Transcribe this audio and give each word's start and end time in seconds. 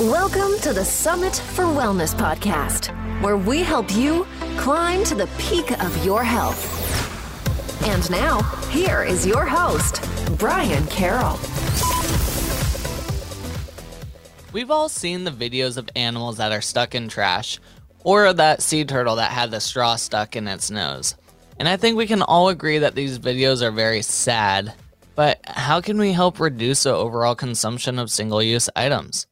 Welcome 0.00 0.58
to 0.60 0.74
the 0.74 0.84
Summit 0.84 1.34
for 1.34 1.64
Wellness 1.64 2.14
podcast, 2.14 2.88
where 3.22 3.38
we 3.38 3.62
help 3.62 3.90
you 3.96 4.26
climb 4.58 5.02
to 5.04 5.14
the 5.14 5.26
peak 5.38 5.70
of 5.82 6.04
your 6.04 6.22
health. 6.22 7.82
And 7.86 8.10
now, 8.10 8.42
here 8.68 9.02
is 9.02 9.26
your 9.26 9.46
host, 9.46 10.06
Brian 10.36 10.86
Carroll. 10.88 11.38
We've 14.52 14.70
all 14.70 14.90
seen 14.90 15.24
the 15.24 15.30
videos 15.30 15.78
of 15.78 15.88
animals 15.96 16.36
that 16.36 16.52
are 16.52 16.60
stuck 16.60 16.94
in 16.94 17.08
trash, 17.08 17.58
or 18.04 18.34
that 18.34 18.60
sea 18.60 18.84
turtle 18.84 19.16
that 19.16 19.32
had 19.32 19.50
the 19.50 19.60
straw 19.60 19.96
stuck 19.96 20.36
in 20.36 20.46
its 20.46 20.70
nose. 20.70 21.14
And 21.58 21.66
I 21.66 21.78
think 21.78 21.96
we 21.96 22.06
can 22.06 22.20
all 22.20 22.50
agree 22.50 22.80
that 22.80 22.96
these 22.96 23.18
videos 23.18 23.62
are 23.62 23.72
very 23.72 24.02
sad. 24.02 24.74
But 25.14 25.40
how 25.46 25.80
can 25.80 25.96
we 25.96 26.12
help 26.12 26.38
reduce 26.38 26.82
the 26.82 26.92
overall 26.92 27.34
consumption 27.34 27.98
of 27.98 28.10
single 28.10 28.42
use 28.42 28.68
items? 28.76 29.26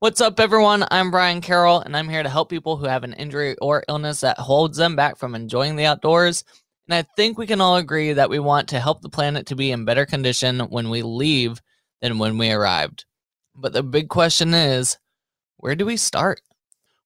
What's 0.00 0.20
up, 0.20 0.38
everyone? 0.38 0.84
I'm 0.92 1.10
Brian 1.10 1.40
Carroll, 1.40 1.80
and 1.80 1.96
I'm 1.96 2.08
here 2.08 2.22
to 2.22 2.28
help 2.28 2.50
people 2.50 2.76
who 2.76 2.86
have 2.86 3.02
an 3.02 3.14
injury 3.14 3.56
or 3.60 3.82
illness 3.88 4.20
that 4.20 4.38
holds 4.38 4.78
them 4.78 4.94
back 4.94 5.18
from 5.18 5.34
enjoying 5.34 5.74
the 5.74 5.86
outdoors. 5.86 6.44
And 6.86 6.94
I 6.94 7.04
think 7.16 7.36
we 7.36 7.48
can 7.48 7.60
all 7.60 7.74
agree 7.74 8.12
that 8.12 8.30
we 8.30 8.38
want 8.38 8.68
to 8.68 8.78
help 8.78 9.02
the 9.02 9.08
planet 9.08 9.46
to 9.46 9.56
be 9.56 9.72
in 9.72 9.84
better 9.84 10.06
condition 10.06 10.60
when 10.60 10.88
we 10.88 11.02
leave 11.02 11.60
than 12.00 12.20
when 12.20 12.38
we 12.38 12.52
arrived. 12.52 13.06
But 13.56 13.72
the 13.72 13.82
big 13.82 14.08
question 14.08 14.54
is 14.54 14.96
where 15.56 15.74
do 15.74 15.84
we 15.84 15.96
start? 15.96 16.42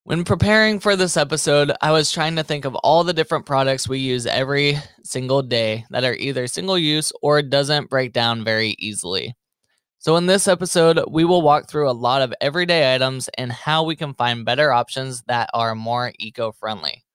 When 0.03 0.23
preparing 0.23 0.79
for 0.79 0.95
this 0.95 1.17
episode, 1.17 1.71
I 1.81 1.91
was 1.91 2.11
trying 2.11 2.35
to 2.35 2.43
think 2.43 2.63
of 2.63 2.75
all 2.75 3.03
the 3.03 3.11
different 3.11 3.47
products 3.47 3.89
we 3.89 3.97
use 3.97 4.27
every 4.27 4.77
single 5.03 5.41
day 5.41 5.83
that 5.89 6.03
are 6.03 6.13
either 6.13 6.45
single 6.45 6.77
use 6.77 7.11
or 7.23 7.41
doesn't 7.41 7.89
break 7.89 8.13
down 8.13 8.43
very 8.43 8.75
easily. 8.77 9.33
So, 10.03 10.17
in 10.17 10.25
this 10.25 10.49
episode, 10.49 11.01
we 11.09 11.23
will 11.23 11.41
walk 11.41 11.69
through 11.69 11.89
a 11.89 11.93
lot 11.95 12.21
of 12.21 12.33
everyday 12.41 12.93
items 12.93 13.29
and 13.37 13.49
how 13.49 13.85
we 13.85 13.95
can 13.95 14.13
find 14.13 14.43
better 14.43 14.69
options 14.69 15.21
that 15.27 15.49
are 15.53 15.75
more 15.75 16.11
eco 16.19 16.51
friendly. 16.51 17.05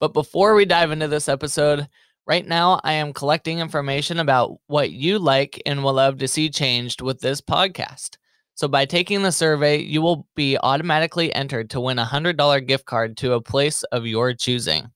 But 0.00 0.12
before 0.12 0.54
we 0.54 0.66
dive 0.66 0.90
into 0.90 1.08
this 1.08 1.30
episode, 1.30 1.88
right 2.26 2.46
now 2.46 2.78
I 2.84 2.92
am 2.92 3.14
collecting 3.14 3.58
information 3.58 4.18
about 4.18 4.58
what 4.66 4.90
you 4.90 5.18
like 5.18 5.62
and 5.64 5.82
will 5.82 5.94
love 5.94 6.18
to 6.18 6.28
see 6.28 6.50
changed 6.50 7.00
with 7.00 7.20
this 7.22 7.40
podcast. 7.40 8.18
So, 8.54 8.68
by 8.68 8.84
taking 8.84 9.22
the 9.22 9.32
survey, 9.32 9.78
you 9.78 10.02
will 10.02 10.28
be 10.36 10.58
automatically 10.58 11.34
entered 11.34 11.70
to 11.70 11.80
win 11.80 11.98
a 11.98 12.04
$100 12.04 12.66
gift 12.66 12.84
card 12.84 13.16
to 13.16 13.32
a 13.32 13.40
place 13.40 13.82
of 13.84 14.06
your 14.06 14.34
choosing. 14.34 14.90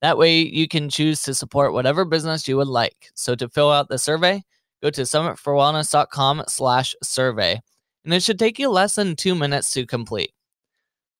That 0.00 0.16
way, 0.16 0.42
you 0.42 0.68
can 0.68 0.90
choose 0.90 1.22
to 1.22 1.34
support 1.34 1.72
whatever 1.72 2.04
business 2.04 2.46
you 2.46 2.56
would 2.56 2.68
like. 2.68 3.10
So, 3.16 3.34
to 3.34 3.48
fill 3.48 3.72
out 3.72 3.88
the 3.88 3.98
survey, 3.98 4.44
go 4.82 4.90
to 4.90 5.02
summitforwellness.com 5.02 6.44
slash 6.48 6.94
survey, 7.02 7.60
and 8.04 8.14
it 8.14 8.22
should 8.22 8.38
take 8.38 8.58
you 8.58 8.68
less 8.68 8.94
than 8.94 9.16
two 9.16 9.34
minutes 9.34 9.70
to 9.72 9.86
complete. 9.86 10.32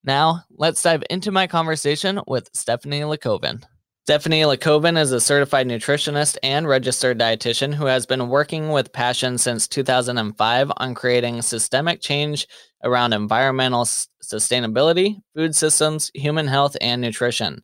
Now, 0.04 0.44
let's 0.50 0.82
dive 0.82 1.02
into 1.10 1.30
my 1.30 1.46
conversation 1.46 2.20
with 2.26 2.50
Stephanie 2.52 3.00
Lekoven. 3.00 3.64
Stephanie 4.08 4.40
Lekoven 4.40 4.98
is 4.98 5.12
a 5.12 5.20
certified 5.20 5.66
nutritionist 5.66 6.38
and 6.42 6.66
registered 6.66 7.18
dietitian 7.18 7.74
who 7.74 7.84
has 7.84 8.06
been 8.06 8.30
working 8.30 8.70
with 8.70 8.90
passion 8.90 9.36
since 9.36 9.68
2005 9.68 10.72
on 10.78 10.94
creating 10.94 11.42
systemic 11.42 12.00
change 12.00 12.46
around 12.84 13.12
environmental 13.12 13.84
sustainability, 13.84 15.16
food 15.34 15.54
systems, 15.54 16.10
human 16.14 16.46
health, 16.46 16.74
and 16.80 17.02
nutrition. 17.02 17.62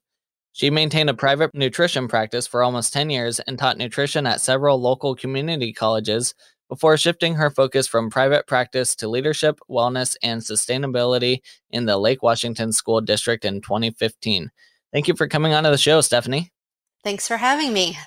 She 0.55 0.71
maintained 0.71 1.11
a 1.11 1.15
private 1.15 1.53
nutrition 1.53 2.07
practice 2.07 2.47
for 2.47 2.63
almost 2.63 2.93
10 2.93 3.11
years 3.11 3.41
and 3.41 3.59
taught 3.59 3.77
nutrition 3.77 4.25
at 4.25 4.41
several 4.41 4.81
local 4.81 5.17
community 5.17 5.73
colleges 5.73 6.33
before 6.69 6.97
shifting 6.97 7.35
her 7.35 7.51
focus 7.51 7.89
from 7.89 8.09
private 8.09 8.47
practice 8.47 8.95
to 8.97 9.09
leadership, 9.09 9.59
wellness, 9.69 10.15
and 10.23 10.43
sustainability 10.43 11.41
in 11.71 11.87
the 11.87 11.99
Lake 11.99 12.23
Washington 12.23 12.71
School 12.71 13.01
District 13.01 13.45
in 13.45 13.63
2015. 13.63 14.49
Thank 14.93 15.09
you 15.09 15.17
for 15.17 15.27
coming 15.27 15.55
onto 15.55 15.71
the 15.71 15.77
show, 15.77 16.01
Stephanie. 16.01 16.53
Thanks 17.03 17.27
for 17.27 17.37
having 17.37 17.73
me. 17.73 17.99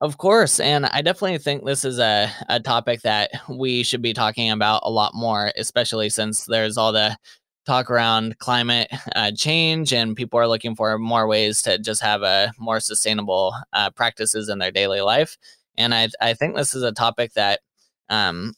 Of 0.00 0.16
course. 0.16 0.60
And 0.60 0.86
I 0.86 1.02
definitely 1.02 1.36
think 1.36 1.66
this 1.66 1.84
is 1.84 1.98
a, 1.98 2.32
a 2.48 2.58
topic 2.58 3.02
that 3.02 3.30
we 3.50 3.82
should 3.82 4.00
be 4.00 4.14
talking 4.14 4.50
about 4.50 4.80
a 4.84 4.90
lot 4.90 5.12
more, 5.14 5.52
especially 5.58 6.08
since 6.08 6.46
there's 6.46 6.78
all 6.78 6.92
the 6.92 7.18
talk 7.66 7.90
around 7.90 8.38
climate 8.38 8.88
uh, 9.16 9.32
change 9.32 9.92
and 9.92 10.16
people 10.16 10.38
are 10.38 10.48
looking 10.48 10.74
for 10.74 10.98
more 10.98 11.26
ways 11.26 11.60
to 11.62 11.78
just 11.78 12.00
have 12.02 12.22
a 12.22 12.52
more 12.58 12.80
sustainable 12.80 13.54
uh, 13.72 13.90
practices 13.90 14.48
in 14.48 14.58
their 14.58 14.70
daily 14.70 15.00
life. 15.00 15.36
And 15.76 15.94
I, 15.94 16.08
I 16.20 16.34
think 16.34 16.56
this 16.56 16.74
is 16.74 16.82
a 16.82 16.92
topic 16.92 17.34
that 17.34 17.60
um, 18.08 18.54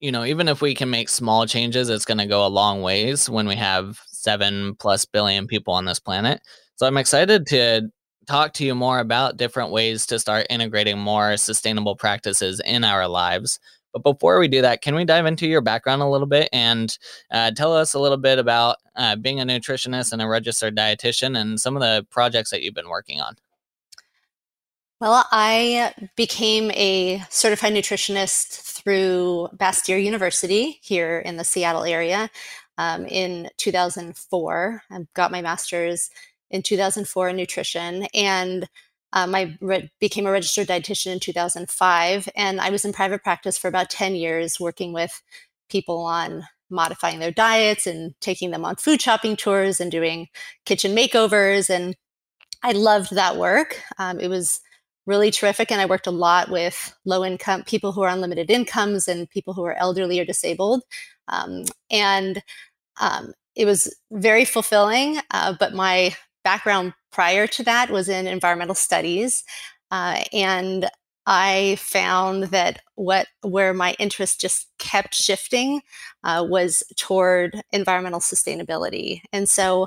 you 0.00 0.12
know 0.12 0.24
even 0.24 0.48
if 0.48 0.62
we 0.62 0.74
can 0.74 0.90
make 0.90 1.08
small 1.08 1.46
changes 1.46 1.88
it's 1.88 2.04
going 2.04 2.18
to 2.18 2.26
go 2.26 2.46
a 2.46 2.48
long 2.48 2.82
ways 2.82 3.28
when 3.28 3.46
we 3.46 3.56
have 3.56 4.00
seven 4.06 4.74
plus 4.76 5.04
billion 5.04 5.46
people 5.46 5.74
on 5.74 5.84
this 5.84 5.98
planet. 5.98 6.40
So 6.76 6.86
i'm 6.86 6.96
excited 6.96 7.46
to 7.48 7.90
talk 8.26 8.52
to 8.54 8.64
you 8.64 8.74
more 8.74 9.00
about 9.00 9.36
different 9.36 9.70
ways 9.70 10.06
to 10.06 10.18
start 10.18 10.46
integrating 10.50 10.98
more 10.98 11.36
sustainable 11.36 11.96
practices 11.96 12.60
in 12.64 12.84
our 12.84 13.06
lives 13.06 13.58
but 13.94 14.02
before 14.02 14.40
we 14.40 14.48
do 14.48 14.60
that, 14.62 14.82
can 14.82 14.94
we 14.94 15.04
dive 15.04 15.24
into 15.24 15.46
your 15.46 15.60
background 15.60 16.02
a 16.02 16.08
little 16.08 16.26
bit 16.26 16.48
and 16.52 16.98
uh, 17.30 17.52
tell 17.52 17.74
us 17.74 17.94
a 17.94 18.00
little 18.00 18.18
bit 18.18 18.38
about 18.38 18.76
uh, 18.96 19.14
being 19.14 19.40
a 19.40 19.46
nutritionist 19.46 20.12
and 20.12 20.20
a 20.20 20.26
registered 20.26 20.76
dietitian 20.76 21.38
and 21.38 21.60
some 21.60 21.76
of 21.76 21.80
the 21.80 22.04
projects 22.10 22.50
that 22.50 22.62
you've 22.62 22.74
been 22.74 22.88
working 22.88 23.20
on? 23.20 23.36
Well, 25.00 25.24
I 25.30 25.94
became 26.16 26.70
a 26.72 27.22
certified 27.30 27.72
nutritionist 27.72 28.82
through 28.82 29.48
Bastyr 29.56 30.02
University 30.02 30.80
here 30.82 31.18
in 31.18 31.36
the 31.36 31.44
Seattle 31.44 31.84
area 31.84 32.30
um, 32.78 33.06
in 33.06 33.48
2004. 33.58 34.82
I 34.90 34.98
got 35.14 35.30
my 35.30 35.42
master's 35.42 36.10
in 36.50 36.62
2004 36.62 37.28
in 37.28 37.36
nutrition. 37.36 38.06
And 38.14 38.68
um, 39.14 39.34
I 39.34 39.56
re- 39.60 39.90
became 40.00 40.26
a 40.26 40.32
registered 40.32 40.66
dietitian 40.66 41.12
in 41.12 41.20
2005, 41.20 42.28
and 42.34 42.60
I 42.60 42.70
was 42.70 42.84
in 42.84 42.92
private 42.92 43.22
practice 43.22 43.56
for 43.56 43.68
about 43.68 43.88
10 43.88 44.16
years 44.16 44.60
working 44.60 44.92
with 44.92 45.22
people 45.70 46.00
on 46.00 46.44
modifying 46.68 47.20
their 47.20 47.30
diets 47.30 47.86
and 47.86 48.14
taking 48.20 48.50
them 48.50 48.64
on 48.64 48.76
food 48.76 49.00
shopping 49.00 49.36
tours 49.36 49.80
and 49.80 49.90
doing 49.90 50.26
kitchen 50.66 50.94
makeovers. 50.94 51.70
And 51.70 51.96
I 52.62 52.72
loved 52.72 53.14
that 53.14 53.36
work. 53.36 53.80
Um, 53.98 54.18
it 54.18 54.28
was 54.28 54.60
really 55.06 55.30
terrific. 55.30 55.70
And 55.70 55.80
I 55.80 55.86
worked 55.86 56.06
a 56.06 56.12
lot 56.12 56.50
with 56.50 56.94
low 57.04 57.24
income 57.24 57.62
people 57.64 57.92
who 57.92 58.02
are 58.02 58.08
on 58.08 58.20
limited 58.20 58.50
incomes 58.50 59.06
and 59.06 59.30
people 59.30 59.54
who 59.54 59.64
are 59.64 59.74
elderly 59.74 60.18
or 60.18 60.24
disabled. 60.24 60.82
Um, 61.28 61.64
and 61.90 62.42
um, 63.00 63.32
it 63.54 63.66
was 63.66 63.94
very 64.10 64.44
fulfilling. 64.44 65.18
Uh, 65.30 65.54
but 65.58 65.74
my 65.74 66.16
background 66.42 66.94
prior 67.14 67.46
to 67.46 67.62
that 67.62 67.90
was 67.90 68.08
in 68.08 68.26
environmental 68.26 68.74
studies. 68.74 69.44
Uh, 69.90 70.20
and 70.32 70.90
I 71.26 71.76
found 71.78 72.44
that 72.44 72.80
what 72.96 73.28
where 73.42 73.72
my 73.72 73.94
interest 73.98 74.40
just 74.40 74.66
kept 74.78 75.14
shifting 75.14 75.80
uh, 76.24 76.44
was 76.46 76.82
toward 76.96 77.62
environmental 77.72 78.20
sustainability, 78.20 79.22
and 79.32 79.48
so 79.48 79.86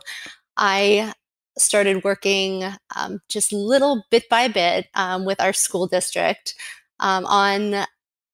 I 0.56 1.14
started 1.58 2.04
working 2.04 2.64
um, 2.96 3.20
just 3.30 3.52
little 3.52 4.04
bit 4.10 4.30
by 4.30 4.48
bit 4.48 4.88
um, 4.96 5.26
with 5.26 5.40
our 5.42 5.54
school 5.54 5.86
district 5.86 6.56
um, 7.00 7.26
on 7.26 7.86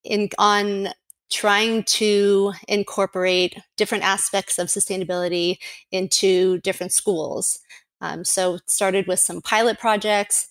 in 0.05 0.29
on 0.37 0.89
trying 1.33 1.83
to 1.85 2.53
incorporate 2.67 3.57
different 3.75 4.03
aspects 4.03 4.59
of 4.59 4.67
sustainability 4.67 5.57
into 5.91 6.59
different 6.59 6.93
schools. 6.93 7.59
Um, 8.03 8.25
so 8.25 8.59
started 8.67 9.07
with 9.07 9.19
some 9.19 9.41
pilot 9.41 9.79
projects 9.79 10.49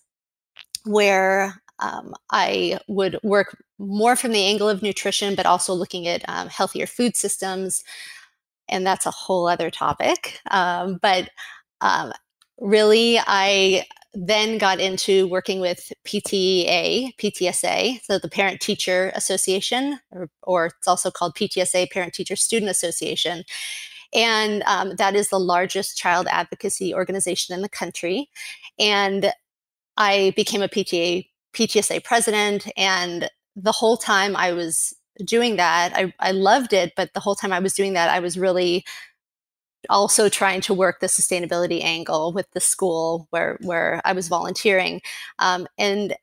where 0.84 1.62
um, 1.80 2.14
I 2.30 2.78
would 2.88 3.18
work 3.22 3.62
more 3.78 4.16
from 4.16 4.32
the 4.32 4.44
angle 4.44 4.70
of 4.70 4.82
nutrition, 4.82 5.34
but 5.34 5.44
also 5.44 5.74
looking 5.74 6.08
at 6.08 6.26
um, 6.28 6.48
healthier 6.48 6.86
food 6.86 7.14
systems. 7.14 7.84
And 8.68 8.86
that's 8.86 9.04
a 9.04 9.10
whole 9.10 9.46
other 9.46 9.70
topic. 9.70 10.40
Um, 10.50 10.98
but 11.02 11.28
um, 11.82 12.12
really, 12.58 13.18
I 13.18 13.84
then 14.14 14.56
got 14.56 14.80
into 14.80 15.26
working 15.28 15.60
with 15.60 15.92
PTA, 16.06 17.16
PTSA, 17.16 18.02
so 18.02 18.18
the 18.18 18.28
Parent 18.30 18.60
Teacher 18.60 19.12
Association, 19.14 19.98
or, 20.10 20.28
or 20.42 20.66
it's 20.66 20.88
also 20.88 21.10
called 21.10 21.34
PTSA, 21.34 21.90
Parent 21.90 22.14
Teacher 22.14 22.36
Student 22.36 22.70
Association. 22.70 23.44
And 24.14 24.62
um, 24.66 24.96
that 24.96 25.14
is 25.14 25.28
the 25.28 25.40
largest 25.40 25.96
child 25.96 26.26
advocacy 26.30 26.94
organization 26.94 27.54
in 27.54 27.62
the 27.62 27.68
country. 27.68 28.28
And 28.78 29.32
I 29.96 30.32
became 30.36 30.62
a 30.62 30.68
PTA, 30.68 31.26
PTSA 31.54 32.04
president. 32.04 32.70
And 32.76 33.30
the 33.56 33.72
whole 33.72 33.96
time 33.96 34.36
I 34.36 34.52
was 34.52 34.94
doing 35.24 35.56
that, 35.56 35.92
I, 35.94 36.12
I 36.18 36.32
loved 36.32 36.72
it. 36.72 36.92
But 36.96 37.12
the 37.14 37.20
whole 37.20 37.34
time 37.34 37.52
I 37.52 37.60
was 37.60 37.74
doing 37.74 37.92
that, 37.94 38.08
I 38.10 38.20
was 38.20 38.38
really 38.38 38.84
also 39.90 40.28
trying 40.28 40.60
to 40.62 40.74
work 40.74 41.00
the 41.00 41.06
sustainability 41.06 41.82
angle 41.82 42.32
with 42.32 42.50
the 42.52 42.60
school 42.60 43.26
where 43.30 43.58
where 43.62 44.00
I 44.04 44.12
was 44.12 44.28
volunteering. 44.28 45.00
Um, 45.38 45.66
and 45.78 46.14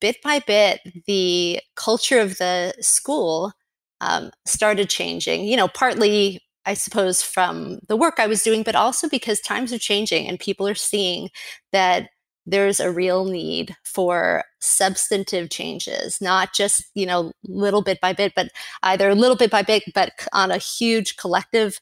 bit 0.00 0.16
by 0.22 0.40
bit, 0.40 0.80
the 1.06 1.60
culture 1.74 2.20
of 2.20 2.38
the 2.38 2.74
school 2.80 3.52
um, 4.00 4.30
started 4.44 4.90
changing. 4.90 5.44
You 5.44 5.56
know, 5.56 5.68
partly 5.68 6.40
I 6.66 6.74
suppose, 6.74 7.22
from 7.22 7.78
the 7.88 7.96
work 7.96 8.16
I 8.18 8.26
was 8.26 8.42
doing, 8.42 8.62
but 8.64 8.74
also 8.74 9.08
because 9.08 9.40
times 9.40 9.72
are 9.72 9.78
changing 9.78 10.28
and 10.28 10.38
people 10.38 10.66
are 10.68 10.74
seeing 10.74 11.30
that 11.72 12.08
there's 12.44 12.80
a 12.80 12.92
real 12.92 13.24
need 13.24 13.76
for 13.84 14.44
substantive 14.60 15.50
changes, 15.50 16.20
not 16.20 16.54
just, 16.54 16.84
you 16.94 17.06
know, 17.06 17.32
little 17.44 17.82
bit 17.82 18.00
by 18.00 18.12
bit, 18.12 18.32
but 18.36 18.48
either 18.82 19.14
little 19.14 19.36
bit 19.36 19.50
by 19.50 19.62
bit, 19.62 19.82
but 19.94 20.12
on 20.32 20.50
a 20.50 20.58
huge 20.58 21.16
collective 21.16 21.80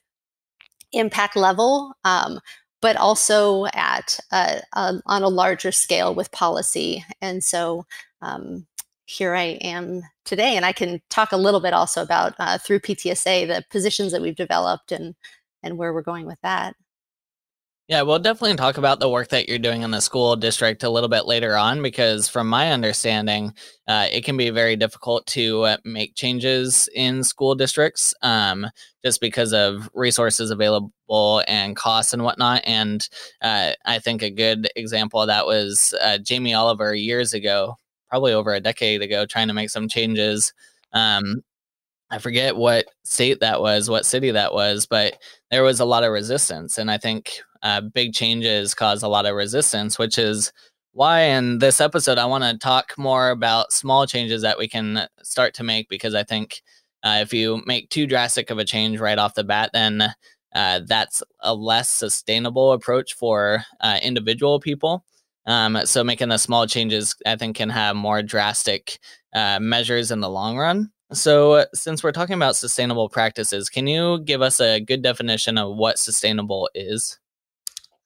impact 0.92 1.36
level, 1.36 1.94
um, 2.04 2.40
but 2.80 2.96
also 2.96 3.66
at 3.74 4.18
a, 4.32 4.60
a, 4.74 4.94
on 5.06 5.22
a 5.22 5.28
larger 5.28 5.72
scale 5.72 6.14
with 6.14 6.32
policy. 6.32 7.04
And 7.20 7.42
so 7.44 7.84
um, 8.22 8.66
here 9.06 9.34
I 9.34 9.58
am 9.60 10.02
today, 10.24 10.56
and 10.56 10.64
I 10.64 10.72
can 10.72 11.00
talk 11.10 11.32
a 11.32 11.36
little 11.36 11.60
bit 11.60 11.72
also 11.72 12.02
about 12.02 12.34
uh, 12.38 12.58
through 12.58 12.80
PTSA 12.80 13.46
the 13.46 13.64
positions 13.70 14.12
that 14.12 14.22
we've 14.22 14.36
developed 14.36 14.92
and 14.92 15.14
and 15.62 15.78
where 15.78 15.92
we're 15.92 16.02
going 16.02 16.26
with 16.26 16.40
that. 16.42 16.74
Yeah, 17.86 18.00
we'll 18.00 18.18
definitely 18.18 18.56
talk 18.56 18.78
about 18.78 18.98
the 18.98 19.10
work 19.10 19.28
that 19.28 19.46
you're 19.46 19.58
doing 19.58 19.82
in 19.82 19.90
the 19.90 20.00
school 20.00 20.36
district 20.36 20.84
a 20.84 20.88
little 20.88 21.10
bit 21.10 21.26
later 21.26 21.54
on 21.54 21.82
because, 21.82 22.30
from 22.30 22.48
my 22.48 22.72
understanding, 22.72 23.52
uh, 23.86 24.06
it 24.10 24.24
can 24.24 24.38
be 24.38 24.48
very 24.48 24.74
difficult 24.74 25.26
to 25.26 25.62
uh, 25.64 25.76
make 25.84 26.14
changes 26.14 26.88
in 26.94 27.22
school 27.22 27.54
districts 27.54 28.14
um, 28.22 28.66
just 29.04 29.20
because 29.20 29.52
of 29.52 29.90
resources 29.92 30.50
available 30.50 31.42
and 31.46 31.76
costs 31.76 32.14
and 32.14 32.24
whatnot. 32.24 32.62
And 32.64 33.06
uh, 33.42 33.72
I 33.84 33.98
think 33.98 34.22
a 34.22 34.30
good 34.30 34.66
example 34.76 35.20
of 35.20 35.26
that 35.26 35.44
was 35.44 35.92
uh, 36.00 36.16
Jamie 36.16 36.54
Oliver 36.54 36.94
years 36.94 37.34
ago, 37.34 37.76
probably 38.14 38.32
over 38.32 38.54
a 38.54 38.60
decade 38.60 39.02
ago, 39.02 39.26
trying 39.26 39.48
to 39.48 39.54
make 39.54 39.68
some 39.68 39.88
changes. 39.88 40.54
Um, 40.92 41.42
I 42.10 42.18
forget 42.18 42.54
what 42.54 42.84
state 43.02 43.40
that 43.40 43.60
was, 43.60 43.90
what 43.90 44.06
city 44.06 44.30
that 44.30 44.54
was, 44.54 44.86
but 44.86 45.18
there 45.50 45.64
was 45.64 45.80
a 45.80 45.84
lot 45.84 46.04
of 46.04 46.12
resistance. 46.12 46.78
And 46.78 46.92
I 46.92 46.96
think 46.96 47.40
uh, 47.64 47.80
big 47.80 48.12
changes 48.12 48.72
cause 48.72 49.02
a 49.02 49.08
lot 49.08 49.26
of 49.26 49.34
resistance, 49.34 49.98
which 49.98 50.16
is 50.16 50.52
why 50.92 51.22
in 51.22 51.58
this 51.58 51.80
episode 51.80 52.18
I 52.18 52.26
want 52.26 52.44
to 52.44 52.56
talk 52.56 52.96
more 52.96 53.30
about 53.30 53.72
small 53.72 54.06
changes 54.06 54.42
that 54.42 54.58
we 54.58 54.68
can 54.68 55.08
start 55.24 55.52
to 55.54 55.64
make 55.64 55.88
because 55.88 56.14
I 56.14 56.22
think 56.22 56.62
uh, 57.02 57.18
if 57.20 57.34
you 57.34 57.64
make 57.66 57.90
too 57.90 58.06
drastic 58.06 58.48
of 58.48 58.58
a 58.58 58.64
change 58.64 59.00
right 59.00 59.18
off 59.18 59.34
the 59.34 59.42
bat, 59.42 59.70
then 59.72 60.14
uh, 60.54 60.80
that's 60.86 61.20
a 61.40 61.52
less 61.52 61.90
sustainable 61.90 62.70
approach 62.70 63.12
for 63.14 63.64
uh, 63.80 63.98
individual 64.04 64.60
people. 64.60 65.04
Um, 65.46 65.80
so 65.84 66.02
making 66.02 66.30
the 66.30 66.38
small 66.38 66.66
changes, 66.66 67.14
I 67.26 67.36
think, 67.36 67.56
can 67.56 67.70
have 67.70 67.96
more 67.96 68.22
drastic 68.22 68.98
uh, 69.34 69.58
measures 69.60 70.10
in 70.10 70.20
the 70.20 70.30
long 70.30 70.56
run. 70.56 70.90
So, 71.12 71.66
since 71.74 72.02
we're 72.02 72.12
talking 72.12 72.34
about 72.34 72.56
sustainable 72.56 73.08
practices, 73.08 73.68
can 73.68 73.86
you 73.86 74.20
give 74.20 74.42
us 74.42 74.58
a 74.58 74.80
good 74.80 75.02
definition 75.02 75.58
of 75.58 75.76
what 75.76 75.98
sustainable 75.98 76.70
is? 76.74 77.18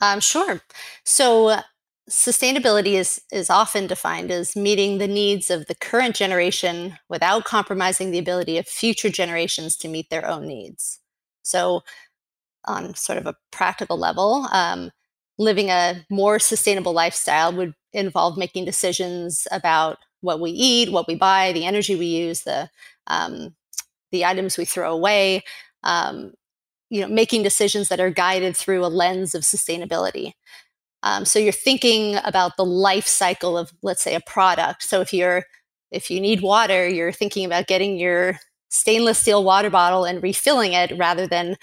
Um, 0.00 0.20
sure. 0.20 0.60
So 1.04 1.60
sustainability 2.10 2.94
is 2.94 3.20
is 3.30 3.50
often 3.50 3.86
defined 3.86 4.30
as 4.30 4.56
meeting 4.56 4.96
the 4.96 5.08
needs 5.08 5.50
of 5.50 5.66
the 5.66 5.74
current 5.74 6.16
generation 6.16 6.98
without 7.08 7.44
compromising 7.44 8.10
the 8.10 8.18
ability 8.18 8.56
of 8.58 8.66
future 8.66 9.10
generations 9.10 9.76
to 9.76 9.88
meet 9.88 10.08
their 10.08 10.26
own 10.26 10.46
needs. 10.46 11.00
So, 11.42 11.82
on 12.66 12.94
sort 12.94 13.18
of 13.18 13.26
a 13.26 13.36
practical 13.50 13.98
level, 13.98 14.46
um, 14.52 14.90
living 15.38 15.70
a 15.70 16.04
more 16.10 16.38
sustainable 16.38 16.92
lifestyle 16.92 17.52
would 17.52 17.74
involve 17.92 18.36
making 18.36 18.64
decisions 18.64 19.46
about 19.50 19.98
what 20.20 20.40
we 20.40 20.50
eat, 20.50 20.92
what 20.92 21.06
we 21.08 21.14
buy, 21.14 21.52
the 21.52 21.64
energy 21.64 21.94
we 21.96 22.06
use, 22.06 22.42
the 22.42 22.68
um, 23.06 23.54
the 24.12 24.24
items 24.24 24.58
we 24.58 24.64
throw 24.64 24.92
away, 24.92 25.42
um, 25.84 26.32
you 26.90 27.00
know 27.00 27.08
making 27.08 27.42
decisions 27.42 27.88
that 27.88 28.00
are 28.00 28.10
guided 28.10 28.56
through 28.56 28.84
a 28.84 28.88
lens 28.88 29.34
of 29.34 29.42
sustainability. 29.42 30.32
Um, 31.02 31.24
so 31.24 31.38
you're 31.38 31.52
thinking 31.52 32.16
about 32.24 32.56
the 32.56 32.64
life 32.64 33.06
cycle 33.06 33.56
of 33.58 33.72
let's 33.82 34.02
say 34.02 34.14
a 34.14 34.20
product. 34.20 34.82
So 34.84 35.00
if 35.00 35.12
you're 35.12 35.44
if 35.90 36.10
you 36.10 36.20
need 36.20 36.42
water 36.42 36.88
you're 36.88 37.12
thinking 37.12 37.44
about 37.46 37.66
getting 37.66 37.98
your 37.98 38.38
stainless 38.70 39.18
steel 39.18 39.44
water 39.44 39.70
bottle 39.70 40.04
and 40.04 40.22
refilling 40.22 40.72
it 40.74 40.92
rather 40.98 41.26
than 41.26 41.56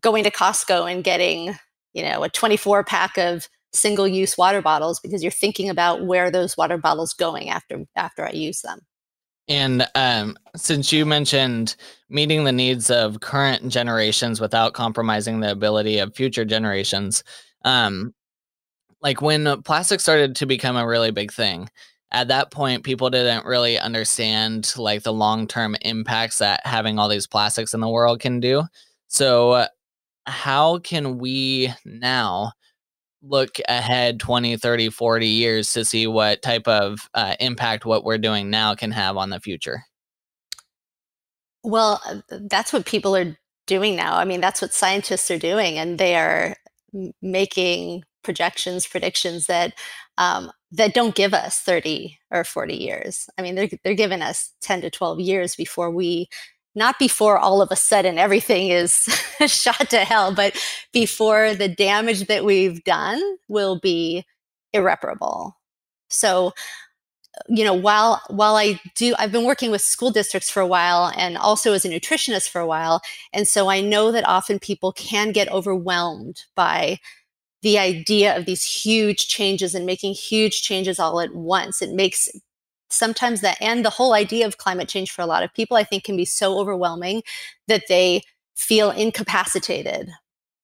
going 0.00 0.24
to 0.24 0.30
costco 0.30 0.90
and 0.90 1.04
getting 1.04 1.56
you 1.92 2.02
know 2.02 2.22
a 2.22 2.28
24 2.28 2.84
pack 2.84 3.16
of 3.18 3.48
single 3.72 4.06
use 4.06 4.36
water 4.36 4.60
bottles 4.60 5.00
because 5.00 5.22
you're 5.22 5.32
thinking 5.32 5.68
about 5.68 6.04
where 6.04 6.30
those 6.30 6.56
water 6.56 6.76
bottles 6.76 7.14
going 7.14 7.48
after 7.48 7.84
after 7.96 8.26
i 8.26 8.30
use 8.30 8.60
them 8.62 8.80
and 9.48 9.86
um, 9.94 10.36
since 10.56 10.92
you 10.92 11.04
mentioned 11.04 11.76
meeting 12.08 12.44
the 12.44 12.52
needs 12.52 12.90
of 12.90 13.20
current 13.20 13.68
generations 13.68 14.40
without 14.40 14.72
compromising 14.72 15.40
the 15.40 15.50
ability 15.50 15.98
of 15.98 16.14
future 16.14 16.44
generations, 16.44 17.24
um, 17.64 18.14
like 19.00 19.20
when 19.20 19.62
plastic 19.62 20.00
started 20.00 20.36
to 20.36 20.46
become 20.46 20.76
a 20.76 20.86
really 20.86 21.10
big 21.10 21.32
thing, 21.32 21.68
at 22.12 22.28
that 22.28 22.50
point, 22.50 22.84
people 22.84 23.10
didn't 23.10 23.46
really 23.46 23.78
understand 23.78 24.72
like 24.76 25.02
the 25.02 25.12
long 25.12 25.48
term 25.48 25.74
impacts 25.80 26.38
that 26.38 26.64
having 26.64 26.98
all 26.98 27.08
these 27.08 27.26
plastics 27.26 27.74
in 27.74 27.80
the 27.80 27.88
world 27.88 28.20
can 28.20 28.38
do. 28.38 28.62
So, 29.08 29.66
how 30.26 30.78
can 30.78 31.18
we 31.18 31.72
now 31.84 32.52
look 33.22 33.58
ahead 33.68 34.18
20 34.18 34.56
30 34.56 34.90
40 34.90 35.26
years 35.26 35.72
to 35.72 35.84
see 35.84 36.06
what 36.06 36.42
type 36.42 36.66
of 36.66 37.08
uh, 37.14 37.34
impact 37.40 37.84
what 37.84 38.04
we're 38.04 38.18
doing 38.18 38.50
now 38.50 38.74
can 38.74 38.90
have 38.90 39.16
on 39.16 39.30
the 39.30 39.40
future? 39.40 39.84
Well 41.62 42.00
uh, 42.06 42.38
that's 42.48 42.72
what 42.72 42.86
people 42.86 43.14
are 43.16 43.36
doing 43.66 43.96
now. 43.96 44.16
I 44.16 44.24
mean 44.24 44.40
that's 44.40 44.60
what 44.60 44.74
scientists 44.74 45.30
are 45.30 45.38
doing 45.38 45.78
and 45.78 45.98
they 45.98 46.16
are 46.16 46.56
making 47.20 48.04
projections 48.22 48.86
predictions 48.86 49.46
that 49.46 49.74
um, 50.18 50.50
that 50.72 50.94
don't 50.94 51.14
give 51.14 51.34
us 51.34 51.60
30 51.60 52.18
or 52.30 52.44
40 52.44 52.74
years. 52.74 53.28
I 53.38 53.42
mean 53.42 53.54
they're, 53.54 53.68
they're 53.84 53.94
giving 53.94 54.22
us 54.22 54.52
10 54.62 54.82
to 54.82 54.90
12 54.90 55.20
years 55.20 55.54
before 55.54 55.90
we 55.90 56.28
not 56.74 56.98
before 56.98 57.38
all 57.38 57.60
of 57.62 57.70
a 57.70 57.76
sudden 57.76 58.18
everything 58.18 58.68
is 58.68 58.92
shot 59.46 59.90
to 59.90 59.98
hell, 59.98 60.34
but 60.34 60.56
before 60.92 61.54
the 61.54 61.68
damage 61.68 62.26
that 62.26 62.44
we've 62.44 62.82
done 62.84 63.20
will 63.48 63.78
be 63.78 64.24
irreparable. 64.72 65.56
So, 66.08 66.52
you 67.48 67.64
know, 67.64 67.74
while 67.74 68.20
while 68.28 68.56
I 68.56 68.80
do, 68.94 69.14
I've 69.18 69.32
been 69.32 69.46
working 69.46 69.70
with 69.70 69.80
school 69.82 70.10
districts 70.10 70.50
for 70.50 70.60
a 70.60 70.66
while, 70.66 71.12
and 71.16 71.38
also 71.38 71.72
as 71.72 71.84
a 71.84 71.88
nutritionist 71.88 72.48
for 72.50 72.60
a 72.60 72.66
while, 72.66 73.00
and 73.32 73.48
so 73.48 73.68
I 73.68 73.80
know 73.80 74.12
that 74.12 74.28
often 74.28 74.58
people 74.58 74.92
can 74.92 75.32
get 75.32 75.50
overwhelmed 75.50 76.42
by 76.54 76.98
the 77.62 77.78
idea 77.78 78.36
of 78.36 78.44
these 78.44 78.64
huge 78.64 79.28
changes 79.28 79.74
and 79.74 79.86
making 79.86 80.14
huge 80.14 80.62
changes 80.62 80.98
all 80.98 81.20
at 81.20 81.34
once. 81.34 81.80
It 81.80 81.90
makes 81.94 82.28
sometimes 82.92 83.40
that 83.40 83.56
and 83.60 83.84
the 83.84 83.90
whole 83.90 84.12
idea 84.14 84.46
of 84.46 84.58
climate 84.58 84.88
change 84.88 85.10
for 85.10 85.22
a 85.22 85.26
lot 85.26 85.42
of 85.42 85.52
people 85.54 85.76
i 85.76 85.84
think 85.84 86.04
can 86.04 86.16
be 86.16 86.24
so 86.24 86.58
overwhelming 86.58 87.22
that 87.68 87.84
they 87.88 88.22
feel 88.54 88.90
incapacitated 88.90 90.10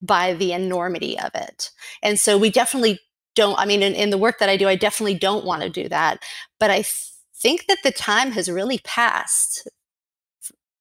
by 0.00 0.32
the 0.34 0.52
enormity 0.52 1.18
of 1.18 1.30
it. 1.34 1.70
And 2.02 2.20
so 2.20 2.38
we 2.38 2.50
definitely 2.50 3.00
don't 3.38 3.58
i 3.58 3.64
mean 3.64 3.84
in, 3.84 3.94
in 3.94 4.10
the 4.10 4.18
work 4.18 4.40
that 4.40 4.48
i 4.48 4.56
do 4.56 4.66
i 4.66 4.74
definitely 4.74 5.14
don't 5.14 5.44
want 5.44 5.62
to 5.62 5.70
do 5.70 5.88
that 5.88 6.18
but 6.58 6.70
i 6.70 6.76
th- 6.76 7.12
think 7.36 7.66
that 7.66 7.78
the 7.84 7.92
time 7.92 8.32
has 8.32 8.50
really 8.50 8.78
passed 8.78 9.68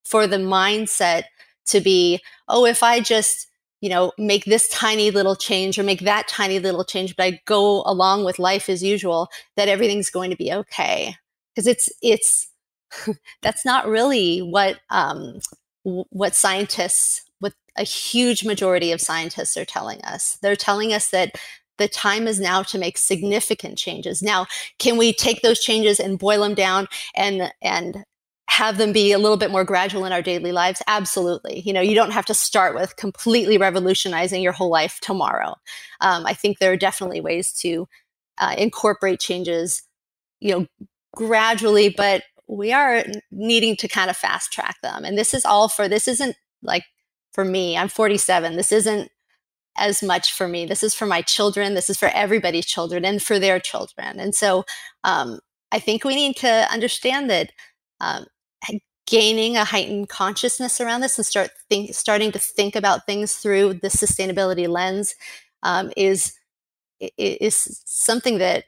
for 0.03 0.25
the 0.25 0.37
mindset 0.37 1.25
to 1.67 1.79
be 1.79 2.19
oh 2.47 2.65
if 2.65 2.81
i 2.81 2.99
just 2.99 3.47
you 3.79 3.89
know 3.89 4.11
make 4.17 4.45
this 4.45 4.67
tiny 4.69 5.11
little 5.11 5.35
change 5.35 5.77
or 5.77 5.83
make 5.83 6.01
that 6.01 6.27
tiny 6.27 6.57
little 6.57 6.83
change 6.83 7.15
but 7.15 7.23
i 7.25 7.39
go 7.45 7.83
along 7.85 8.25
with 8.25 8.39
life 8.39 8.69
as 8.69 8.81
usual 8.81 9.27
that 9.55 9.67
everything's 9.67 10.09
going 10.09 10.31
to 10.31 10.35
be 10.35 10.51
okay 10.51 11.15
because 11.57 11.67
it's 11.67 11.89
it's 12.03 12.49
that's 13.41 13.65
not 13.65 13.87
really 13.87 14.39
what 14.39 14.79
um, 14.91 15.39
what 15.83 16.35
scientists 16.35 17.23
what 17.39 17.53
a 17.77 17.83
huge 17.83 18.45
majority 18.45 18.91
of 18.91 19.01
scientists 19.01 19.57
are 19.57 19.65
telling 19.65 20.01
us. 20.03 20.37
They're 20.41 20.55
telling 20.55 20.93
us 20.93 21.09
that 21.09 21.35
the 21.77 21.87
time 21.87 22.27
is 22.27 22.39
now 22.39 22.63
to 22.63 22.77
make 22.77 22.97
significant 22.97 23.77
changes. 23.77 24.21
Now 24.21 24.45
can 24.77 24.97
we 24.97 25.13
take 25.13 25.41
those 25.41 25.59
changes 25.59 25.99
and 25.99 26.19
boil 26.19 26.41
them 26.41 26.53
down 26.53 26.87
and 27.15 27.51
and 27.61 28.03
have 28.49 28.77
them 28.77 28.93
be 28.93 29.11
a 29.11 29.19
little 29.19 29.37
bit 29.37 29.51
more 29.51 29.65
gradual 29.65 30.05
in 30.05 30.11
our 30.13 30.21
daily 30.21 30.51
lives? 30.51 30.81
Absolutely. 30.87 31.61
You 31.61 31.73
know 31.73 31.81
you 31.81 31.95
don't 31.95 32.11
have 32.11 32.25
to 32.25 32.33
start 32.35 32.75
with 32.75 32.95
completely 32.97 33.57
revolutionizing 33.57 34.43
your 34.43 34.53
whole 34.53 34.69
life 34.69 34.99
tomorrow. 35.01 35.55
Um, 36.01 36.25
i 36.27 36.33
think 36.35 36.59
there 36.59 36.71
are 36.71 36.77
definitely 36.77 37.21
ways 37.21 37.51
to 37.61 37.87
uh, 38.37 38.53
incorporate 38.55 39.19
changes 39.19 39.81
you 40.39 40.51
know 40.53 40.67
gradually, 41.17 41.89
but 41.89 42.23
we 42.47 42.71
are 42.71 43.03
needing 43.31 43.75
to 43.77 43.87
kind 43.87 44.09
of 44.09 44.15
fast 44.15 44.53
track 44.53 44.75
them. 44.83 45.03
And 45.03 45.17
this 45.17 45.33
is 45.33 45.43
all 45.43 45.67
for 45.67 45.89
this 45.89 46.07
isn't 46.07 46.35
like 46.61 46.83
for 47.33 47.43
me. 47.43 47.75
I'm 47.75 47.89
47. 47.89 48.55
This 48.55 48.71
isn't 48.71 49.09
as 49.75 50.03
much 50.03 50.31
for 50.31 50.47
me. 50.47 50.65
This 50.65 50.83
is 50.83 50.93
for 50.93 51.07
my 51.07 51.21
children. 51.23 51.73
This 51.73 51.89
is 51.89 51.97
for 51.97 52.09
everybody's 52.09 52.67
children 52.67 53.03
and 53.03 53.21
for 53.21 53.39
their 53.39 53.59
children. 53.59 54.19
And 54.19 54.33
so 54.35 54.63
um, 55.03 55.39
I 55.71 55.79
think 55.79 56.03
we 56.03 56.15
need 56.15 56.35
to 56.37 56.71
understand 56.71 57.29
that 57.31 57.51
um, 57.99 58.27
gaining 59.07 59.57
a 59.57 59.63
heightened 59.63 60.09
consciousness 60.09 60.79
around 60.79 61.01
this 61.01 61.17
and 61.17 61.25
start 61.25 61.49
think, 61.67 61.95
starting 61.95 62.31
to 62.31 62.39
think 62.39 62.75
about 62.75 63.07
things 63.07 63.33
through 63.33 63.73
the 63.75 63.87
sustainability 63.87 64.67
lens 64.67 65.15
um, 65.63 65.91
is 65.97 66.33
is 67.17 67.83
something 67.85 68.39
that 68.39 68.65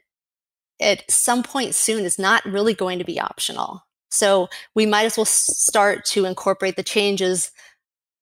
at 0.80 1.08
some 1.10 1.42
point 1.42 1.74
soon 1.74 2.04
is 2.04 2.18
not 2.18 2.44
really 2.44 2.74
going 2.74 2.98
to 2.98 3.04
be 3.04 3.20
optional. 3.20 3.84
So 4.10 4.48
we 4.74 4.86
might 4.86 5.04
as 5.04 5.16
well 5.16 5.24
start 5.24 6.04
to 6.06 6.24
incorporate 6.24 6.76
the 6.76 6.82
changes, 6.82 7.52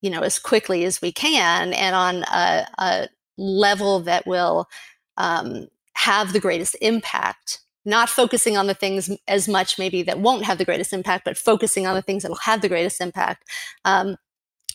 you 0.02 0.10
know, 0.10 0.20
as 0.20 0.38
quickly 0.38 0.84
as 0.84 1.00
we 1.00 1.12
can 1.12 1.72
and 1.72 1.94
on 1.94 2.24
a, 2.24 2.66
a 2.78 3.08
level 3.38 4.00
that 4.00 4.26
will 4.26 4.68
um, 5.16 5.68
have 5.94 6.32
the 6.32 6.40
greatest 6.40 6.76
impact 6.80 7.60
not 7.88 8.10
focusing 8.10 8.56
on 8.56 8.66
the 8.66 8.74
things 8.74 9.10
as 9.26 9.48
much 9.48 9.78
maybe 9.78 10.02
that 10.02 10.20
won't 10.20 10.44
have 10.44 10.58
the 10.58 10.64
greatest 10.64 10.92
impact, 10.92 11.24
but 11.24 11.38
focusing 11.38 11.86
on 11.86 11.94
the 11.94 12.02
things 12.02 12.22
that 12.22 12.28
will 12.28 12.36
have 12.36 12.60
the 12.60 12.68
greatest 12.68 13.00
impact 13.00 13.48
um, 13.86 14.16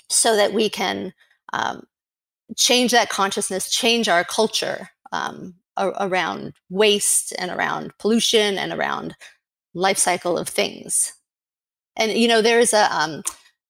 so 0.09 0.35
that 0.35 0.51
we 0.51 0.67
can 0.67 1.13
um, 1.53 1.85
change 2.57 2.91
that 2.91 3.09
consciousness, 3.09 3.69
change 3.69 4.09
our 4.09 4.23
culture 4.23 4.89
um, 5.11 5.53
around 5.77 6.53
waste 6.70 7.34
and 7.38 7.51
around 7.51 7.94
pollution 8.00 8.58
and 8.58 8.72
around 8.72 9.15
life 9.74 9.98
cycle 9.98 10.38
of 10.38 10.48
things. 10.48 11.13
And, 11.96 12.12
you 12.12 12.27
know, 12.27 12.42
there's 12.42 12.74
a 12.74 12.94
um, 12.96 13.24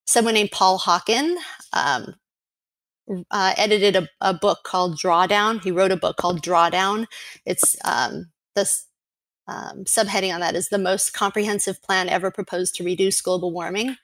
someone 0.06 0.34
named 0.34 0.52
Paul 0.52 0.80
Hawken 0.80 1.36
um, 1.74 2.16
uh, 3.32 3.54
edited 3.58 3.96
a, 3.96 4.08
a, 4.22 4.34
book 4.34 4.60
called 4.64 4.98
Drawdown. 4.98 5.62
He 5.62 5.72
wrote 5.72 5.92
a 5.92 5.98
book 5.98 6.18
called 6.18 6.42
Drawdown. 6.42 7.06
It's 7.46 7.76
um, 7.86 8.32
this 8.56 8.86
um, 9.48 9.84
subheading 9.84 10.34
on 10.34 10.40
that 10.40 10.56
is 10.56 10.70
the 10.70 10.78
most 10.78 11.14
comprehensive 11.14 11.82
plan 11.82 12.08
ever 12.08 12.32
proposed 12.32 12.76
to 12.76 12.84
reduce 12.84 13.22
global 13.22 13.52
warming. 13.52 13.98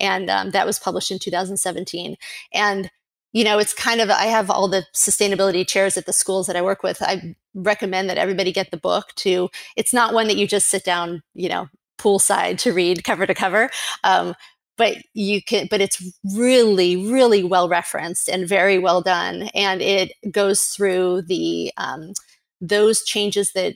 And 0.00 0.30
um, 0.30 0.50
that 0.50 0.66
was 0.66 0.78
published 0.78 1.10
in 1.10 1.18
2017. 1.18 2.16
And, 2.52 2.90
you 3.36 3.44
know, 3.44 3.58
it's 3.58 3.74
kind 3.74 4.00
of, 4.00 4.08
I 4.08 4.24
have 4.24 4.48
all 4.48 4.66
the 4.66 4.86
sustainability 4.94 5.68
chairs 5.68 5.98
at 5.98 6.06
the 6.06 6.12
schools 6.14 6.46
that 6.46 6.56
I 6.56 6.62
work 6.62 6.82
with. 6.82 7.02
I 7.02 7.36
recommend 7.52 8.08
that 8.08 8.16
everybody 8.16 8.50
get 8.50 8.70
the 8.70 8.78
book 8.78 9.08
to, 9.16 9.50
it's 9.76 9.92
not 9.92 10.14
one 10.14 10.28
that 10.28 10.38
you 10.38 10.46
just 10.46 10.68
sit 10.70 10.84
down, 10.84 11.22
you 11.34 11.50
know, 11.50 11.68
poolside 11.98 12.56
to 12.60 12.72
read 12.72 13.04
cover 13.04 13.26
to 13.26 13.34
cover. 13.34 13.68
Um, 14.04 14.34
but 14.78 14.96
you 15.12 15.42
can 15.42 15.66
but 15.70 15.80
it's 15.82 16.02
really 16.34 16.96
really 17.10 17.42
well 17.42 17.66
referenced 17.66 18.28
and 18.28 18.46
very 18.46 18.78
well 18.78 19.00
done 19.00 19.48
and 19.54 19.80
it 19.80 20.12
goes 20.30 20.64
through 20.64 21.22
the 21.22 21.72
um, 21.78 22.12
those 22.60 23.02
changes 23.02 23.52
that 23.52 23.74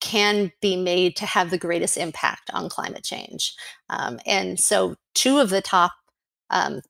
can 0.00 0.52
be 0.60 0.76
made 0.76 1.16
to 1.16 1.26
have 1.26 1.50
the 1.50 1.58
greatest 1.58 1.96
impact 1.96 2.50
on 2.52 2.68
climate 2.68 3.04
change. 3.04 3.54
Um, 3.88 4.20
and 4.26 4.60
so, 4.60 4.96
two 5.14 5.38
of 5.38 5.50
the 5.50 5.62
top 5.62 5.92
um, 6.50 6.80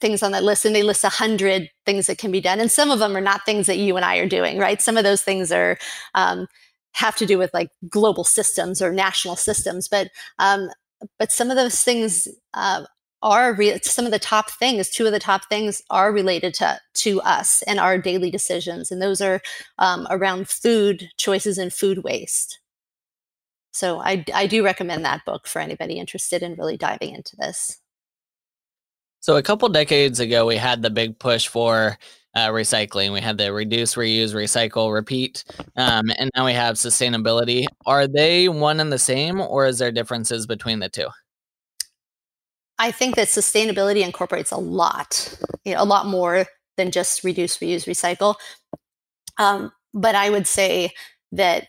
things 0.00 0.22
on 0.22 0.32
that 0.32 0.44
list, 0.44 0.64
and 0.64 0.74
they 0.74 0.82
list 0.82 1.02
100 1.02 1.68
things 1.86 2.06
that 2.06 2.18
can 2.18 2.30
be 2.30 2.40
done. 2.40 2.60
And 2.60 2.70
some 2.70 2.90
of 2.90 2.98
them 2.98 3.16
are 3.16 3.20
not 3.20 3.44
things 3.44 3.66
that 3.66 3.78
you 3.78 3.96
and 3.96 4.04
I 4.04 4.16
are 4.18 4.28
doing, 4.28 4.58
right? 4.58 4.80
Some 4.80 4.96
of 4.96 5.04
those 5.04 5.22
things 5.22 5.52
are. 5.52 5.78
Um, 6.14 6.46
have 6.94 7.14
to 7.14 7.24
do 7.24 7.38
with 7.38 7.54
like 7.54 7.70
global 7.88 8.24
systems 8.24 8.82
or 8.82 8.92
national 8.92 9.36
systems, 9.36 9.86
but 9.86 10.10
um, 10.40 10.68
but 11.20 11.30
some 11.30 11.48
of 11.48 11.56
those 11.56 11.84
things 11.84 12.26
uh, 12.52 12.84
are 13.22 13.54
re- 13.54 13.78
some 13.82 14.04
of 14.04 14.10
the 14.10 14.18
top 14.18 14.50
things 14.50 14.88
two 14.88 15.06
of 15.06 15.12
the 15.12 15.18
top 15.18 15.48
things 15.48 15.82
are 15.90 16.12
related 16.12 16.54
to 16.54 16.78
to 16.94 17.20
us 17.20 17.62
and 17.62 17.78
our 17.78 17.98
daily 17.98 18.30
decisions 18.30 18.90
and 18.90 19.00
those 19.02 19.20
are 19.20 19.40
um, 19.78 20.06
around 20.10 20.48
food 20.48 21.08
choices 21.16 21.58
and 21.58 21.72
food 21.72 22.02
waste 22.02 22.60
so 23.72 24.00
I, 24.00 24.24
I 24.34 24.46
do 24.46 24.64
recommend 24.64 25.04
that 25.04 25.24
book 25.24 25.46
for 25.46 25.60
anybody 25.60 25.98
interested 25.98 26.42
in 26.42 26.54
really 26.54 26.76
diving 26.76 27.14
into 27.14 27.36
this 27.36 27.78
so 29.20 29.36
a 29.36 29.42
couple 29.42 29.68
decades 29.68 30.20
ago 30.20 30.46
we 30.46 30.56
had 30.56 30.82
the 30.82 30.90
big 30.90 31.18
push 31.18 31.48
for 31.48 31.96
uh, 32.34 32.48
recycling. 32.48 33.12
We 33.12 33.20
had 33.20 33.38
the 33.38 33.52
reduce 33.52 33.94
reuse 33.94 34.34
recycle 34.34 34.92
repeat 34.92 35.44
um, 35.76 36.10
and 36.18 36.30
now 36.36 36.46
we 36.46 36.52
have 36.52 36.76
sustainability. 36.76 37.64
Are 37.86 38.06
they 38.06 38.48
one 38.48 38.80
and 38.80 38.92
the 38.92 38.98
same 38.98 39.40
or 39.40 39.66
is 39.66 39.78
there 39.78 39.90
differences 39.90 40.46
between 40.46 40.78
the 40.78 40.88
two? 40.88 41.08
I 42.80 42.92
think 42.92 43.16
that 43.16 43.28
sustainability 43.28 44.02
incorporates 44.02 44.52
a 44.52 44.56
lot, 44.56 45.38
you 45.64 45.74
know, 45.74 45.82
a 45.82 45.84
lot 45.84 46.06
more 46.06 46.46
than 46.78 46.90
just 46.90 47.22
reduce, 47.22 47.58
reuse, 47.58 47.86
recycle. 47.86 48.36
Um, 49.36 49.70
but 49.92 50.14
I 50.14 50.30
would 50.30 50.46
say 50.46 50.92
that, 51.32 51.66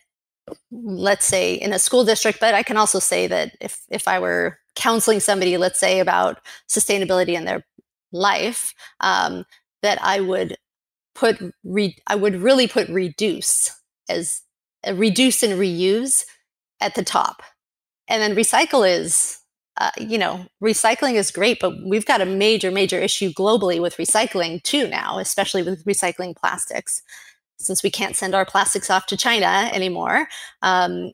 let's 0.72 1.26
say 1.26 1.56
in 1.56 1.74
a 1.74 1.80
school 1.80 2.06
district, 2.06 2.40
but 2.40 2.54
I 2.54 2.64
can 2.64 2.78
also 2.78 3.00
say 3.00 3.28
that 3.28 3.58
if 3.60 3.82
if 3.90 4.08
I 4.08 4.20
were 4.20 4.58
counseling 4.76 5.20
somebody, 5.20 5.58
let's 5.58 5.80
say 5.80 6.00
about 6.00 6.40
sustainability 6.70 7.34
in 7.34 7.46
their 7.46 7.66
life, 8.12 8.74
um, 9.00 9.46
that 9.82 10.02
I 10.02 10.20
would 10.20 10.58
put 11.16 11.40
re- 11.64 11.98
I 12.08 12.16
would 12.16 12.36
really 12.36 12.68
put 12.68 12.88
reduce 12.90 13.72
as 14.10 14.42
uh, 14.88 14.94
reduce 14.94 15.44
and 15.44 15.54
reuse 15.54 16.24
at 16.80 16.96
the 16.96 17.04
top, 17.04 17.44
and 18.08 18.22
then 18.22 18.36
recycle 18.36 18.90
is 18.90 19.42
uh, 19.82 19.90
you 19.98 20.18
know, 20.18 20.46
recycling 20.64 21.16
is 21.16 21.32
great, 21.32 21.60
but 21.60 21.74
we've 21.86 22.06
got 22.06 22.22
a 22.22 22.26
major, 22.26 22.70
major 22.72 23.00
issue 23.00 23.32
globally 23.32 23.82
with 23.82 23.98
recycling 23.98 24.62
too 24.62 24.88
now, 24.88 25.18
especially 25.18 25.64
with 25.64 25.84
recycling 25.86 26.36
plastics. 26.36 27.02
Since 27.58 27.82
we 27.82 27.90
can't 27.90 28.16
send 28.16 28.36
our 28.36 28.46
plastics 28.46 28.90
off 28.90 29.06
to 29.08 29.18
China 29.18 29.70
anymore, 29.74 30.28
um, 30.62 31.12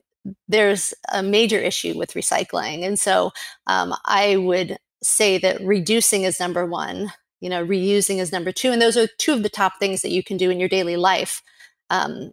there's 0.48 0.94
a 1.12 1.24
major 1.24 1.60
issue 1.60 1.98
with 1.98 2.14
recycling. 2.14 2.86
And 2.86 3.00
so 3.00 3.32
um, 3.68 3.94
I 4.06 4.38
would 4.38 4.78
say 5.04 5.38
that 5.38 5.62
reducing 5.62 6.24
is 6.24 6.40
number 6.40 6.66
one, 6.66 7.12
you 7.40 7.50
know, 7.50 7.66
reusing 7.66 8.18
is 8.18 8.32
number 8.32 8.52
two. 8.52 8.72
And 8.72 8.82
those 8.82 8.98
are 8.98 9.08
two 9.18 9.34
of 9.34 9.44
the 9.44 9.50
top 9.50 9.74
things 9.80 10.02
that 10.02 10.12
you 10.12 10.24
can 10.24 10.38
do 10.38 10.50
in 10.50 10.60
your 10.60 10.70
daily 10.70 10.98
life 10.98 11.42
um, 11.90 12.32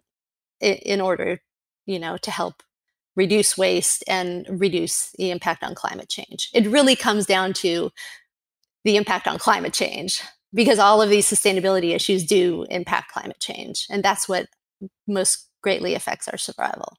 in, 0.59 0.75
in 0.75 1.01
order, 1.01 1.41
you 1.85 1.99
know, 1.99 2.17
to 2.17 2.31
help 2.31 2.63
reduce 3.15 3.57
waste 3.57 4.03
and 4.07 4.45
reduce 4.49 5.11
the 5.17 5.31
impact 5.31 5.63
on 5.63 5.75
climate 5.75 6.09
change. 6.09 6.49
It 6.53 6.67
really 6.67 6.95
comes 6.95 7.25
down 7.25 7.53
to 7.53 7.91
the 8.83 8.97
impact 8.97 9.27
on 9.27 9.37
climate 9.37 9.73
change 9.73 10.21
because 10.53 10.79
all 10.79 11.01
of 11.01 11.09
these 11.09 11.27
sustainability 11.29 11.95
issues 11.95 12.25
do 12.25 12.65
impact 12.69 13.11
climate 13.11 13.39
change. 13.39 13.87
And 13.89 14.03
that's 14.03 14.27
what 14.27 14.47
most 15.07 15.49
greatly 15.61 15.95
affects 15.95 16.27
our 16.27 16.37
survival. 16.37 16.97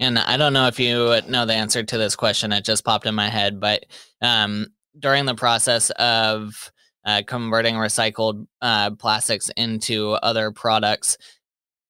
And 0.00 0.18
I 0.18 0.36
don't 0.36 0.52
know 0.52 0.66
if 0.66 0.80
you 0.80 1.20
know 1.28 1.46
the 1.46 1.54
answer 1.54 1.82
to 1.82 1.98
this 1.98 2.16
question. 2.16 2.52
It 2.52 2.64
just 2.64 2.84
popped 2.84 3.06
in 3.06 3.14
my 3.14 3.28
head. 3.28 3.60
But 3.60 3.86
um, 4.20 4.68
during 4.98 5.24
the 5.24 5.34
process 5.34 5.90
of 5.90 6.72
uh, 7.04 7.22
converting 7.26 7.74
recycled 7.74 8.46
uh, 8.60 8.90
plastics 8.92 9.50
into 9.56 10.12
other 10.12 10.50
products, 10.50 11.16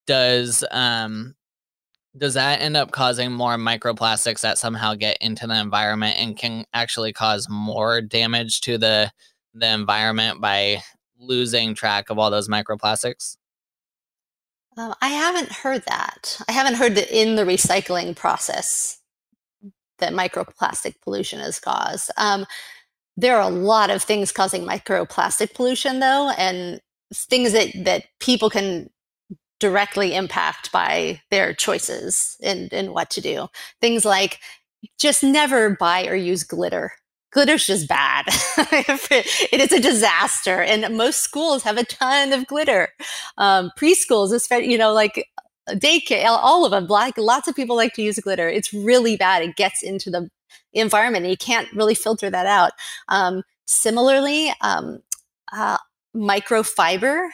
does 0.07 0.65
um, 0.71 1.35
does 2.17 2.35
that 2.35 2.61
end 2.61 2.77
up 2.77 2.93
causing 2.93 3.33
more 3.33 3.57
microplastics 3.57 4.43
that 4.43 4.59
somehow 4.59 4.95
get 4.95 5.17
into 5.21 5.47
the 5.47 5.59
environment 5.59 6.17
and 6.19 6.37
can 6.37 6.65
actually 6.73 7.13
cause 7.13 7.49
more 7.49 8.01
damage 8.01 8.61
to 8.63 8.79
the 8.79 9.11
the 9.55 9.69
environment 9.69 10.41
by 10.41 10.83
losing 11.19 11.75
track 11.75 12.11
of 12.11 12.19
all 12.19 12.31
those 12.31 12.49
microplastics? 12.49 13.37
Uh, 14.77 14.95
I 15.03 15.09
haven't 15.09 15.53
heard 15.53 15.85
that. 15.87 16.41
I 16.49 16.53
haven't 16.53 16.75
heard 16.77 16.97
that 16.97 17.11
in 17.11 17.37
the 17.37 17.45
recycling 17.45 18.17
process 18.17 18.99
that 19.99 20.13
microplastic 20.13 20.97
pollution 21.03 21.41
is 21.41 21.61
caused. 21.61 22.11
Um, 22.17 22.47
there 23.17 23.37
are 23.37 23.49
a 23.49 23.55
lot 23.55 23.91
of 23.91 24.03
things 24.03 24.33
causing 24.33 24.65
microplastic 24.67 25.55
pollution, 25.55 26.01
though, 26.01 26.31
and 26.39 26.81
things 27.15 27.53
that 27.53 27.73
that 27.85 28.05
people 28.21 28.51
can 28.51 28.91
directly 29.61 30.15
impact 30.15 30.73
by 30.73 31.21
their 31.31 31.55
choices 31.55 32.37
in, 32.41 32.69
in 32.73 32.93
what 32.93 33.11
to 33.11 33.21
do. 33.21 33.49
Things 33.81 34.05
like 34.05 34.41
just 34.99 35.23
never 35.23 35.71
buy 35.77 36.07
or 36.07 36.15
use 36.17 36.45
glitter. 36.45 36.93
Glitter's 37.35 37.67
just 37.67 37.89
bad. 37.89 38.25
it 38.29 39.61
is 39.61 39.73
a 39.73 39.81
disaster. 39.81 40.63
And 40.63 40.97
most 40.97 41.21
schools 41.21 41.63
have 41.65 41.77
a 41.77 41.85
ton 41.85 42.33
of 42.33 42.47
glitter. 42.47 42.89
Um, 43.39 43.71
preschools, 43.79 44.33
especially, 44.33 44.71
you 44.71 44.79
know, 44.79 44.93
like 44.93 45.29
daycare, 45.69 46.27
all 46.27 46.65
of 46.65 46.71
them, 46.71 46.87
like 46.87 47.19
lots 47.19 47.49
of 47.49 47.57
people 47.57 47.77
like 47.77 47.95
to 47.95 48.03
use 48.03 48.19
glitter. 48.21 48.49
It's 48.49 48.73
really 48.73 49.17
bad. 49.17 49.43
It 49.43 49.57
gets 49.57 49.83
into 49.83 50.11
the 50.11 50.29
environment 50.73 51.25
and 51.25 51.31
you 51.31 51.37
can't 51.37 51.73
really 51.73 51.95
filter 51.95 52.31
that 52.31 52.47
out. 52.47 52.73
Um, 53.09 53.43
similarly, 53.67 54.53
um, 54.61 55.01
uh, 55.53 55.79
microfiber 56.15 57.29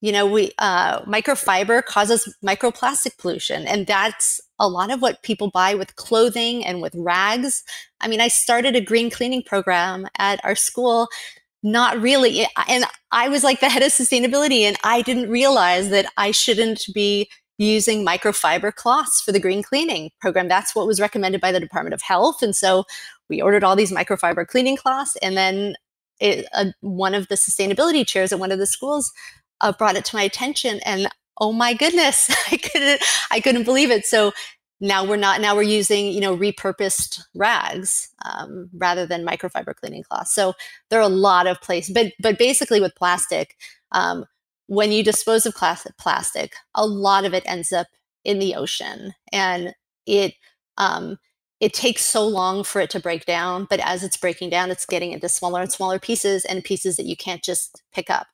you 0.00 0.12
know 0.12 0.26
we 0.26 0.52
uh, 0.58 1.00
microfiber 1.02 1.84
causes 1.84 2.34
microplastic 2.44 3.16
pollution 3.18 3.66
and 3.66 3.86
that's 3.86 4.40
a 4.58 4.68
lot 4.68 4.90
of 4.90 5.02
what 5.02 5.22
people 5.22 5.50
buy 5.50 5.74
with 5.74 5.96
clothing 5.96 6.64
and 6.64 6.80
with 6.80 6.94
rags. 6.96 7.62
I 8.00 8.08
mean 8.08 8.20
i 8.20 8.28
started 8.28 8.76
a 8.76 8.80
green 8.80 9.10
cleaning 9.10 9.42
program 9.42 10.06
at 10.18 10.44
our 10.44 10.54
school 10.54 11.08
not 11.62 11.98
really 12.00 12.46
and 12.68 12.84
i 13.10 13.28
was 13.28 13.42
like 13.42 13.60
the 13.60 13.70
head 13.70 13.82
of 13.82 13.90
sustainability 13.90 14.60
and 14.60 14.76
i 14.84 15.00
didn't 15.00 15.30
realize 15.30 15.88
that 15.88 16.04
i 16.18 16.30
shouldn't 16.30 16.84
be 16.92 17.28
using 17.56 18.04
microfiber 18.04 18.74
cloths 18.74 19.20
for 19.20 19.30
the 19.30 19.38
green 19.38 19.62
cleaning 19.62 20.10
program. 20.20 20.48
That's 20.48 20.74
what 20.74 20.88
was 20.88 21.00
recommended 21.00 21.40
by 21.40 21.52
the 21.52 21.60
department 21.60 21.94
of 21.94 22.02
health 22.02 22.42
and 22.42 22.54
so 22.54 22.84
we 23.28 23.40
ordered 23.40 23.64
all 23.64 23.76
these 23.76 23.92
microfiber 23.92 24.46
cleaning 24.46 24.76
cloths, 24.76 25.16
and 25.22 25.36
then 25.36 25.76
it, 26.20 26.46
uh, 26.52 26.66
one 26.80 27.14
of 27.14 27.28
the 27.28 27.34
sustainability 27.34 28.06
chairs 28.06 28.32
at 28.32 28.38
one 28.38 28.52
of 28.52 28.58
the 28.58 28.66
schools 28.66 29.12
uh, 29.64 29.72
brought 29.72 29.96
it 29.96 30.04
to 30.06 30.16
my 30.16 30.22
attention, 30.22 30.80
and 30.84 31.08
oh 31.40 31.52
my 31.52 31.74
goodness, 31.74 32.30
I 32.52 32.58
couldn't 32.58 33.02
I 33.30 33.40
couldn't 33.40 33.64
believe 33.64 33.90
it. 33.90 34.06
So 34.06 34.32
now 34.80 35.04
we're 35.04 35.16
not 35.16 35.40
now 35.40 35.56
we're 35.56 35.62
using 35.62 36.08
you 36.12 36.20
know 36.20 36.36
repurposed 36.36 37.22
rags 37.34 38.10
um, 38.24 38.68
rather 38.74 39.06
than 39.06 39.26
microfiber 39.26 39.74
cleaning 39.74 40.04
cloths. 40.04 40.34
So 40.34 40.54
there 40.90 41.00
are 41.00 41.02
a 41.02 41.08
lot 41.08 41.46
of 41.46 41.60
places, 41.60 41.94
but 41.94 42.12
but 42.20 42.38
basically 42.38 42.80
with 42.80 42.94
plastic. 42.94 43.56
Um, 43.92 44.26
when 44.66 44.92
you 44.92 45.04
dispose 45.04 45.44
of 45.44 45.54
plastic, 45.54 46.54
a 46.74 46.86
lot 46.86 47.26
of 47.26 47.34
it 47.34 47.42
ends 47.46 47.70
up 47.70 47.86
in 48.24 48.38
the 48.38 48.54
ocean, 48.54 49.14
and 49.32 49.74
it 50.06 50.34
um, 50.76 51.18
it 51.60 51.72
takes 51.72 52.04
so 52.04 52.26
long 52.26 52.64
for 52.64 52.80
it 52.80 52.90
to 52.90 53.00
break 53.00 53.24
down. 53.24 53.66
But 53.68 53.80
as 53.80 54.02
it's 54.02 54.16
breaking 54.16 54.50
down, 54.50 54.70
it's 54.70 54.86
getting 54.86 55.12
into 55.12 55.28
smaller 55.28 55.62
and 55.62 55.72
smaller 55.72 55.98
pieces, 55.98 56.44
and 56.44 56.64
pieces 56.64 56.96
that 56.96 57.06
you 57.06 57.16
can't 57.16 57.42
just 57.42 57.82
pick 57.92 58.10
up. 58.10 58.26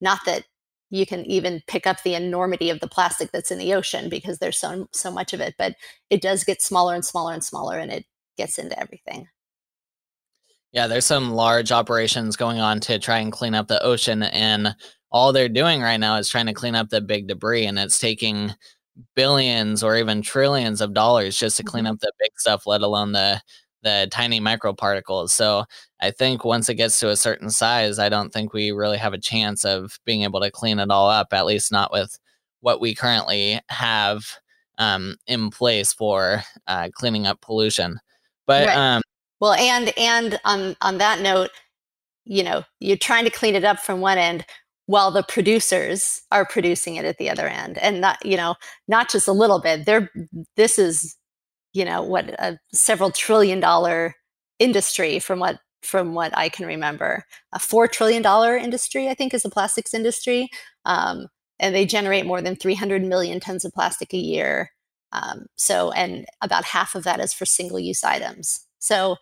Not 0.00 0.20
that 0.26 0.44
you 0.90 1.06
can 1.06 1.24
even 1.26 1.62
pick 1.66 1.86
up 1.86 2.02
the 2.02 2.14
enormity 2.14 2.70
of 2.70 2.80
the 2.80 2.88
plastic 2.88 3.30
that's 3.32 3.50
in 3.50 3.58
the 3.58 3.74
ocean 3.74 4.08
because 4.08 4.38
there's 4.38 4.58
so 4.58 4.88
so 4.92 5.10
much 5.10 5.32
of 5.32 5.40
it, 5.40 5.54
but 5.56 5.74
it 6.10 6.20
does 6.20 6.44
get 6.44 6.60
smaller 6.60 6.94
and 6.94 7.04
smaller 7.04 7.32
and 7.32 7.44
smaller, 7.44 7.78
and 7.78 7.92
it 7.92 8.04
gets 8.36 8.58
into 8.58 8.78
everything. 8.78 9.28
Yeah, 10.72 10.86
there's 10.86 11.06
some 11.06 11.32
large 11.32 11.72
operations 11.72 12.36
going 12.36 12.60
on 12.60 12.80
to 12.80 12.98
try 12.98 13.18
and 13.18 13.32
clean 13.32 13.54
up 13.54 13.68
the 13.68 13.82
ocean, 13.82 14.22
and 14.22 14.74
all 15.12 15.32
they're 15.32 15.48
doing 15.48 15.80
right 15.80 15.98
now 15.98 16.16
is 16.16 16.28
trying 16.28 16.46
to 16.46 16.52
clean 16.52 16.74
up 16.74 16.88
the 16.88 17.00
big 17.00 17.26
debris 17.26 17.66
and 17.66 17.78
it's 17.78 17.98
taking 17.98 18.52
billions 19.14 19.82
or 19.82 19.96
even 19.96 20.22
trillions 20.22 20.80
of 20.80 20.94
dollars 20.94 21.36
just 21.36 21.56
to 21.56 21.62
clean 21.62 21.84
mm-hmm. 21.84 21.92
up 21.94 22.00
the 22.00 22.12
big 22.20 22.30
stuff 22.36 22.66
let 22.66 22.82
alone 22.82 23.12
the 23.12 23.40
the 23.82 24.08
tiny 24.10 24.40
microparticles. 24.40 25.30
So 25.30 25.64
i 26.00 26.10
think 26.10 26.44
once 26.44 26.68
it 26.68 26.76
gets 26.76 26.98
to 26.98 27.10
a 27.10 27.16
certain 27.16 27.50
size 27.50 27.98
i 27.98 28.08
don't 28.08 28.32
think 28.32 28.54
we 28.54 28.70
really 28.70 28.96
have 28.96 29.12
a 29.12 29.18
chance 29.18 29.66
of 29.66 29.98
being 30.06 30.22
able 30.22 30.40
to 30.40 30.50
clean 30.50 30.78
it 30.78 30.90
all 30.90 31.10
up 31.10 31.28
at 31.32 31.44
least 31.44 31.70
not 31.70 31.92
with 31.92 32.18
what 32.60 32.80
we 32.80 32.94
currently 32.94 33.60
have 33.68 34.38
um, 34.78 35.16
in 35.26 35.50
place 35.50 35.92
for 35.92 36.42
uh, 36.66 36.88
cleaning 36.94 37.26
up 37.26 37.40
pollution. 37.40 38.00
But 38.46 38.66
right. 38.66 38.76
um, 38.76 39.02
well 39.40 39.52
and 39.52 39.92
and 39.96 40.40
on 40.44 40.76
on 40.80 40.98
that 40.98 41.20
note 41.20 41.50
you 42.24 42.42
know 42.42 42.64
you're 42.80 42.96
trying 42.96 43.24
to 43.24 43.30
clean 43.30 43.54
it 43.54 43.64
up 43.64 43.78
from 43.78 44.00
one 44.00 44.18
end 44.18 44.44
while 44.86 45.12
the 45.12 45.22
producers 45.22 46.22
are 46.32 46.44
producing 46.44 46.96
it 46.96 47.04
at 47.04 47.18
the 47.18 47.30
other 47.30 47.46
end. 47.46 47.78
And 47.78 48.00
not 48.00 48.24
you 48.24 48.36
know 48.36 48.56
not 48.88 49.10
just 49.10 49.28
a 49.28 49.32
little 49.32 49.60
bit 49.60 49.86
they're 49.86 50.10
this 50.56 50.78
is 50.78 51.16
you 51.72 51.84
know 51.84 52.02
what 52.02 52.28
a 52.40 52.58
several 52.72 53.10
trillion 53.10 53.60
dollar 53.60 54.14
industry 54.58 55.18
from 55.18 55.38
what 55.38 55.58
from 55.82 56.14
what 56.14 56.36
i 56.36 56.48
can 56.48 56.66
remember 56.66 57.24
a 57.52 57.58
four 57.58 57.88
trillion 57.88 58.22
dollar 58.22 58.56
industry 58.56 59.08
i 59.08 59.14
think 59.14 59.32
is 59.32 59.42
the 59.42 59.50
plastics 59.50 59.94
industry 59.94 60.48
um, 60.84 61.26
and 61.58 61.74
they 61.74 61.84
generate 61.84 62.26
more 62.26 62.40
than 62.40 62.56
300 62.56 63.04
million 63.04 63.40
tons 63.40 63.64
of 63.64 63.72
plastic 63.72 64.12
a 64.12 64.18
year 64.18 64.70
um, 65.12 65.46
so 65.56 65.90
and 65.92 66.26
about 66.40 66.64
half 66.64 66.94
of 66.94 67.04
that 67.04 67.20
is 67.20 67.32
for 67.32 67.46
single 67.46 67.78
use 67.78 68.04
items 68.04 68.66
so 68.78 69.16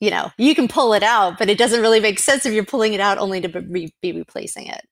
you 0.00 0.10
know 0.10 0.30
you 0.38 0.54
can 0.54 0.68
pull 0.68 0.94
it 0.94 1.02
out 1.02 1.38
but 1.38 1.50
it 1.50 1.58
doesn't 1.58 1.82
really 1.82 2.00
make 2.00 2.18
sense 2.18 2.46
if 2.46 2.52
you're 2.52 2.64
pulling 2.64 2.94
it 2.94 3.00
out 3.00 3.18
only 3.18 3.40
to 3.40 3.48
be, 3.48 3.92
be 4.00 4.12
replacing 4.12 4.66
it 4.66 4.86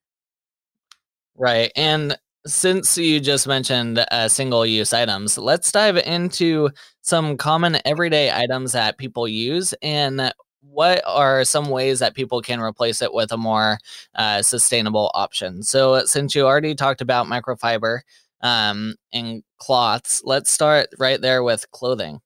Right. 1.39 1.71
And 1.77 2.19
since 2.47 2.97
you 2.97 3.21
just 3.21 3.47
mentioned 3.47 4.05
uh, 4.11 4.29
single 4.29 4.65
use 4.65 4.93
items, 4.93 5.37
let's 5.37 5.71
dive 5.73 5.97
into 5.99 6.71
some 7.03 7.37
common 7.37 7.79
everyday 7.85 8.33
items 8.33 8.73
that 8.73 8.99
people 8.99 9.27
use 9.29 9.75
and 9.83 10.33
what 10.61 11.03
are 11.07 11.45
some 11.45 11.71
ways 11.71 11.99
that 11.99 12.15
people 12.15 12.41
can 12.41 12.61
replace 12.61 13.03
it 13.03 13.13
with 13.13 13.33
a 13.33 13.37
more 13.37 13.79
uh, 14.15 14.43
sustainable 14.43 15.11
option. 15.15 15.63
So, 15.63 16.05
since 16.05 16.35
you 16.35 16.47
already 16.47 16.75
talked 16.75 17.01
about 17.01 17.27
microfiber 17.27 18.01
um, 18.43 18.95
and 19.13 19.43
cloths, 19.59 20.23
let's 20.25 20.51
start 20.51 20.89
right 20.99 21.21
there 21.21 21.43
with 21.43 21.71
clothing. 21.71 22.21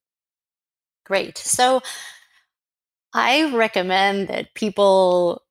Great. 1.05 1.39
So, 1.39 1.81
I 3.15 3.55
recommend 3.55 4.29
that 4.29 4.55
people 4.55 5.43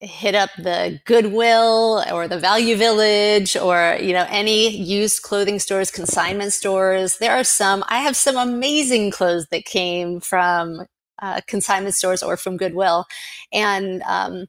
hit 0.00 0.34
up 0.34 0.50
the 0.56 1.00
Goodwill 1.04 2.04
or 2.12 2.28
the 2.28 2.38
Value 2.38 2.76
Village 2.76 3.56
or 3.56 3.98
you 4.00 4.12
know 4.12 4.26
any 4.28 4.70
used 4.70 5.22
clothing 5.22 5.58
stores, 5.58 5.90
consignment 5.90 6.52
stores. 6.52 7.18
There 7.18 7.32
are 7.32 7.44
some. 7.44 7.84
I 7.88 7.98
have 7.98 8.16
some 8.16 8.36
amazing 8.36 9.10
clothes 9.10 9.46
that 9.50 9.64
came 9.64 10.20
from 10.20 10.86
uh, 11.20 11.40
consignment 11.46 11.94
stores 11.94 12.22
or 12.22 12.36
from 12.36 12.56
Goodwill, 12.56 13.06
and 13.52 14.02
um, 14.02 14.46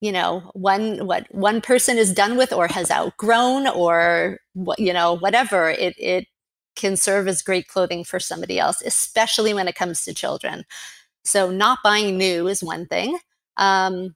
you 0.00 0.12
know 0.12 0.50
one 0.54 1.06
what 1.06 1.26
one 1.34 1.60
person 1.60 1.98
is 1.98 2.12
done 2.14 2.36
with 2.36 2.52
or 2.52 2.68
has 2.68 2.90
outgrown 2.90 3.66
or 3.68 4.38
what 4.54 4.78
you 4.78 4.92
know 4.92 5.14
whatever 5.16 5.70
it 5.70 5.94
it 5.98 6.26
can 6.76 6.96
serve 6.96 7.28
as 7.28 7.42
great 7.42 7.68
clothing 7.68 8.04
for 8.04 8.20
somebody 8.20 8.58
else, 8.58 8.82
especially 8.82 9.52
when 9.54 9.68
it 9.68 9.74
comes 9.74 10.04
to 10.04 10.14
children. 10.14 10.64
So 11.24 11.50
not 11.50 11.80
buying 11.84 12.16
new 12.18 12.48
is 12.48 12.62
one 12.62 12.86
thing. 12.86 13.18
Um, 13.56 14.14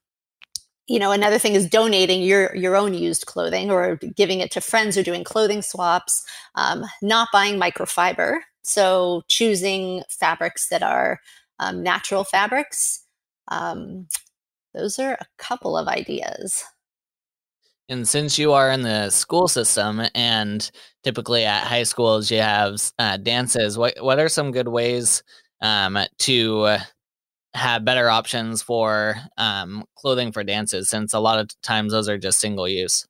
you 0.87 0.99
know 0.99 1.13
another 1.13 1.39
thing 1.39 1.55
is 1.55 1.69
donating 1.69 2.23
your 2.23 2.55
your 2.55 2.77
own 2.77 2.95
used 2.95 3.27
clothing 3.27 3.71
or 3.71 3.97
giving 3.97 4.41
it 4.41 4.51
to 4.53 4.61
friends 4.61 4.97
or 4.97 5.03
doing 5.03 5.25
clothing 5.25 5.63
swaps 5.63 6.25
um, 6.55 6.85
not 7.03 7.29
buying 7.33 7.59
microfiber. 7.59 8.39
So 8.63 9.23
choosing 9.29 10.03
fabrics 10.09 10.69
that 10.69 10.83
are 10.83 11.21
um, 11.59 11.83
natural 11.83 12.25
fabrics 12.25 13.05
um, 13.49 14.07
those 14.75 14.99
are 14.99 15.13
a 15.13 15.27
couple 15.39 15.77
of 15.77 15.89
ideas. 15.89 16.65
And 17.89 18.09
since 18.09 18.39
you 18.39 18.53
are 18.53 18.71
in 18.71 18.83
the 18.83 19.11
school 19.11 19.47
system 19.47 20.03
and 20.15 20.71
typically 21.03 21.45
at 21.45 21.65
high 21.65 21.83
schools 21.83 22.31
you 22.31 22.41
have 22.41 22.81
uh, 22.99 23.19
dances 23.19 23.77
what, 23.77 23.95
what 24.01 24.19
are 24.19 24.29
some 24.29 24.53
good 24.53 24.69
ways 24.69 25.23
um, 25.61 25.99
to 26.21 26.79
have 27.55 27.85
better 27.85 28.11
options 28.11 28.63
for 28.63 29.17
um, 29.39 29.85
clothing 29.97 30.33
for 30.33 30.43
dances 30.43 30.89
since 30.89 31.15
a 31.15 31.21
lot 31.21 31.39
of 31.39 31.49
times 31.63 31.93
those 31.93 32.09
are 32.09 32.19
just 32.19 32.41
single 32.41 32.69
use? 32.69 33.07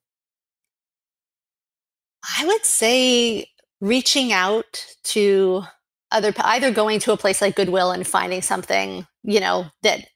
I 2.37 2.45
would 2.45 2.65
say 2.65 3.47
reaching 3.81 4.31
out 4.31 4.85
to 5.03 5.63
other 6.11 6.33
either 6.39 6.71
going 6.71 6.99
to 7.01 7.11
a 7.11 7.17
place 7.17 7.41
like 7.41 7.55
Goodwill 7.55 7.91
and 7.91 8.07
finding 8.07 8.41
something, 8.41 9.05
you 9.23 9.39
know, 9.39 9.65
that 9.83 10.07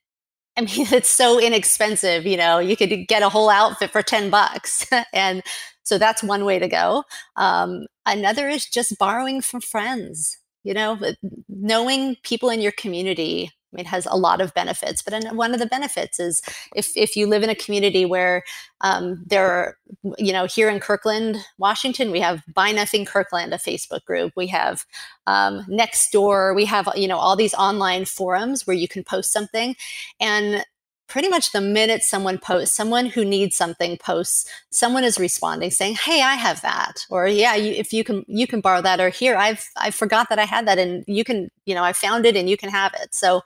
I 0.57 0.61
mean 0.61 0.87
it's 0.91 1.09
so 1.09 1.39
inexpensive, 1.39 2.25
you 2.25 2.37
know, 2.37 2.59
you 2.59 2.77
could 2.77 3.07
get 3.07 3.23
a 3.23 3.29
whole 3.29 3.49
outfit 3.49 3.91
for 3.91 4.01
10 4.01 4.29
bucks 4.29 4.87
and 5.13 5.43
so 5.83 5.97
that's 5.97 6.21
one 6.21 6.45
way 6.45 6.59
to 6.59 6.67
go. 6.67 7.03
Um, 7.35 7.87
another 8.05 8.47
is 8.47 8.65
just 8.65 8.97
borrowing 8.99 9.41
from 9.41 9.61
friends, 9.61 10.37
you 10.63 10.75
know, 10.75 10.99
knowing 11.47 12.15
people 12.23 12.51
in 12.51 12.61
your 12.61 12.73
community 12.73 13.51
it 13.77 13.85
has 13.85 14.07
a 14.09 14.17
lot 14.17 14.41
of 14.41 14.53
benefits, 14.53 15.01
but 15.01 15.23
one 15.35 15.53
of 15.53 15.59
the 15.59 15.65
benefits 15.65 16.19
is 16.19 16.41
if, 16.75 16.95
if 16.95 17.15
you 17.15 17.27
live 17.27 17.43
in 17.43 17.49
a 17.49 17.55
community 17.55 18.05
where 18.05 18.43
um, 18.81 19.23
there 19.25 19.45
are, 19.45 19.77
you 20.17 20.33
know, 20.33 20.45
here 20.45 20.69
in 20.69 20.79
Kirkland, 20.79 21.37
Washington, 21.57 22.11
we 22.11 22.19
have 22.19 22.41
Buy 22.53 22.71
Nothing 22.71 23.05
Kirkland, 23.05 23.53
a 23.53 23.57
Facebook 23.57 24.03
group. 24.05 24.33
We 24.35 24.47
have 24.47 24.85
um, 25.27 25.65
Nextdoor. 25.69 26.55
We 26.55 26.65
have, 26.65 26.89
you 26.95 27.07
know, 27.07 27.17
all 27.17 27.35
these 27.35 27.53
online 27.53 28.05
forums 28.05 28.65
where 28.65 28.75
you 28.75 28.87
can 28.87 29.03
post 29.03 29.31
something. 29.31 29.75
And 30.19 30.65
pretty 31.09 31.27
much 31.29 31.51
the 31.51 31.61
minute 31.61 32.03
someone 32.03 32.37
posts, 32.37 32.75
someone 32.75 33.07
who 33.07 33.25
needs 33.25 33.55
something 33.57 33.97
posts, 33.97 34.45
someone 34.71 35.03
is 35.03 35.19
responding 35.19 35.71
saying, 35.71 35.95
"Hey, 35.95 36.21
I 36.21 36.35
have 36.35 36.61
that," 36.61 37.05
or 37.09 37.27
"Yeah, 37.27 37.55
you, 37.55 37.71
if 37.73 37.91
you 37.93 38.03
can, 38.03 38.25
you 38.27 38.47
can 38.47 38.61
borrow 38.61 38.81
that," 38.81 38.99
or 38.99 39.09
"Here, 39.09 39.35
I've 39.35 39.65
I 39.77 39.91
forgot 39.91 40.29
that 40.29 40.39
I 40.39 40.45
had 40.45 40.67
that, 40.67 40.77
and 40.79 41.03
you 41.07 41.23
can, 41.23 41.49
you 41.65 41.75
know, 41.75 41.83
I 41.83 41.93
found 41.93 42.25
it, 42.25 42.35
and 42.37 42.49
you 42.49 42.57
can 42.57 42.69
have 42.69 42.93
it." 43.01 43.13
So, 43.15 43.41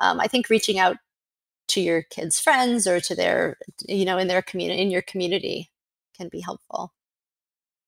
um, 0.00 0.20
I 0.20 0.28
think 0.28 0.48
reaching 0.50 0.78
out 0.78 0.96
to 1.68 1.80
your 1.80 2.02
kids' 2.02 2.40
friends 2.40 2.86
or 2.86 3.00
to 3.00 3.14
their, 3.14 3.58
you 3.88 4.04
know, 4.04 4.18
in 4.18 4.28
their 4.28 4.42
community, 4.42 4.80
in 4.82 4.90
your 4.90 5.02
community, 5.02 5.70
can 6.16 6.28
be 6.28 6.40
helpful. 6.40 6.92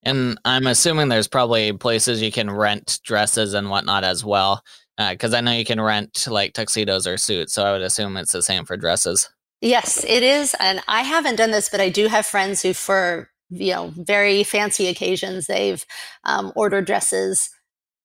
And 0.03 0.39
I'm 0.45 0.67
assuming 0.67 1.09
there's 1.09 1.29
probably 1.29 1.73
places 1.73 2.23
you 2.23 2.33
can 2.33 2.51
rent 2.51 3.01
dresses 3.05 3.55
and 3.55 3.69
whatnot 3.69 4.05
as 4.05 4.25
well 4.25 4.63
because 4.97 5.35
uh, 5.35 5.39
I 5.39 5.41
know 5.41 5.53
you 5.53 5.65
can 5.65 5.81
rent 5.81 6.27
like 6.29 6.53
tuxedos 6.53 7.07
or 7.07 7.17
suits. 7.17 7.55
So 7.55 7.65
I 7.65 7.73
would 7.73 7.83
assume 7.83 8.17
it's 8.17 8.33
the 8.33 8.43
same 8.43 8.65
for 8.65 8.77
dresses. 8.77 9.29
Yes, 9.61 10.05
it 10.05 10.23
is. 10.23 10.55
And 10.59 10.81
I 10.89 11.03
haven't 11.03 11.37
done 11.37 11.51
this, 11.51 11.69
but 11.69 11.81
I 11.81 11.91
do 11.91 12.09
have 12.09 12.27
friends 12.27 12.63
who, 12.63 12.73
for 12.73 13.31
you 13.51 13.73
know, 13.73 13.93
very 13.97 14.45
fancy 14.45 14.87
occasions, 14.87 15.47
they've 15.47 15.85
um, 16.25 16.53
ordered 16.55 16.87
dresses. 16.87 17.51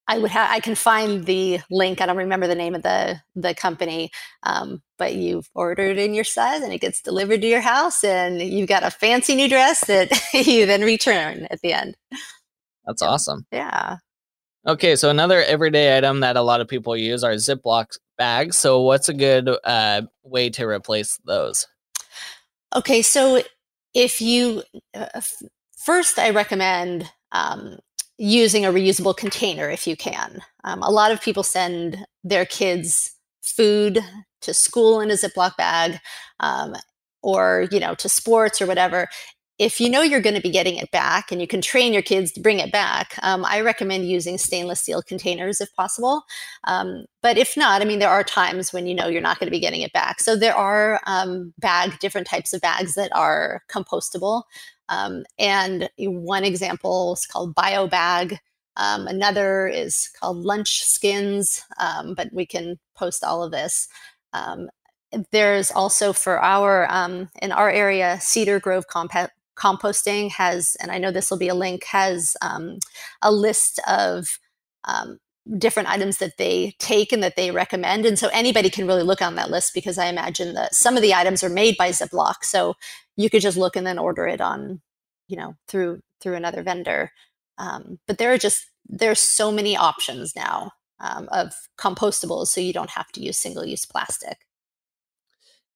I 0.07 0.19
would 0.19 0.31
have. 0.31 0.51
I 0.51 0.59
can 0.59 0.75
find 0.75 1.25
the 1.25 1.59
link. 1.71 1.99
I 1.99 2.05
don't 2.05 2.17
remember 2.17 2.47
the 2.47 2.55
name 2.55 2.75
of 2.75 2.83
the 2.83 3.19
the 3.35 3.55
company, 3.55 4.11
um, 4.43 4.81
but 4.97 5.15
you've 5.15 5.49
ordered 5.55 5.97
in 5.97 6.13
your 6.13 6.23
size, 6.23 6.61
and 6.61 6.71
it 6.71 6.81
gets 6.81 7.01
delivered 7.01 7.41
to 7.41 7.47
your 7.47 7.61
house, 7.61 8.03
and 8.03 8.41
you've 8.41 8.69
got 8.69 8.83
a 8.83 8.91
fancy 8.91 9.35
new 9.35 9.49
dress 9.49 9.85
that 9.87 10.11
you 10.33 10.65
then 10.65 10.81
return 10.81 11.47
at 11.49 11.61
the 11.61 11.73
end. 11.73 11.95
That's 12.85 13.01
awesome. 13.01 13.45
Yeah. 13.51 13.97
Okay, 14.67 14.95
so 14.95 15.09
another 15.11 15.43
everyday 15.43 15.95
item 15.95 16.21
that 16.21 16.37
a 16.37 16.41
lot 16.41 16.59
of 16.59 16.67
people 16.67 16.97
use 16.97 17.23
are 17.23 17.33
Ziploc 17.33 17.97
bags. 18.17 18.57
So, 18.57 18.81
what's 18.81 19.09
a 19.09 19.13
good 19.13 19.49
uh, 19.63 20.03
way 20.23 20.49
to 20.51 20.65
replace 20.65 21.19
those? 21.25 21.67
Okay, 22.75 23.01
so 23.01 23.41
if 23.93 24.21
you 24.21 24.63
uh, 24.93 25.21
first, 25.77 26.19
I 26.19 26.31
recommend 26.31 27.09
um, 27.31 27.77
using 28.17 28.65
a 28.65 28.71
reusable 28.71 29.15
container 29.15 29.69
if 29.69 29.87
you 29.87 29.95
can. 29.95 30.41
Um, 30.63 30.81
a 30.81 30.91
lot 30.91 31.11
of 31.11 31.21
people 31.21 31.43
send 31.43 32.05
their 32.23 32.45
kids 32.45 33.13
food 33.43 33.99
to 34.41 34.53
school 34.53 35.01
in 35.01 35.11
a 35.11 35.15
Ziploc 35.15 35.57
bag, 35.57 35.99
um, 36.39 36.75
or 37.21 37.67
you 37.71 37.79
know 37.79 37.95
to 37.95 38.09
sports 38.09 38.61
or 38.61 38.67
whatever 38.67 39.07
if 39.57 39.79
you 39.79 39.89
know 39.89 40.01
you're 40.01 40.21
going 40.21 40.35
to 40.35 40.41
be 40.41 40.51
getting 40.51 40.75
it 40.75 40.91
back 40.91 41.31
and 41.31 41.39
you 41.39 41.47
can 41.47 41.61
train 41.61 41.93
your 41.93 42.01
kids 42.01 42.31
to 42.33 42.41
bring 42.41 42.59
it 42.59 42.71
back, 42.71 43.17
um, 43.21 43.45
I 43.45 43.61
recommend 43.61 44.07
using 44.07 44.37
stainless 44.37 44.81
steel 44.81 45.01
containers 45.01 45.61
if 45.61 45.73
possible. 45.75 46.23
Um, 46.65 47.05
but 47.21 47.37
if 47.37 47.55
not, 47.55 47.81
I 47.81 47.85
mean, 47.85 47.99
there 47.99 48.09
are 48.09 48.23
times 48.23 48.73
when 48.73 48.85
you 48.85 48.93
know 48.93 49.07
you're 49.07 49.21
not 49.21 49.39
going 49.39 49.47
to 49.47 49.51
be 49.51 49.59
getting 49.59 49.81
it 49.81 49.93
back. 49.93 50.19
So 50.19 50.35
there 50.35 50.55
are 50.55 50.99
um, 51.07 51.53
bag, 51.57 51.99
different 51.99 52.27
types 52.27 52.53
of 52.53 52.61
bags 52.61 52.95
that 52.95 53.15
are 53.15 53.61
compostable. 53.71 54.43
Um, 54.89 55.23
and 55.39 55.89
one 55.97 56.43
example 56.43 57.13
is 57.13 57.25
called 57.25 57.55
BioBag. 57.55 58.37
Um, 58.77 59.07
another 59.07 59.67
is 59.67 60.09
called 60.19 60.37
Lunch 60.37 60.83
Skins, 60.83 61.63
um, 61.79 62.13
but 62.13 62.27
we 62.33 62.45
can 62.45 62.77
post 62.93 63.23
all 63.23 63.41
of 63.41 63.51
this 63.51 63.87
there's 65.31 65.71
also 65.71 66.13
for 66.13 66.41
our 66.41 66.91
um, 66.91 67.29
in 67.41 67.51
our 67.51 67.69
area 67.69 68.17
cedar 68.21 68.59
grove 68.59 68.85
compa- 68.93 69.29
composting 69.57 70.31
has, 70.31 70.75
and 70.81 70.91
I 70.91 70.97
know 70.97 71.11
this 71.11 71.29
will 71.29 71.37
be 71.37 71.47
a 71.47 71.55
link, 71.55 71.83
has 71.85 72.35
um, 72.41 72.79
a 73.21 73.31
list 73.31 73.79
of 73.87 74.39
um, 74.83 75.19
different 75.57 75.89
items 75.89 76.17
that 76.17 76.37
they 76.37 76.75
take 76.79 77.11
and 77.11 77.21
that 77.21 77.35
they 77.35 77.51
recommend. 77.51 78.05
And 78.05 78.17
so 78.17 78.29
anybody 78.33 78.69
can 78.69 78.87
really 78.87 79.03
look 79.03 79.21
on 79.21 79.35
that 79.35 79.51
list 79.51 79.73
because 79.73 79.97
I 79.97 80.07
imagine 80.07 80.53
that 80.55 80.73
some 80.73 80.95
of 80.95 81.01
the 81.01 81.13
items 81.13 81.43
are 81.43 81.49
made 81.49 81.77
by 81.77 81.89
Ziploc. 81.89 82.43
So 82.43 82.75
you 83.15 83.29
could 83.29 83.41
just 83.41 83.57
look 83.57 83.75
and 83.75 83.85
then 83.85 83.99
order 83.99 84.27
it 84.27 84.41
on, 84.41 84.81
you 85.27 85.37
know, 85.37 85.55
through 85.67 86.01
through 86.21 86.35
another 86.35 86.63
vendor. 86.63 87.11
Um, 87.57 87.99
but 88.07 88.17
there 88.17 88.33
are 88.33 88.37
just 88.37 88.65
there's 88.87 89.19
so 89.19 89.51
many 89.51 89.77
options 89.77 90.35
now 90.35 90.71
um, 90.99 91.27
of 91.31 91.53
compostables, 91.77 92.47
so 92.47 92.61
you 92.61 92.73
don't 92.73 92.89
have 92.91 93.11
to 93.13 93.21
use 93.21 93.37
single 93.37 93.65
use 93.65 93.85
plastic. 93.85 94.39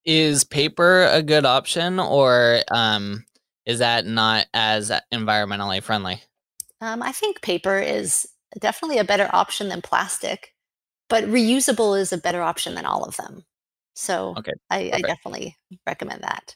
Is 0.05 0.43
paper 0.43 1.03
a 1.03 1.21
good 1.21 1.45
option, 1.45 1.99
or 1.99 2.61
um, 2.71 3.25
is 3.69 3.79
that 3.79 4.03
not 4.07 4.47
as 4.51 4.91
environmentally 5.13 5.81
friendly? 5.81 6.23
Um, 6.81 7.03
I 7.03 7.11
think 7.11 7.43
paper 7.43 7.77
is 7.77 8.27
definitely 8.57 8.97
a 8.97 9.03
better 9.03 9.29
option 9.31 9.69
than 9.69 9.83
plastic, 9.83 10.55
but 11.07 11.25
reusable 11.25 11.99
is 11.99 12.11
a 12.11 12.17
better 12.17 12.41
option 12.41 12.73
than 12.73 12.87
all 12.87 13.03
of 13.03 13.15
them. 13.17 13.45
So 13.93 14.33
okay, 14.39 14.53
I, 14.71 14.89
I 14.91 15.01
definitely 15.01 15.55
recommend 15.85 16.23
that. 16.23 16.55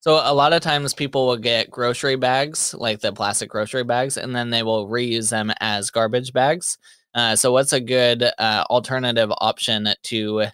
So 0.00 0.14
a 0.14 0.32
lot 0.32 0.54
of 0.54 0.62
times 0.62 0.94
people 0.94 1.26
will 1.26 1.36
get 1.36 1.70
grocery 1.70 2.16
bags, 2.16 2.72
like 2.72 3.00
the 3.00 3.12
plastic 3.12 3.50
grocery 3.50 3.84
bags, 3.84 4.16
and 4.16 4.34
then 4.34 4.48
they 4.48 4.62
will 4.62 4.88
reuse 4.88 5.28
them 5.28 5.52
as 5.60 5.90
garbage 5.90 6.32
bags. 6.32 6.78
Uh, 7.14 7.36
so 7.36 7.52
what's 7.52 7.74
a 7.74 7.80
good 7.80 8.22
uh, 8.22 8.64
alternative 8.70 9.30
option 9.36 9.88
to 10.04 10.46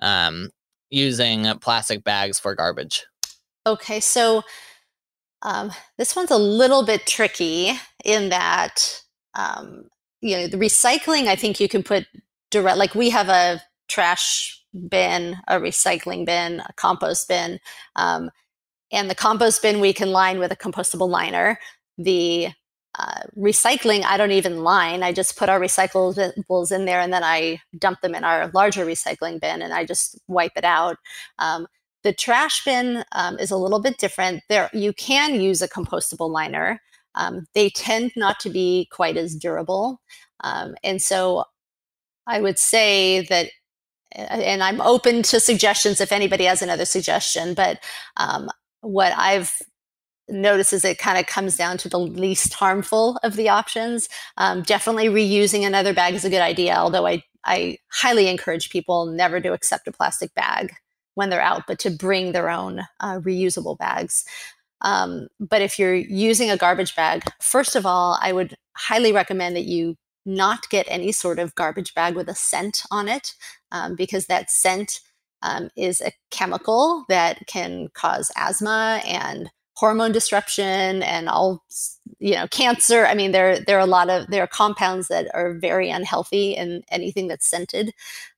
um, 0.00 0.50
using 0.90 1.46
plastic 1.60 2.04
bags 2.04 2.38
for 2.38 2.54
garbage? 2.54 3.04
Okay, 3.66 4.00
so 4.00 4.42
um, 5.42 5.70
this 5.96 6.16
one's 6.16 6.30
a 6.30 6.38
little 6.38 6.84
bit 6.84 7.06
tricky 7.06 7.72
in 8.04 8.28
that, 8.30 9.02
um, 9.34 9.84
you 10.20 10.36
know, 10.36 10.46
the 10.48 10.56
recycling, 10.56 11.26
I 11.26 11.36
think 11.36 11.60
you 11.60 11.68
can 11.68 11.82
put 11.82 12.06
direct, 12.50 12.78
like 12.78 12.94
we 12.94 13.10
have 13.10 13.28
a 13.28 13.62
trash 13.88 14.62
bin, 14.88 15.36
a 15.48 15.54
recycling 15.54 16.26
bin, 16.26 16.60
a 16.60 16.72
compost 16.74 17.28
bin. 17.28 17.60
Um, 17.96 18.30
and 18.90 19.08
the 19.08 19.14
compost 19.14 19.62
bin 19.62 19.80
we 19.80 19.92
can 19.92 20.12
line 20.12 20.38
with 20.38 20.50
a 20.50 20.56
compostable 20.56 21.08
liner. 21.08 21.58
The 21.98 22.48
uh, 22.98 23.20
recycling, 23.36 24.02
I 24.04 24.16
don't 24.16 24.32
even 24.32 24.64
line. 24.64 25.02
I 25.02 25.12
just 25.12 25.36
put 25.36 25.48
our 25.48 25.60
recyclables 25.60 26.72
in 26.72 26.84
there 26.84 27.00
and 27.00 27.12
then 27.12 27.22
I 27.22 27.60
dump 27.78 28.00
them 28.00 28.14
in 28.14 28.24
our 28.24 28.50
larger 28.54 28.84
recycling 28.84 29.40
bin 29.40 29.62
and 29.62 29.72
I 29.72 29.84
just 29.84 30.18
wipe 30.26 30.52
it 30.56 30.64
out. 30.64 30.96
Um, 31.38 31.68
the 32.02 32.12
trash 32.12 32.64
bin 32.64 33.04
um, 33.12 33.38
is 33.38 33.50
a 33.50 33.56
little 33.56 33.80
bit 33.80 33.98
different. 33.98 34.42
There, 34.48 34.70
you 34.72 34.92
can 34.92 35.40
use 35.40 35.62
a 35.62 35.68
compostable 35.68 36.30
liner. 36.30 36.80
Um, 37.14 37.46
they 37.54 37.70
tend 37.70 38.12
not 38.16 38.38
to 38.40 38.50
be 38.50 38.88
quite 38.92 39.16
as 39.16 39.34
durable, 39.34 40.00
um, 40.40 40.74
and 40.84 41.02
so 41.02 41.44
I 42.26 42.40
would 42.40 42.58
say 42.58 43.26
that. 43.28 43.50
And 44.12 44.62
I'm 44.62 44.80
open 44.80 45.22
to 45.24 45.38
suggestions 45.38 46.00
if 46.00 46.12
anybody 46.12 46.44
has 46.44 46.62
another 46.62 46.86
suggestion. 46.86 47.52
But 47.52 47.84
um, 48.16 48.48
what 48.80 49.12
I've 49.14 49.52
noticed 50.30 50.72
is 50.72 50.82
it 50.82 50.96
kind 50.96 51.18
of 51.18 51.26
comes 51.26 51.58
down 51.58 51.76
to 51.78 51.90
the 51.90 51.98
least 51.98 52.54
harmful 52.54 53.18
of 53.22 53.36
the 53.36 53.50
options. 53.50 54.08
Um, 54.38 54.62
definitely 54.62 55.08
reusing 55.08 55.66
another 55.66 55.92
bag 55.92 56.14
is 56.14 56.24
a 56.24 56.30
good 56.30 56.40
idea, 56.40 56.74
although 56.74 57.06
I 57.06 57.22
I 57.44 57.78
highly 57.92 58.28
encourage 58.28 58.70
people 58.70 59.06
never 59.06 59.40
to 59.40 59.52
accept 59.52 59.88
a 59.88 59.92
plastic 59.92 60.34
bag 60.34 60.72
when 61.18 61.30
they're 61.30 61.50
out, 61.52 61.64
but 61.66 61.80
to 61.80 61.90
bring 61.90 62.30
their 62.30 62.48
own 62.48 62.78
uh, 63.00 63.18
reusable 63.18 63.76
bags. 63.76 64.24
Um, 64.82 65.26
but 65.40 65.62
if 65.62 65.76
you're 65.76 65.96
using 65.96 66.48
a 66.48 66.56
garbage 66.56 66.94
bag, 66.94 67.24
first 67.40 67.74
of 67.74 67.84
all, 67.84 68.16
I 68.22 68.32
would 68.32 68.54
highly 68.76 69.12
recommend 69.12 69.56
that 69.56 69.64
you 69.64 69.96
not 70.24 70.68
get 70.70 70.86
any 70.88 71.10
sort 71.10 71.40
of 71.40 71.56
garbage 71.56 71.92
bag 71.92 72.14
with 72.14 72.28
a 72.28 72.36
scent 72.36 72.84
on 72.92 73.08
it, 73.08 73.34
um, 73.72 73.96
because 73.96 74.26
that 74.26 74.48
scent 74.48 75.00
um, 75.42 75.70
is 75.76 76.00
a 76.00 76.12
chemical 76.30 77.04
that 77.08 77.44
can 77.48 77.88
cause 77.94 78.30
asthma 78.36 79.02
and 79.04 79.50
hormone 79.74 80.12
disruption 80.12 81.02
and 81.02 81.28
all 81.28 81.64
you 82.18 82.34
know 82.34 82.46
cancer 82.48 83.06
i 83.06 83.14
mean 83.14 83.32
there 83.32 83.60
there 83.60 83.76
are 83.76 83.82
a 83.82 83.86
lot 83.86 84.10
of 84.10 84.26
there 84.28 84.42
are 84.42 84.48
compounds 84.48 85.08
that 85.08 85.28
are 85.34 85.54
very 85.54 85.90
unhealthy 85.90 86.52
in 86.52 86.82
anything 86.90 87.28
that's 87.28 87.46
scented 87.46 87.92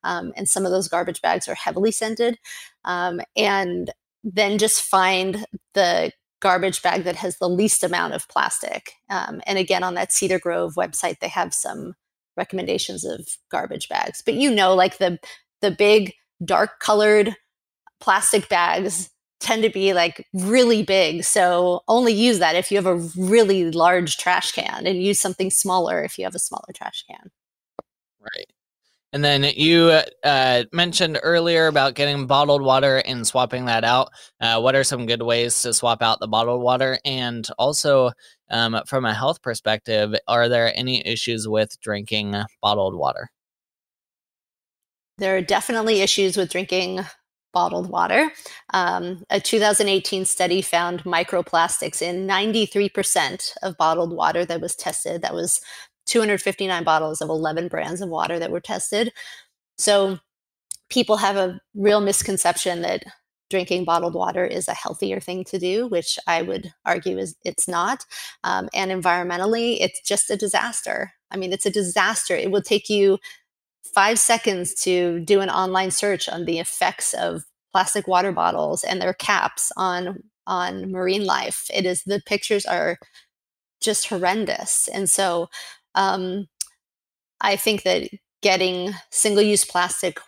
um, 0.04 0.32
and 0.36 0.48
some 0.48 0.64
of 0.64 0.72
those 0.72 0.88
garbage 0.88 1.20
bags 1.20 1.48
are 1.48 1.54
heavily 1.54 1.90
scented 1.90 2.38
um, 2.84 3.20
and 3.36 3.90
then 4.24 4.58
just 4.58 4.82
find 4.82 5.46
the 5.74 6.12
garbage 6.40 6.82
bag 6.82 7.04
that 7.04 7.16
has 7.16 7.38
the 7.38 7.48
least 7.48 7.84
amount 7.84 8.14
of 8.14 8.28
plastic 8.28 8.92
um, 9.10 9.40
and 9.46 9.58
again 9.58 9.82
on 9.82 9.94
that 9.94 10.12
cedar 10.12 10.38
grove 10.38 10.74
website 10.74 11.18
they 11.20 11.28
have 11.28 11.52
some 11.52 11.94
recommendations 12.36 13.04
of 13.04 13.26
garbage 13.50 13.88
bags 13.88 14.22
but 14.24 14.34
you 14.34 14.50
know 14.50 14.74
like 14.74 14.98
the 14.98 15.18
the 15.60 15.70
big 15.70 16.14
dark 16.44 16.80
colored 16.80 17.36
plastic 18.00 18.48
bags 18.48 19.10
tend 19.40 19.62
to 19.62 19.70
be 19.70 19.92
like 19.94 20.26
really 20.32 20.82
big. 20.82 21.24
So 21.24 21.82
only 21.88 22.12
use 22.12 22.38
that 22.38 22.56
if 22.56 22.70
you 22.70 22.76
have 22.76 22.86
a 22.86 22.96
really 23.16 23.70
large 23.70 24.18
trash 24.18 24.52
can 24.52 24.86
and 24.86 25.02
use 25.02 25.18
something 25.18 25.50
smaller 25.50 26.02
if 26.04 26.18
you 26.18 26.24
have 26.24 26.34
a 26.34 26.38
smaller 26.38 26.72
trash 26.74 27.04
can. 27.08 27.30
Right. 28.20 28.46
And 29.12 29.24
then 29.24 29.42
you 29.42 30.00
uh, 30.22 30.64
mentioned 30.72 31.18
earlier 31.22 31.66
about 31.66 31.94
getting 31.94 32.26
bottled 32.26 32.62
water 32.62 32.98
and 32.98 33.26
swapping 33.26 33.64
that 33.64 33.82
out. 33.82 34.10
Uh, 34.40 34.60
what 34.60 34.76
are 34.76 34.84
some 34.84 35.06
good 35.06 35.22
ways 35.22 35.62
to 35.62 35.74
swap 35.74 36.00
out 36.00 36.20
the 36.20 36.28
bottled 36.28 36.62
water? 36.62 36.98
And 37.04 37.48
also, 37.58 38.12
um, 38.50 38.80
from 38.86 39.04
a 39.04 39.14
health 39.14 39.42
perspective, 39.42 40.14
are 40.28 40.48
there 40.48 40.72
any 40.76 41.04
issues 41.04 41.48
with 41.48 41.80
drinking 41.80 42.36
bottled 42.62 42.94
water? 42.94 43.30
There 45.18 45.36
are 45.36 45.42
definitely 45.42 46.02
issues 46.02 46.36
with 46.36 46.50
drinking 46.50 47.00
bottled 47.52 47.88
water. 47.90 48.30
Um, 48.72 49.24
a 49.30 49.40
2018 49.40 50.24
study 50.24 50.62
found 50.62 51.04
microplastics 51.04 52.02
in 52.02 52.26
93% 52.26 53.52
of 53.62 53.76
bottled 53.76 54.12
water 54.12 54.44
that 54.44 54.60
was 54.60 54.76
tested. 54.76 55.22
That 55.22 55.34
was 55.34 55.60
259 56.06 56.84
bottles 56.84 57.20
of 57.20 57.28
11 57.28 57.68
brands 57.68 58.00
of 58.00 58.08
water 58.08 58.38
that 58.38 58.50
were 58.50 58.60
tested. 58.60 59.12
So 59.78 60.18
people 60.90 61.16
have 61.16 61.36
a 61.36 61.60
real 61.74 62.00
misconception 62.00 62.82
that 62.82 63.04
drinking 63.48 63.84
bottled 63.84 64.14
water 64.14 64.44
is 64.44 64.68
a 64.68 64.74
healthier 64.74 65.20
thing 65.20 65.44
to 65.44 65.58
do, 65.58 65.88
which 65.88 66.18
I 66.26 66.42
would 66.42 66.72
argue 66.86 67.18
is 67.18 67.36
it's 67.44 67.68
not. 67.68 68.06
Um, 68.44 68.68
and 68.72 68.90
environmentally, 68.90 69.78
it's 69.80 70.00
just 70.00 70.30
a 70.30 70.36
disaster. 70.36 71.12
I 71.30 71.36
mean, 71.36 71.52
it's 71.52 71.66
a 71.66 71.70
disaster. 71.70 72.34
It 72.34 72.50
will 72.50 72.62
take 72.62 72.88
you 72.88 73.18
five 73.84 74.18
seconds 74.18 74.74
to 74.84 75.20
do 75.20 75.40
an 75.40 75.50
online 75.50 75.90
search 75.90 76.28
on 76.28 76.44
the 76.44 76.58
effects 76.58 77.14
of 77.14 77.44
plastic 77.72 78.06
water 78.08 78.32
bottles 78.32 78.84
and 78.84 79.00
their 79.00 79.14
caps 79.14 79.72
on 79.76 80.22
on 80.46 80.90
marine 80.90 81.24
life. 81.24 81.66
It 81.72 81.86
is 81.86 82.02
the 82.04 82.22
pictures 82.26 82.66
are 82.66 82.98
just 83.80 84.08
horrendous, 84.08 84.88
and 84.88 85.08
so 85.10 85.48
um, 85.94 86.48
I 87.40 87.56
think 87.56 87.82
that 87.84 88.08
getting 88.42 88.92
single 89.10 89.42
use 89.42 89.64
plastic 89.64 90.18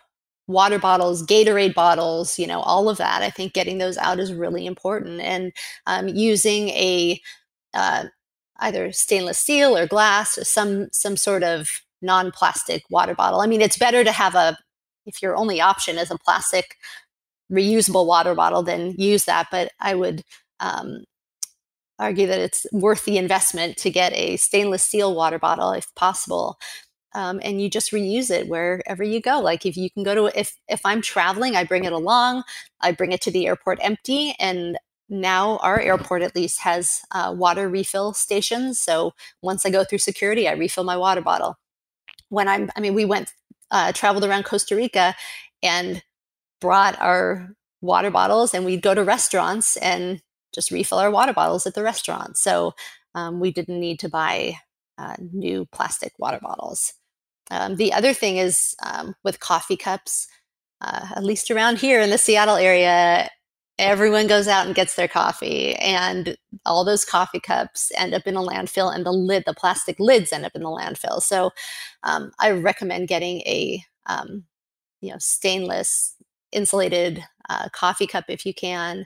water 0.47 0.79
bottles, 0.79 1.25
Gatorade 1.25 1.73
bottles, 1.73 2.37
you 2.39 2.47
know, 2.47 2.59
all 2.61 2.89
of 2.89 2.97
that. 2.97 3.21
I 3.21 3.29
think 3.29 3.53
getting 3.53 3.77
those 3.77 3.97
out 3.97 4.19
is 4.19 4.33
really 4.33 4.65
important, 4.65 5.21
and 5.21 5.53
um, 5.87 6.07
using 6.09 6.69
a 6.69 7.21
uh, 7.73 8.05
either 8.59 8.91
stainless 8.91 9.39
steel 9.39 9.77
or 9.77 9.87
glass 9.87 10.37
or 10.37 10.45
some 10.45 10.89
some 10.91 11.17
sort 11.17 11.43
of 11.43 11.69
non-plastic 12.03 12.83
water 12.89 13.15
bottle. 13.15 13.41
I 13.41 13.47
mean, 13.47 13.61
it's 13.61 13.77
better 13.77 14.03
to 14.03 14.11
have 14.11 14.35
a 14.35 14.57
if 15.05 15.21
your 15.21 15.35
only 15.35 15.59
option 15.59 15.97
is 15.97 16.11
a 16.11 16.17
plastic 16.17 16.77
reusable 17.51 18.05
water 18.05 18.35
bottle, 18.35 18.63
then 18.63 18.95
use 18.97 19.25
that. 19.25 19.47
But 19.51 19.71
I 19.79 19.95
would 19.95 20.23
um, 20.59 21.03
argue 21.99 22.27
that 22.27 22.39
it's 22.39 22.65
worth 22.71 23.05
the 23.05 23.17
investment 23.17 23.77
to 23.77 23.89
get 23.89 24.13
a 24.13 24.37
stainless 24.37 24.83
steel 24.83 25.15
water 25.15 25.39
bottle 25.39 25.71
if 25.71 25.93
possible. 25.95 26.57
Um, 27.15 27.39
and 27.43 27.61
you 27.61 27.69
just 27.69 27.91
reuse 27.91 28.31
it 28.31 28.47
wherever 28.47 29.03
you 29.03 29.21
go. 29.21 29.39
Like 29.39 29.65
if 29.65 29.77
you 29.77 29.91
can 29.91 30.03
go 30.03 30.15
to 30.15 30.39
if 30.39 30.55
if 30.67 30.81
I'm 30.85 31.01
traveling, 31.01 31.55
I 31.55 31.63
bring 31.63 31.83
it 31.83 31.93
along. 31.93 32.43
I 32.81 32.91
bring 32.91 33.11
it 33.11 33.21
to 33.21 33.31
the 33.31 33.45
airport 33.47 33.79
empty, 33.81 34.35
and 34.39 34.77
now 35.09 35.57
our 35.57 35.79
airport 35.79 36.23
at 36.23 36.35
least 36.35 36.61
has 36.61 37.01
uh, 37.11 37.33
water 37.37 37.69
refill 37.69 38.13
stations. 38.13 38.79
So 38.79 39.13
once 39.43 39.65
I 39.65 39.69
go 39.69 39.83
through 39.83 39.99
security, 39.99 40.47
I 40.47 40.53
refill 40.53 40.83
my 40.83 40.97
water 40.97 41.21
bottle. 41.21 41.57
When 42.33 42.47
I'm, 42.47 42.71
I 42.75 42.79
mean, 42.79 42.95
we 42.95 43.05
went 43.05 43.31
uh, 43.69 43.91
traveled 43.91 44.25
around 44.25 44.43
Costa 44.43 44.75
Rica 44.75 45.15
and 45.61 46.01
brought 46.59 46.99
our 46.99 47.49
water 47.81 48.09
bottles, 48.09 48.53
and 48.53 48.65
we'd 48.65 48.81
go 48.81 48.95
to 48.95 49.03
restaurants 49.03 49.77
and 49.77 50.19
just 50.53 50.71
refill 50.71 50.97
our 50.97 51.11
water 51.11 51.33
bottles 51.33 51.67
at 51.67 51.75
the 51.75 51.83
restaurant. 51.83 52.37
So 52.37 52.73
um, 53.13 53.39
we 53.39 53.51
didn't 53.51 53.79
need 53.79 53.99
to 53.99 54.09
buy 54.09 54.55
uh, 54.97 55.15
new 55.31 55.67
plastic 55.71 56.13
water 56.17 56.39
bottles. 56.41 56.93
Um, 57.51 57.75
the 57.75 57.93
other 57.93 58.13
thing 58.13 58.37
is 58.37 58.75
um, 58.81 59.13
with 59.23 59.39
coffee 59.39 59.77
cups, 59.77 60.27
uh, 60.81 61.07
at 61.15 61.23
least 61.23 61.51
around 61.51 61.77
here 61.77 62.01
in 62.01 62.09
the 62.09 62.17
Seattle 62.17 62.55
area, 62.55 63.29
everyone 63.83 64.27
goes 64.27 64.47
out 64.47 64.65
and 64.65 64.75
gets 64.75 64.95
their 64.95 65.07
coffee, 65.07 65.75
and 65.75 66.37
all 66.65 66.85
those 66.85 67.05
coffee 67.05 67.39
cups 67.39 67.91
end 67.97 68.13
up 68.13 68.27
in 68.27 68.35
a 68.35 68.41
landfill, 68.41 68.93
and 68.93 69.05
the 69.05 69.11
lid, 69.11 69.43
the 69.45 69.53
plastic 69.53 69.99
lids, 69.99 70.33
end 70.33 70.45
up 70.45 70.53
in 70.55 70.63
the 70.63 70.69
landfill. 70.69 71.21
So 71.21 71.51
um, 72.03 72.31
I 72.39 72.51
recommend 72.51 73.07
getting 73.07 73.41
a 73.41 73.83
um, 74.07 74.45
you 75.01 75.11
know 75.11 75.17
stainless 75.19 76.15
insulated 76.51 77.23
uh, 77.49 77.69
coffee 77.73 78.07
cup 78.07 78.25
if 78.29 78.45
you 78.45 78.53
can 78.53 79.05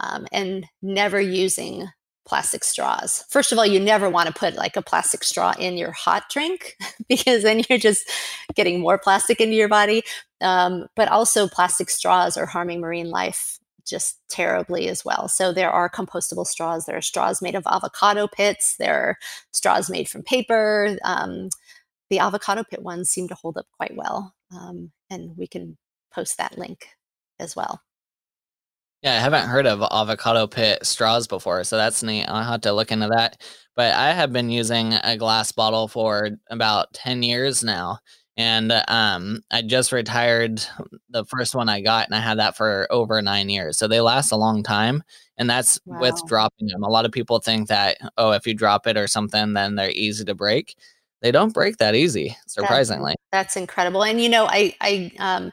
um, 0.00 0.26
and 0.32 0.66
never 0.82 1.20
using 1.20 1.88
plastic 2.26 2.64
straws. 2.64 3.24
First 3.30 3.52
of 3.52 3.58
all, 3.58 3.66
you 3.66 3.80
never 3.80 4.08
want 4.08 4.28
to 4.28 4.32
put 4.34 4.54
like 4.54 4.76
a 4.76 4.82
plastic 4.82 5.24
straw 5.24 5.54
in 5.58 5.76
your 5.76 5.92
hot 5.92 6.24
drink 6.30 6.76
because 7.08 7.42
then 7.42 7.62
you're 7.68 7.78
just 7.78 8.08
getting 8.54 8.80
more 8.80 8.98
plastic 8.98 9.40
into 9.40 9.54
your 9.54 9.68
body. 9.68 10.02
Um, 10.40 10.86
but 10.96 11.08
also, 11.08 11.48
plastic 11.48 11.90
straws 11.90 12.36
are 12.36 12.46
harming 12.46 12.80
marine 12.80 13.10
life 13.10 13.58
just 13.86 14.18
terribly 14.28 14.88
as 14.88 15.04
well. 15.04 15.28
So 15.28 15.52
there 15.52 15.70
are 15.70 15.90
compostable 15.90 16.46
straws. 16.46 16.86
There 16.86 16.96
are 16.96 17.02
straws 17.02 17.42
made 17.42 17.54
of 17.54 17.66
avocado 17.66 18.26
pits. 18.26 18.76
There 18.76 18.94
are 18.94 19.18
straws 19.52 19.90
made 19.90 20.08
from 20.08 20.22
paper. 20.22 20.96
Um, 21.04 21.48
the 22.10 22.18
avocado 22.18 22.64
pit 22.64 22.82
ones 22.82 23.10
seem 23.10 23.28
to 23.28 23.34
hold 23.34 23.56
up 23.56 23.66
quite 23.76 23.96
well, 23.96 24.34
um, 24.54 24.92
and 25.10 25.36
we 25.36 25.46
can 25.46 25.78
post 26.12 26.36
that 26.38 26.58
link 26.58 26.88
as 27.38 27.56
well. 27.56 27.80
Yeah, 29.02 29.16
I 29.16 29.18
haven't 29.18 29.48
heard 29.48 29.66
of 29.66 29.82
avocado 29.82 30.46
pit 30.46 30.86
straws 30.86 31.26
before, 31.26 31.64
so 31.64 31.76
that's 31.76 32.04
neat. 32.04 32.26
I'll 32.26 32.44
have 32.44 32.60
to 32.60 32.72
look 32.72 32.92
into 32.92 33.08
that. 33.08 33.42
But 33.74 33.94
I 33.94 34.12
have 34.12 34.32
been 34.32 34.48
using 34.48 34.92
a 34.92 35.16
glass 35.16 35.50
bottle 35.50 35.88
for 35.88 36.30
about 36.50 36.92
10 36.92 37.24
years 37.24 37.64
now. 37.64 37.98
And 38.36 38.72
um, 38.88 39.42
I 39.50 39.60
just 39.60 39.92
retired 39.92 40.64
the 41.10 41.24
first 41.26 41.54
one 41.54 41.68
I 41.68 41.82
got, 41.82 42.06
and 42.06 42.14
I 42.14 42.20
had 42.20 42.38
that 42.38 42.56
for 42.56 42.86
over 42.90 43.20
nine 43.20 43.50
years. 43.50 43.76
So 43.76 43.86
they 43.86 44.00
last 44.00 44.32
a 44.32 44.36
long 44.36 44.62
time. 44.62 45.02
And 45.36 45.50
that's 45.50 45.80
wow. 45.84 46.00
with 46.00 46.20
dropping 46.26 46.68
them. 46.68 46.82
A 46.82 46.88
lot 46.88 47.04
of 47.04 47.12
people 47.12 47.40
think 47.40 47.68
that, 47.68 47.98
oh, 48.16 48.30
if 48.30 48.46
you 48.46 48.54
drop 48.54 48.86
it 48.86 48.96
or 48.96 49.06
something, 49.06 49.52
then 49.52 49.74
they're 49.74 49.90
easy 49.90 50.24
to 50.24 50.34
break. 50.34 50.76
They 51.20 51.30
don't 51.30 51.54
break 51.54 51.76
that 51.76 51.94
easy, 51.94 52.36
surprisingly. 52.46 53.14
That's, 53.30 53.54
that's 53.54 53.56
incredible. 53.56 54.02
And, 54.02 54.20
you 54.20 54.28
know, 54.28 54.46
I, 54.46 54.74
I, 54.80 55.12
um, 55.18 55.52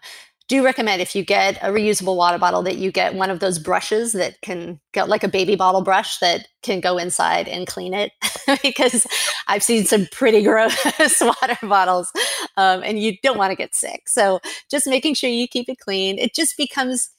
do 0.49 0.65
recommend 0.65 1.01
if 1.01 1.15
you 1.15 1.23
get 1.23 1.57
a 1.57 1.67
reusable 1.67 2.17
water 2.17 2.39
bottle 2.39 2.63
that 2.63 2.77
you 2.77 2.91
get 2.91 3.13
one 3.13 3.29
of 3.29 3.39
those 3.39 3.59
brushes 3.59 4.13
that 4.13 4.41
can 4.41 4.79
go 4.93 5.05
like 5.05 5.23
a 5.23 5.29
baby 5.29 5.55
bottle 5.55 5.81
brush 5.81 6.17
that 6.17 6.47
can 6.63 6.81
go 6.81 6.97
inside 6.97 7.47
and 7.47 7.67
clean 7.67 7.93
it 7.93 8.12
because 8.63 9.07
I've 9.47 9.63
seen 9.63 9.85
some 9.85 10.07
pretty 10.12 10.43
gross 10.49 10.75
water 11.21 11.57
bottles 11.62 12.12
um, 12.57 12.81
and 12.83 12.99
you 12.99 13.15
don't 13.23 13.38
want 13.38 13.51
to 13.51 13.55
get 13.55 13.75
sick. 13.75 14.09
So 14.09 14.39
just 14.69 14.88
making 14.88 15.13
sure 15.13 15.29
you 15.29 15.47
keep 15.47 15.69
it 15.69 15.79
clean. 15.79 16.17
It 16.17 16.33
just 16.33 16.57
becomes 16.57 17.12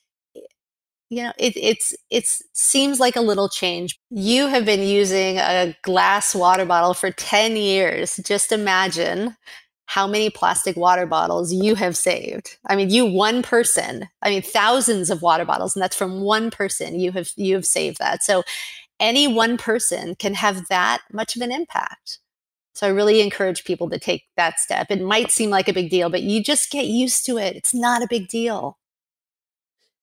you 1.09 1.25
know 1.25 1.33
it, 1.39 1.57
it's 1.57 1.93
it's 2.09 2.41
seems 2.53 3.01
like 3.01 3.17
a 3.17 3.21
little 3.21 3.49
change 3.49 3.99
you 4.11 4.47
have 4.47 4.65
been 4.65 4.87
using 4.87 5.39
a 5.39 5.77
glass 5.83 6.37
water 6.37 6.65
bottle 6.65 6.95
for 6.95 7.11
10 7.11 7.57
years 7.57 8.21
just 8.25 8.53
imagine 8.53 9.37
how 9.91 10.07
many 10.07 10.31
plastic 10.31 10.77
water 10.77 11.05
bottles 11.05 11.53
you 11.53 11.75
have 11.75 11.97
saved. 11.97 12.57
I 12.69 12.77
mean, 12.77 12.91
you 12.91 13.05
one 13.05 13.43
person, 13.43 14.09
I 14.23 14.31
mean 14.31 14.41
thousands 14.41 15.11
of 15.11 15.21
water 15.21 15.45
bottles 15.45 15.75
and 15.75 15.83
that's 15.83 15.97
from 15.97 16.21
one 16.21 16.53
person 16.53 17.01
you 17.01 17.11
have 17.11 17.31
you 17.35 17.57
have 17.57 17.67
saved 17.67 17.99
that. 17.99 18.23
So 18.23 18.45
any 19.01 19.27
one 19.27 19.57
person 19.59 20.15
can 20.15 20.35
have 20.35 20.69
that 20.69 21.01
much 21.13 21.35
of 21.35 21.43
an 21.43 21.51
impact. 21.51 22.21
So 22.73 22.87
I 22.87 22.91
really 22.91 23.21
encourage 23.21 23.65
people 23.65 23.91
to 23.91 23.99
take 23.99 24.27
that 24.37 24.61
step. 24.61 24.93
It 24.93 25.03
might 25.03 25.33
seem 25.33 25.51
like 25.51 25.67
a 25.67 25.73
big 25.73 25.91
deal, 25.91 26.09
but 26.09 26.23
you 26.23 26.41
just 26.41 26.71
get 26.71 26.87
used 26.87 27.27
to 27.27 27.37
it. 27.39 27.57
It's 27.57 27.75
not 27.75 28.01
a 28.01 28.09
big 28.09 28.29
deal. 28.29 28.79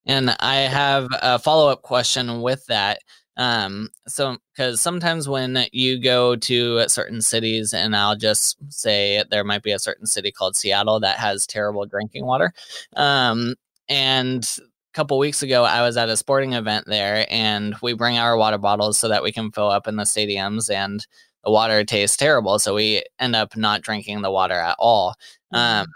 And 0.06 0.36
I 0.42 0.56
have 0.56 1.08
a 1.22 1.40
follow 1.40 1.70
up 1.70 1.82
question 1.82 2.42
with 2.42 2.66
that. 2.66 3.00
Um, 3.38 3.90
so 4.08 4.38
because 4.52 4.82
sometimes 4.82 5.30
when 5.30 5.66
you 5.72 6.00
go 6.02 6.36
to 6.36 6.90
certain 6.90 7.22
cities, 7.22 7.74
and 7.74 7.96
I'll 7.96 8.16
just 8.16 8.58
say 8.70 9.24
there 9.30 9.44
might 9.44 9.64
be 9.64 9.72
a 9.72 9.80
certain 9.80 10.08
city 10.08 10.32
called 10.32 10.56
Seattle 10.56 11.00
that 11.02 11.18
has 11.18 11.46
terrible 11.46 11.86
drinking 11.86 12.26
water. 12.26 12.52
Um, 12.96 13.56
and 13.88 14.44
a 14.60 14.94
couple 14.94 15.20
weeks 15.20 15.44
ago, 15.44 15.64
I 15.64 15.84
was 15.84 15.98
at 15.98 16.10
a 16.10 16.18
sporting 16.18 16.54
event 16.54 16.86
there, 16.88 17.28
and 17.30 17.76
we 17.82 17.94
bring 17.94 18.18
our 18.18 18.36
water 18.36 18.58
bottles 18.58 18.98
so 18.98 19.08
that 19.08 19.24
we 19.24 19.32
can 19.32 19.52
fill 19.52 19.70
up 19.70 19.88
in 19.88 19.96
the 19.96 20.04
stadiums, 20.04 20.70
and 20.74 21.06
the 21.44 21.52
water 21.52 21.84
tastes 21.84 22.18
terrible, 22.18 22.58
so 22.60 22.74
we 22.74 23.04
end 23.20 23.36
up 23.36 23.56
not 23.56 23.82
drinking 23.82 24.22
the 24.22 24.32
water 24.32 24.56
at 24.56 24.76
all. 24.80 25.14
Mm-hmm. 25.54 25.82
Um, 25.82 25.88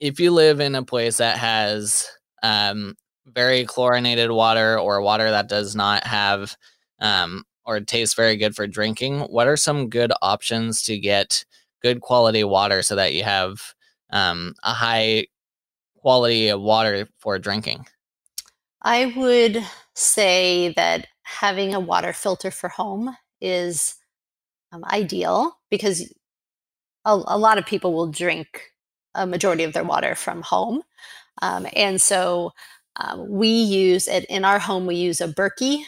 if 0.00 0.18
you 0.18 0.32
live 0.32 0.58
in 0.58 0.74
a 0.74 0.82
place 0.82 1.18
that 1.18 1.38
has 1.38 2.08
um, 2.42 2.96
very 3.26 3.64
chlorinated 3.64 4.30
water 4.30 4.78
or 4.78 5.00
water 5.00 5.30
that 5.30 5.48
does 5.48 5.74
not 5.76 6.06
have 6.06 6.56
um, 7.00 7.44
or 7.64 7.80
tastes 7.80 8.14
very 8.14 8.36
good 8.36 8.54
for 8.54 8.66
drinking, 8.66 9.20
what 9.20 9.46
are 9.46 9.56
some 9.56 9.88
good 9.88 10.12
options 10.22 10.82
to 10.82 10.98
get 10.98 11.44
good 11.82 12.00
quality 12.00 12.44
water 12.44 12.82
so 12.82 12.96
that 12.96 13.14
you 13.14 13.24
have 13.24 13.74
um, 14.10 14.54
a 14.62 14.72
high 14.72 15.26
quality 15.96 16.48
of 16.48 16.60
water 16.60 17.08
for 17.18 17.38
drinking? 17.38 17.86
I 18.82 19.12
would 19.16 19.64
say 19.94 20.72
that 20.76 21.06
having 21.22 21.74
a 21.74 21.80
water 21.80 22.12
filter 22.12 22.50
for 22.50 22.68
home 22.68 23.16
is 23.40 23.96
um, 24.72 24.84
ideal 24.86 25.58
because 25.70 26.12
a, 27.04 27.10
a, 27.26 27.38
lot 27.38 27.58
of 27.58 27.66
people 27.66 27.92
will 27.92 28.10
drink 28.10 28.72
a 29.14 29.26
majority 29.26 29.64
of 29.64 29.72
their 29.72 29.84
water 29.84 30.14
from 30.14 30.42
home. 30.42 30.82
Um, 31.40 31.66
and 31.74 32.00
so 32.00 32.52
um, 32.96 33.28
we 33.28 33.48
use 33.48 34.08
it 34.08 34.24
in 34.26 34.44
our 34.44 34.58
home, 34.58 34.86
we 34.86 34.96
use 34.96 35.20
a 35.20 35.28
Berkey 35.28 35.84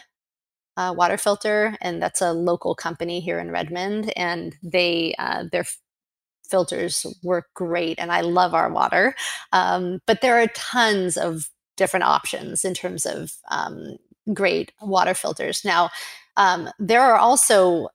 uh, 0.76 0.94
water 0.96 1.16
filter, 1.16 1.76
and 1.80 2.02
that's 2.02 2.20
a 2.20 2.32
local 2.32 2.74
company 2.74 3.20
here 3.20 3.38
in 3.38 3.50
Redmond. 3.50 4.12
And 4.16 4.56
they, 4.62 5.14
uh, 5.18 5.44
their 5.52 5.64
filters 6.48 7.06
work 7.22 7.46
great, 7.54 7.98
and 7.98 8.10
I 8.10 8.22
love 8.22 8.54
our 8.54 8.70
water. 8.70 9.14
Um, 9.52 10.00
but 10.06 10.20
there 10.20 10.40
are 10.40 10.48
tons 10.48 11.16
of 11.16 11.48
different 11.76 12.04
options 12.04 12.64
in 12.64 12.74
terms 12.74 13.06
of 13.06 13.32
um, 13.50 13.96
great 14.32 14.72
water 14.80 15.14
filters. 15.14 15.64
Now, 15.64 15.90
um, 16.36 16.68
there 16.78 17.02
are 17.02 17.16
also 17.16 17.88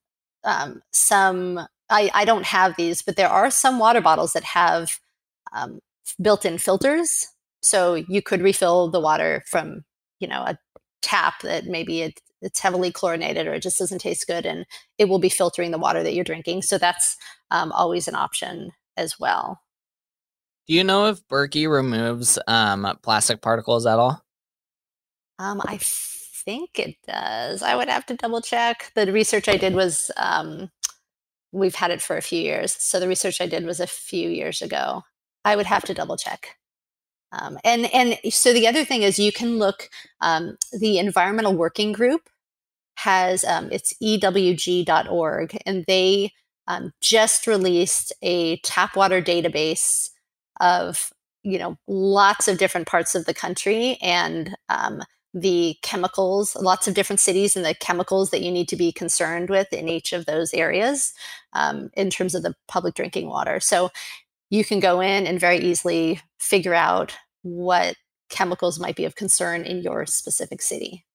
um, 0.43 0.81
some, 0.91 1.59
I, 1.89 2.09
I, 2.13 2.25
don't 2.25 2.45
have 2.45 2.75
these, 2.77 3.01
but 3.01 3.17
there 3.17 3.29
are 3.29 3.51
some 3.51 3.77
water 3.77 3.99
bottles 3.99 4.31
that 4.33 4.43
have 4.45 4.89
um, 5.53 5.79
built 6.21 6.45
in 6.45 6.57
filters 6.57 7.27
so 7.61 7.95
you 7.95 8.21
could 8.21 8.41
refill 8.41 8.89
the 8.89 8.99
water 8.99 9.43
from, 9.47 9.83
you 10.19 10.27
know, 10.27 10.41
a 10.41 10.57
tap 11.01 11.41
that 11.41 11.65
maybe 11.65 12.01
it, 12.01 12.21
it's 12.41 12.59
heavily 12.59 12.91
chlorinated 12.91 13.47
or 13.47 13.53
it 13.53 13.61
just 13.61 13.79
doesn't 13.79 13.99
taste 13.99 14.27
good 14.27 14.45
and 14.45 14.65
it 14.97 15.09
will 15.09 15.19
be 15.19 15.29
filtering 15.29 15.71
the 15.71 15.77
water 15.77 16.03
that 16.03 16.13
you're 16.13 16.23
drinking. 16.23 16.61
So 16.61 16.77
that's 16.77 17.17
um, 17.51 17.71
always 17.71 18.07
an 18.07 18.15
option 18.15 18.71
as 18.97 19.19
well. 19.19 19.61
Do 20.67 20.75
you 20.75 20.83
know 20.83 21.07
if 21.07 21.27
Berkey 21.27 21.69
removes 21.69 22.37
um, 22.47 22.97
plastic 23.01 23.41
particles 23.41 23.85
at 23.85 23.97
all? 23.97 24.23
Um, 25.39 25.61
I 25.65 25.79
think 25.81 26.77
it 26.77 26.95
does. 27.07 27.63
I 27.63 27.75
would 27.75 27.89
have 27.89 28.05
to 28.07 28.15
double 28.15 28.41
check. 28.41 28.91
The 28.93 29.11
research 29.11 29.49
I 29.49 29.57
did 29.57 29.73
was 29.73 30.11
um, 30.17 30.69
we've 31.51 31.75
had 31.75 31.91
it 31.91 32.01
for 32.01 32.17
a 32.17 32.21
few 32.21 32.39
years. 32.39 32.73
So 32.73 32.99
the 32.99 33.07
research 33.07 33.41
I 33.41 33.47
did 33.47 33.65
was 33.65 33.79
a 33.79 33.87
few 33.87 34.29
years 34.29 34.61
ago. 34.61 35.03
I 35.43 35.55
would 35.55 35.65
have 35.65 35.83
to 35.85 35.93
double 35.93 36.17
check. 36.17 36.58
Um, 37.31 37.57
and 37.63 37.93
and 37.93 38.17
so 38.33 38.53
the 38.53 38.67
other 38.67 38.83
thing 38.83 39.03
is 39.03 39.19
you 39.19 39.31
can 39.31 39.57
look 39.59 39.89
um, 40.21 40.57
the 40.71 40.97
environmental 40.97 41.55
working 41.55 41.91
group 41.91 42.29
has 42.95 43.43
um, 43.45 43.69
it's 43.71 43.93
ewg.org, 44.01 45.57
and 45.65 45.85
they 45.87 46.31
um, 46.67 46.91
just 47.01 47.47
released 47.47 48.13
a 48.21 48.57
tap 48.57 48.95
water 48.95 49.21
database 49.21 50.09
of 50.59 51.11
you 51.43 51.57
know 51.57 51.77
lots 51.87 52.47
of 52.47 52.57
different 52.57 52.87
parts 52.87 53.15
of 53.15 53.25
the 53.25 53.33
country 53.33 53.97
and 54.01 54.55
um, 54.69 55.01
the 55.33 55.77
chemicals 55.83 56.55
lots 56.55 56.87
of 56.87 56.93
different 56.93 57.19
cities 57.19 57.55
and 57.55 57.65
the 57.65 57.75
chemicals 57.75 58.31
that 58.31 58.41
you 58.41 58.51
need 58.51 58.67
to 58.67 58.75
be 58.75 58.91
concerned 58.91 59.49
with 59.49 59.71
in 59.71 59.87
each 59.87 60.11
of 60.11 60.25
those 60.25 60.53
areas 60.53 61.13
um, 61.53 61.89
in 61.95 62.09
terms 62.09 62.35
of 62.35 62.43
the 62.43 62.55
public 62.67 62.95
drinking 62.95 63.27
water. 63.29 63.59
So 63.59 63.89
you 64.49 64.63
can 64.63 64.79
go 64.79 65.01
in 65.01 65.27
and 65.27 65.39
very 65.39 65.59
easily 65.59 66.21
figure 66.39 66.73
out 66.73 67.15
what 67.41 67.95
chemicals 68.29 68.79
might 68.79 68.95
be 68.95 69.05
of 69.05 69.15
concern 69.15 69.63
in 69.63 69.81
your 69.81 70.05
specific 70.05 70.61
city 70.61 71.05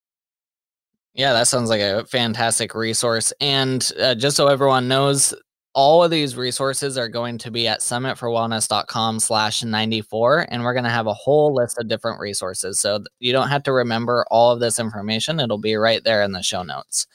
yeah, 1.16 1.32
that 1.32 1.46
sounds 1.46 1.70
like 1.70 1.80
a 1.80 2.04
fantastic 2.06 2.74
resource. 2.74 3.32
And 3.40 3.88
uh, 4.00 4.16
just 4.16 4.36
so 4.36 4.48
everyone 4.48 4.88
knows, 4.88 5.32
all 5.74 6.04
of 6.04 6.10
these 6.10 6.36
resources 6.36 6.96
are 6.96 7.08
going 7.08 7.36
to 7.38 7.50
be 7.50 7.66
at 7.66 7.80
summitforwellness.com 7.80 9.20
slash 9.20 9.64
94 9.64 10.46
and 10.48 10.62
we're 10.62 10.72
going 10.72 10.84
to 10.84 10.90
have 10.90 11.08
a 11.08 11.14
whole 11.14 11.52
list 11.52 11.78
of 11.78 11.88
different 11.88 12.20
resources 12.20 12.78
so 12.78 13.00
you 13.18 13.32
don't 13.32 13.48
have 13.48 13.64
to 13.64 13.72
remember 13.72 14.24
all 14.30 14.52
of 14.52 14.60
this 14.60 14.78
information 14.78 15.40
it'll 15.40 15.58
be 15.58 15.74
right 15.74 16.04
there 16.04 16.22
in 16.22 16.30
the 16.30 16.42
show 16.42 16.62
notes 16.62 17.08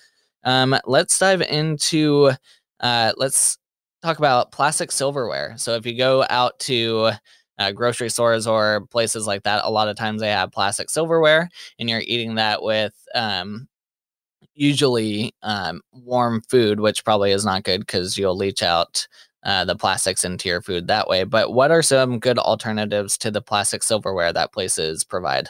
um, 0.44 0.78
let's 0.86 1.18
dive 1.18 1.42
into 1.42 2.32
uh, 2.82 3.14
let's 3.16 3.59
talk 4.02 4.18
about 4.18 4.52
plastic 4.52 4.92
silverware 4.92 5.54
so 5.58 5.76
if 5.76 5.86
you 5.86 5.96
go 5.96 6.26
out 6.30 6.58
to 6.60 7.12
uh, 7.58 7.72
grocery 7.72 8.10
stores 8.10 8.48
or 8.48 8.86
places 8.88 9.28
like 9.28 9.44
that 9.44 9.66
a 9.66 9.70
lot 9.70 9.90
of 9.90 9.96
times 9.98 10.22
they 10.22 10.30
have 10.30 10.52
plastic 10.52 10.90
silverware 10.90 11.50
and 11.78 11.90
you're 11.90 12.02
eating 12.06 12.36
that 12.36 12.64
with 12.64 12.94
um, 13.16 13.68
usually 14.60 15.34
um, 15.42 15.82
warm 15.94 16.42
food, 16.50 16.80
which 16.80 17.04
probably 17.04 17.32
is 17.32 17.46
not 17.46 17.64
good 17.64 17.80
because 17.80 18.18
you'll 18.18 18.36
leach 18.36 18.62
out 18.62 19.08
uh, 19.44 19.64
the 19.64 19.76
plastics 19.76 20.24
into 20.24 20.50
your 20.50 20.62
food 20.62 20.88
that 20.88 21.08
way. 21.08 21.24
But 21.24 21.54
what 21.54 21.72
are 21.72 21.82
some 21.82 22.20
good 22.20 22.38
alternatives 22.38 23.18
to 23.20 23.32
the 23.32 23.42
plastic 23.42 23.84
silverware 23.84 24.34
that 24.34 24.52
places 24.52 25.04
provide? 25.04 25.50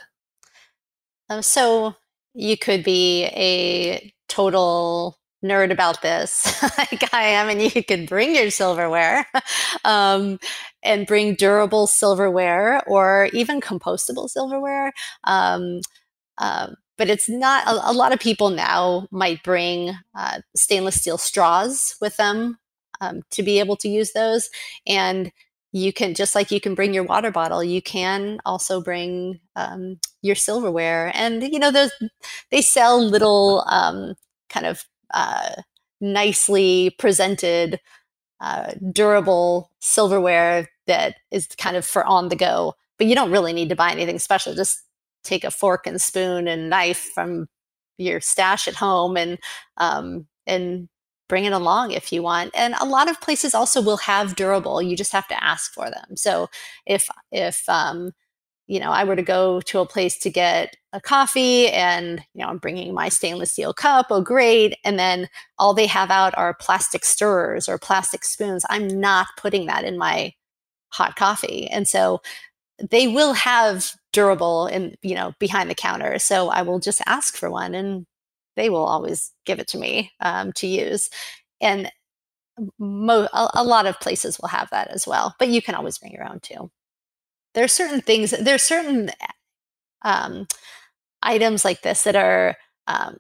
Um, 1.30 1.42
so 1.42 1.96
you 2.34 2.58
could 2.58 2.84
be 2.84 3.26
a 3.26 4.14
total 4.28 5.18
nerd 5.44 5.72
about 5.72 6.02
this 6.02 6.62
like 6.78 7.14
I 7.14 7.24
am, 7.24 7.50
and 7.50 7.62
you 7.62 7.84
could 7.84 8.08
bring 8.08 8.36
your 8.36 8.50
silverware 8.50 9.26
um, 9.86 10.40
and 10.84 11.08
bring 11.08 11.36
durable 11.36 11.88
silverware 11.88 12.82
or 12.88 13.30
even 13.34 13.62
compostable 13.62 14.30
silverware. 14.30 14.94
Um, 15.24 15.82
um, 16.38 16.76
but 16.98 17.10
it's 17.10 17.30
not 17.30 17.66
a, 17.68 17.92
a, 17.92 17.94
lot 17.94 18.14
of 18.14 18.20
people 18.20 18.50
now 18.50 19.08
might 19.12 19.42
bring 19.44 19.94
uh, 20.16 20.40
stainless 20.56 21.02
steel 21.02 21.18
straws 21.18 21.96
with 22.02 22.18
them 22.18 22.58
um, 23.02 23.22
to 23.32 23.44
be 23.44 23.60
able 23.60 23.78
to 23.78 23.90
use 23.90 24.12
those 24.14 24.50
and 24.86 25.32
you 25.72 25.94
can 25.94 26.14
just 26.14 26.36
like 26.36 26.52
you 26.52 26.60
can 26.60 26.76
bring 26.76 26.94
your 26.94 27.04
water 27.04 27.32
bottle 27.32 27.64
you 27.64 27.82
can 27.82 28.40
also 28.46 28.82
bring 28.82 29.40
um, 29.56 29.98
your 30.22 30.36
silverware 30.36 31.12
and 31.14 31.44
you 31.44 31.60
know 31.60 31.72
those 31.72 31.92
they 32.52 32.62
sell 32.62 33.02
little 33.02 33.64
um, 33.68 34.16
kind 34.50 34.66
of 34.66 34.84
uh, 35.14 35.62
nicely 36.02 36.96
presented 37.00 37.80
uh, 38.42 38.72
durable 38.92 39.72
silverware 39.80 40.68
that 40.88 41.16
is 41.32 41.48
kind 41.58 41.76
of 41.76 41.86
for 41.86 42.06
on 42.06 42.30
the 42.30 42.36
go 42.36 42.74
but 42.98 43.08
you 43.08 43.16
don't 43.16 43.32
really 43.32 43.54
need 43.54 43.70
to 43.70 43.76
buy 43.76 43.92
anything 43.92 44.20
special 44.20 44.56
just 44.56 44.84
take 45.24 45.44
a 45.44 45.52
fork 45.52 45.86
and 45.86 46.02
spoon 46.02 46.48
and 46.48 46.70
knife 46.70 47.12
from 47.14 47.48
your 47.98 48.22
stash 48.22 48.68
at 48.68 48.76
home 48.76 49.18
and 49.18 49.38
um, 49.78 50.26
and 50.48 50.90
bring 51.28 51.46
it 51.46 51.54
along 51.54 51.92
if 51.92 52.12
you 52.12 52.24
want. 52.24 52.52
And 52.56 52.74
a 52.82 52.86
lot 52.86 53.10
of 53.10 53.22
places 53.22 53.54
also 53.54 53.82
will 53.82 53.98
have 53.98 54.36
durable. 54.36 54.82
You 54.82 54.98
just 54.98 55.12
have 55.12 55.28
to 55.28 55.44
ask 55.44 55.72
for 55.74 55.90
them. 55.90 56.16
So 56.16 56.50
if 56.86 57.08
if 57.32 57.68
um, 57.70 58.14
you 58.70 58.80
know 58.80 58.92
I 58.92 59.04
were 59.04 59.16
to 59.16 59.24
go 59.24 59.62
to 59.62 59.80
a 59.80 59.86
place 59.86 60.18
to 60.20 60.30
get 60.30 60.78
a 60.94 61.02
coffee 61.02 61.68
and 61.70 62.24
you 62.34 62.42
know 62.42 62.48
I'm 62.50 62.60
bringing 62.60 62.94
my 62.94 63.10
stainless 63.10 63.52
steel 63.52 63.74
cup, 63.74 64.08
oh 64.12 64.22
great, 64.22 64.78
and 64.86 64.98
then 64.98 65.28
all 65.58 65.74
they 65.74 65.88
have 65.88 66.12
out 66.12 66.38
are 66.38 66.54
plastic 66.54 67.04
stirrers 67.04 67.68
or 67.68 67.78
plastic 67.80 68.24
spoons. 68.24 68.66
I'm 68.70 68.88
not 68.88 69.28
putting 69.38 69.66
that 69.66 69.84
in 69.84 69.98
my 69.98 70.34
hot 70.92 71.16
coffee. 71.16 71.68
And 71.68 71.88
so 71.88 72.22
they 72.92 73.08
will 73.08 73.34
have 73.34 73.92
durable 74.14 74.68
and 74.68 74.98
you 75.02 75.16
know 75.16 75.34
behind 75.40 75.70
the 75.70 75.76
counter 75.76 76.18
so 76.18 76.50
i 76.50 76.62
will 76.62 76.80
just 76.80 77.02
ask 77.06 77.36
for 77.36 77.50
one 77.50 77.76
and 77.76 78.06
they 78.56 78.70
will 78.70 78.86
always 78.86 79.34
give 79.46 79.60
it 79.60 79.68
to 79.68 79.78
me 79.78 80.12
um, 80.22 80.52
to 80.54 80.68
use 80.68 81.10
and 81.62 81.92
mo- 82.80 83.28
a, 83.34 83.50
a, 83.56 83.64
lot 83.64 83.86
of 83.86 84.00
places 84.00 84.40
will 84.40 84.50
have 84.50 84.70
that 84.72 84.88
as 84.90 85.06
well 85.06 85.36
but 85.40 85.50
you 85.50 85.62
can 85.62 85.76
always 85.76 85.98
bring 85.98 86.12
your 86.12 86.28
own 86.28 86.40
too 86.40 86.72
there's 87.60 87.74
certain 87.74 88.00
things 88.00 88.32
there's 88.32 88.62
certain 88.62 89.12
um, 90.04 90.48
items 91.22 91.66
like 91.66 91.82
this 91.82 92.04
that 92.04 92.16
are 92.16 92.56
um, 92.88 93.18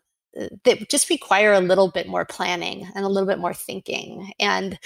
that 0.63 0.89
just 0.89 1.10
require 1.10 1.52
a 1.52 1.60
little 1.60 1.91
bit 1.91 2.08
more 2.08 2.23
planning 2.23 2.88
and 2.95 3.04
a 3.04 3.10
little 3.10 3.28
bit 3.28 3.38
more 3.38 3.54
thinking 3.54 4.32
and 4.39 4.80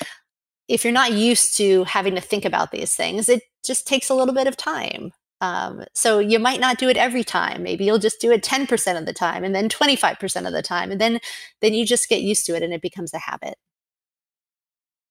if 0.67 0.83
you're 0.83 0.91
not 0.91 1.13
used 1.13 1.55
to 1.55 1.83
having 1.83 2.15
to 2.15 2.21
think 2.21 2.45
about 2.45 2.71
these 2.71 2.95
things 2.95 3.29
it 3.29 3.43
just 3.63 3.85
takes 3.87 4.09
a 4.09 4.15
little 4.15 4.33
bit 4.33 4.47
of 4.47 4.57
time 4.57 5.11
um, 5.39 5.83
so 5.93 6.17
you 6.17 6.39
might 6.39 6.61
not 6.61 6.77
do 6.77 6.87
it 6.87 6.95
every 6.95 7.25
time. 7.25 7.63
Maybe 7.63 7.83
you'll 7.83 7.99
just 7.99 8.21
do 8.21 8.31
it 8.31 8.43
10% 8.43 8.97
of 8.97 9.05
the 9.05 9.11
time 9.11 9.43
and 9.43 9.53
then 9.53 9.67
25% 9.67 10.47
of 10.47 10.53
the 10.53 10.61
time. 10.61 10.89
And 10.89 11.01
then, 11.01 11.19
then 11.59 11.73
you 11.73 11.85
just 11.85 12.07
get 12.07 12.21
used 12.21 12.45
to 12.45 12.55
it 12.55 12.63
and 12.63 12.73
it 12.73 12.81
becomes 12.81 13.13
a 13.13 13.17
habit. 13.17 13.55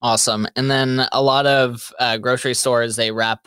Awesome. 0.00 0.48
And 0.56 0.70
then 0.70 1.06
a 1.12 1.22
lot 1.22 1.44
of 1.44 1.92
uh, 1.98 2.16
grocery 2.16 2.54
stores, 2.54 2.96
they 2.96 3.10
wrap, 3.10 3.46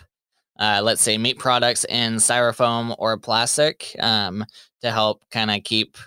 uh, 0.60 0.82
let's 0.84 1.02
say, 1.02 1.18
meat 1.18 1.38
products 1.38 1.86
in 1.86 2.16
styrofoam 2.16 2.96
or 2.98 3.18
plastic 3.18 3.96
um, 4.00 4.46
to 4.82 4.92
help 4.92 5.24
kind 5.32 5.52
of 5.52 5.64
keep 5.64 5.98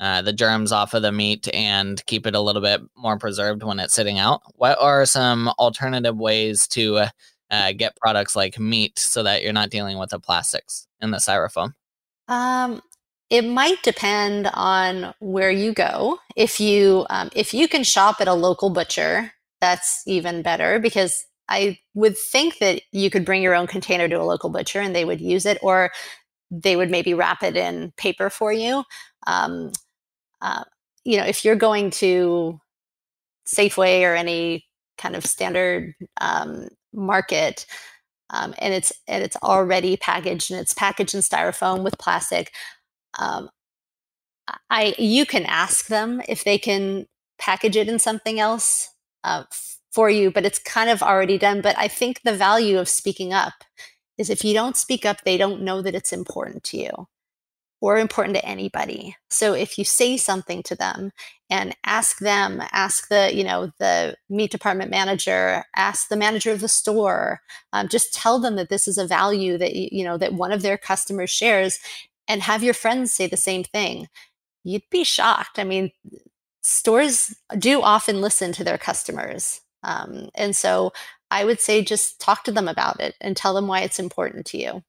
uh, 0.00 0.22
the 0.22 0.32
germs 0.32 0.72
off 0.72 0.94
of 0.94 1.02
the 1.02 1.12
meat 1.12 1.48
and 1.52 2.04
keep 2.06 2.26
it 2.26 2.34
a 2.34 2.40
little 2.40 2.62
bit 2.62 2.80
more 2.96 3.18
preserved 3.18 3.62
when 3.62 3.78
it's 3.78 3.94
sitting 3.94 4.18
out. 4.18 4.40
What 4.54 4.78
are 4.80 5.04
some 5.04 5.48
alternative 5.58 6.16
ways 6.16 6.66
to 6.68 7.06
uh, 7.50 7.72
get 7.72 7.96
products 7.96 8.34
like 8.34 8.58
meat 8.58 8.98
so 8.98 9.22
that 9.22 9.42
you're 9.42 9.52
not 9.52 9.70
dealing 9.70 9.98
with 9.98 10.10
the 10.10 10.18
plastics 10.18 10.86
in 11.00 11.10
the 11.10 11.18
styrofoam? 11.18 11.74
Um, 12.28 12.80
it 13.28 13.42
might 13.42 13.82
depend 13.82 14.50
on 14.54 15.14
where 15.20 15.50
you 15.50 15.72
go. 15.72 16.18
If 16.34 16.60
you 16.60 17.06
um, 17.10 17.30
if 17.34 17.52
you 17.52 17.68
can 17.68 17.84
shop 17.84 18.20
at 18.20 18.28
a 18.28 18.34
local 18.34 18.70
butcher, 18.70 19.32
that's 19.60 20.02
even 20.06 20.42
better 20.42 20.78
because 20.78 21.26
I 21.50 21.78
would 21.94 22.16
think 22.16 22.58
that 22.60 22.82
you 22.92 23.10
could 23.10 23.24
bring 23.26 23.42
your 23.42 23.54
own 23.56 23.66
container 23.66 24.08
to 24.08 24.20
a 24.20 24.24
local 24.24 24.50
butcher 24.50 24.80
and 24.80 24.96
they 24.96 25.04
would 25.04 25.20
use 25.20 25.46
it, 25.46 25.58
or 25.62 25.90
they 26.50 26.76
would 26.76 26.90
maybe 26.90 27.14
wrap 27.14 27.42
it 27.42 27.56
in 27.56 27.92
paper 27.96 28.30
for 28.30 28.52
you. 28.52 28.84
Um, 29.26 29.72
uh, 30.42 30.64
you 31.04 31.18
know, 31.18 31.24
if 31.24 31.44
you're 31.44 31.56
going 31.56 31.90
to 31.92 32.60
Safeway 33.46 34.02
or 34.02 34.14
any 34.14 34.66
kind 34.98 35.16
of 35.16 35.26
standard 35.26 35.94
um, 36.20 36.68
market 36.92 37.66
um, 38.30 38.54
and 38.58 38.74
it's 38.74 38.92
and 39.08 39.22
it's 39.24 39.36
already 39.42 39.96
packaged 39.96 40.50
and 40.50 40.60
it's 40.60 40.74
packaged 40.74 41.14
in 41.14 41.20
styrofoam 41.20 41.82
with 41.82 41.98
plastic 41.98 42.52
um, 43.18 43.48
i 44.68 44.94
you 44.98 45.24
can 45.26 45.44
ask 45.46 45.86
them 45.86 46.22
if 46.28 46.44
they 46.44 46.58
can 46.58 47.06
package 47.38 47.76
it 47.76 47.88
in 47.88 47.98
something 47.98 48.38
else 48.40 48.90
uh, 49.24 49.44
for 49.92 50.10
you 50.10 50.30
but 50.30 50.44
it's 50.44 50.58
kind 50.58 50.90
of 50.90 51.02
already 51.02 51.38
done 51.38 51.60
but 51.60 51.76
i 51.78 51.88
think 51.88 52.20
the 52.22 52.32
value 52.32 52.78
of 52.78 52.88
speaking 52.88 53.32
up 53.32 53.64
is 54.18 54.30
if 54.30 54.44
you 54.44 54.54
don't 54.54 54.76
speak 54.76 55.04
up 55.04 55.22
they 55.24 55.36
don't 55.36 55.62
know 55.62 55.82
that 55.82 55.94
it's 55.94 56.12
important 56.12 56.62
to 56.64 56.76
you 56.76 57.06
or 57.80 57.98
important 57.98 58.36
to 58.36 58.44
anybody. 58.44 59.16
So 59.30 59.54
if 59.54 59.78
you 59.78 59.84
say 59.84 60.16
something 60.16 60.62
to 60.64 60.74
them 60.74 61.12
and 61.48 61.74
ask 61.84 62.18
them, 62.18 62.62
ask 62.72 63.08
the, 63.08 63.34
you 63.34 63.42
know, 63.42 63.72
the 63.78 64.16
meat 64.28 64.50
department 64.50 64.90
manager, 64.90 65.64
ask 65.74 66.08
the 66.08 66.16
manager 66.16 66.52
of 66.52 66.60
the 66.60 66.68
store, 66.68 67.40
um, 67.72 67.88
just 67.88 68.12
tell 68.12 68.38
them 68.38 68.56
that 68.56 68.68
this 68.68 68.86
is 68.86 68.98
a 68.98 69.06
value 69.06 69.56
that, 69.56 69.74
you 69.74 70.04
know, 70.04 70.18
that 70.18 70.34
one 70.34 70.52
of 70.52 70.62
their 70.62 70.76
customers 70.76 71.30
shares 71.30 71.78
and 72.28 72.42
have 72.42 72.62
your 72.62 72.74
friends 72.74 73.12
say 73.12 73.26
the 73.26 73.36
same 73.36 73.64
thing. 73.64 74.08
You'd 74.62 74.82
be 74.90 75.02
shocked. 75.02 75.58
I 75.58 75.64
mean, 75.64 75.90
stores 76.62 77.34
do 77.58 77.80
often 77.80 78.20
listen 78.20 78.52
to 78.52 78.64
their 78.64 78.78
customers. 78.78 79.62
Um, 79.82 80.30
and 80.34 80.54
so 80.54 80.92
I 81.30 81.44
would 81.44 81.60
say 81.60 81.82
just 81.82 82.20
talk 82.20 82.44
to 82.44 82.52
them 82.52 82.68
about 82.68 83.00
it 83.00 83.14
and 83.20 83.36
tell 83.36 83.54
them 83.54 83.66
why 83.66 83.80
it's 83.80 83.98
important 83.98 84.46
to 84.46 84.58
you. 84.58 84.82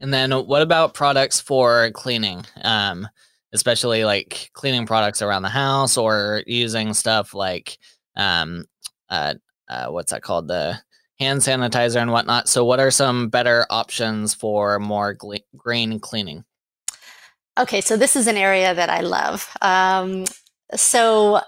And 0.00 0.12
then 0.12 0.32
what 0.32 0.62
about 0.62 0.94
products 0.94 1.40
for 1.40 1.90
cleaning? 1.92 2.44
Um, 2.62 3.08
especially 3.52 4.04
like 4.04 4.50
cleaning 4.52 4.86
products 4.86 5.22
around 5.22 5.42
the 5.42 5.48
house 5.48 5.96
or 5.96 6.42
using 6.46 6.92
stuff 6.92 7.32
like 7.32 7.78
um, 8.16 8.64
uh, 9.08 9.34
uh, 9.68 9.86
what's 9.88 10.12
that 10.12 10.22
called? 10.22 10.48
The 10.48 10.78
hand 11.18 11.40
sanitizer 11.40 12.00
and 12.00 12.12
whatnot. 12.12 12.48
So, 12.48 12.64
what 12.64 12.80
are 12.80 12.90
some 12.90 13.28
better 13.28 13.66
options 13.70 14.34
for 14.34 14.78
more 14.78 15.14
gle- 15.14 15.38
green 15.56 15.98
cleaning? 16.00 16.44
Okay, 17.58 17.80
so 17.80 17.96
this 17.96 18.16
is 18.16 18.26
an 18.26 18.36
area 18.36 18.74
that 18.74 18.90
I 18.90 19.00
love. 19.00 19.48
Um, 19.62 20.26
so 20.74 21.40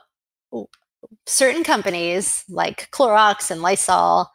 certain 1.27 1.65
companies 1.65 2.45
like 2.49 2.91
Clorox 2.91 3.51
and 3.51 3.63
Lysol, 3.63 4.31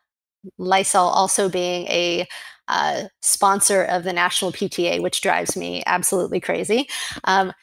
Lysol 0.57 1.07
also 1.07 1.49
being 1.49 1.87
a 1.87 2.27
uh, 2.67 3.03
sponsor 3.21 3.83
of 3.83 4.03
the 4.03 4.13
National 4.13 4.51
PTA, 4.51 5.01
which 5.01 5.21
drives 5.21 5.57
me 5.57 5.83
absolutely 5.85 6.39
crazy. 6.39 6.87
Um, 7.25 7.53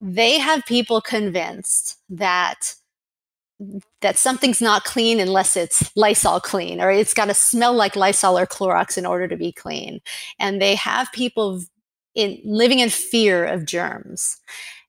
they 0.00 0.38
have 0.38 0.64
people 0.64 1.00
convinced 1.00 1.96
that 2.08 2.74
that 4.00 4.16
something's 4.16 4.60
not 4.60 4.84
clean 4.84 5.18
unless 5.18 5.56
it's 5.56 5.90
Lysol 5.96 6.38
clean, 6.38 6.80
or 6.80 6.92
it's 6.92 7.14
got 7.14 7.24
to 7.24 7.34
smell 7.34 7.74
like 7.74 7.96
Lysol 7.96 8.38
or 8.38 8.46
Clorox 8.46 8.96
in 8.96 9.04
order 9.04 9.26
to 9.26 9.36
be 9.36 9.50
clean. 9.50 10.00
And 10.38 10.62
they 10.62 10.76
have 10.76 11.10
people 11.12 11.60
in 12.14 12.38
living 12.44 12.78
in 12.78 12.88
fear 12.88 13.44
of 13.44 13.66
germs. 13.66 14.36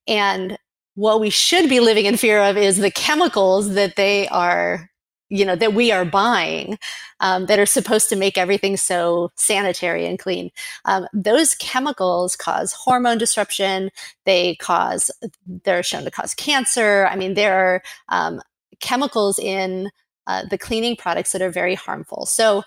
And 0.07 0.57
what 0.95 1.19
we 1.19 1.29
should 1.29 1.69
be 1.69 1.79
living 1.79 2.05
in 2.05 2.17
fear 2.17 2.41
of 2.41 2.57
is 2.57 2.77
the 2.77 2.91
chemicals 2.91 3.73
that 3.73 3.95
they 3.95 4.27
are 4.29 4.89
you 5.29 5.45
know 5.45 5.55
that 5.55 5.75
we 5.75 5.91
are 5.91 6.05
buying 6.05 6.77
um, 7.19 7.45
that 7.45 7.59
are 7.59 7.65
supposed 7.65 8.09
to 8.09 8.15
make 8.15 8.37
everything 8.37 8.75
so 8.75 9.29
sanitary 9.35 10.05
and 10.07 10.17
clean. 10.17 10.49
Um, 10.85 11.05
those 11.13 11.53
chemicals 11.55 12.35
cause 12.35 12.73
hormone 12.73 13.19
disruption. 13.19 13.91
They 14.25 14.55
cause 14.55 15.11
they're 15.63 15.83
shown 15.83 16.03
to 16.05 16.11
cause 16.11 16.33
cancer. 16.33 17.07
I 17.11 17.15
mean 17.15 17.35
there 17.35 17.53
are 17.53 17.83
um, 18.09 18.41
chemicals 18.79 19.37
in 19.37 19.91
uh, 20.25 20.45
the 20.49 20.57
cleaning 20.57 20.95
products 20.95 21.31
that 21.31 21.43
are 21.43 21.51
very 21.51 21.75
harmful. 21.75 22.25
So 22.25 22.63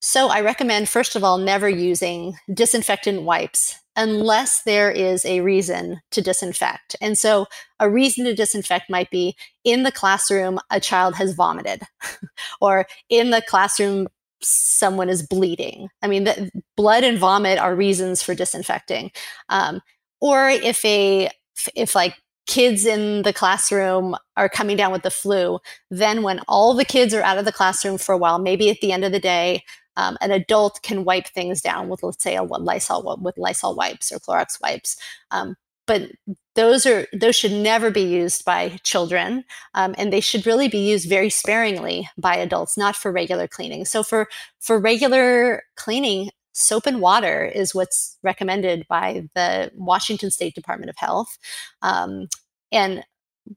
so 0.00 0.28
i 0.28 0.38
recommend 0.42 0.86
first 0.86 1.16
of 1.16 1.24
all 1.24 1.38
never 1.38 1.66
using 1.66 2.36
disinfectant 2.52 3.22
wipes 3.22 3.78
unless 3.96 4.62
there 4.62 4.90
is 4.90 5.24
a 5.24 5.40
reason 5.40 6.00
to 6.10 6.20
disinfect. 6.20 6.96
And 7.00 7.16
so, 7.16 7.46
a 7.80 7.90
reason 7.90 8.24
to 8.24 8.34
disinfect 8.34 8.90
might 8.90 9.10
be 9.10 9.36
in 9.64 9.82
the 9.82 9.92
classroom, 9.92 10.58
a 10.70 10.80
child 10.80 11.14
has 11.16 11.34
vomited, 11.34 11.82
or 12.60 12.86
in 13.08 13.30
the 13.30 13.42
classroom, 13.42 14.08
someone 14.40 15.08
is 15.08 15.26
bleeding. 15.26 15.88
I 16.02 16.08
mean, 16.08 16.24
the, 16.24 16.50
blood 16.76 17.04
and 17.04 17.18
vomit 17.18 17.58
are 17.58 17.74
reasons 17.74 18.22
for 18.22 18.34
disinfecting. 18.34 19.10
Um, 19.48 19.80
or 20.20 20.48
if 20.48 20.84
a 20.84 21.30
if 21.74 21.94
like 21.94 22.16
kids 22.46 22.84
in 22.84 23.22
the 23.22 23.32
classroom 23.32 24.16
are 24.36 24.48
coming 24.48 24.76
down 24.76 24.92
with 24.92 25.02
the 25.02 25.10
flu, 25.10 25.58
then 25.90 26.22
when 26.22 26.40
all 26.48 26.74
the 26.74 26.84
kids 26.84 27.14
are 27.14 27.22
out 27.22 27.38
of 27.38 27.44
the 27.44 27.52
classroom 27.52 27.98
for 27.98 28.12
a 28.12 28.18
while, 28.18 28.38
maybe 28.38 28.70
at 28.70 28.80
the 28.80 28.92
end 28.92 29.04
of 29.04 29.12
the 29.12 29.20
day, 29.20 29.64
um, 29.96 30.16
an 30.20 30.30
adult 30.30 30.80
can 30.82 31.04
wipe 31.04 31.26
things 31.28 31.60
down 31.60 31.88
with, 31.88 32.02
let's 32.02 32.22
say, 32.22 32.36
a 32.36 32.42
Lysol 32.42 33.18
with 33.20 33.38
Lysol 33.38 33.74
wipes 33.74 34.12
or 34.12 34.18
Clorox 34.18 34.60
wipes. 34.60 34.96
Um, 35.30 35.56
but 35.86 36.10
those 36.54 36.86
are 36.86 37.06
those 37.12 37.36
should 37.36 37.52
never 37.52 37.90
be 37.90 38.02
used 38.02 38.44
by 38.44 38.78
children, 38.84 39.44
um, 39.74 39.94
and 39.98 40.12
they 40.12 40.20
should 40.20 40.46
really 40.46 40.68
be 40.68 40.78
used 40.78 41.08
very 41.08 41.28
sparingly 41.28 42.08
by 42.16 42.36
adults, 42.36 42.78
not 42.78 42.96
for 42.96 43.12
regular 43.12 43.46
cleaning. 43.46 43.84
So 43.84 44.02
for 44.02 44.28
for 44.60 44.78
regular 44.78 45.64
cleaning, 45.76 46.30
soap 46.52 46.86
and 46.86 47.00
water 47.00 47.44
is 47.44 47.74
what's 47.74 48.16
recommended 48.22 48.86
by 48.88 49.28
the 49.34 49.70
Washington 49.74 50.30
State 50.30 50.54
Department 50.54 50.88
of 50.88 50.96
Health. 50.96 51.36
Um, 51.82 52.28
and 52.72 53.04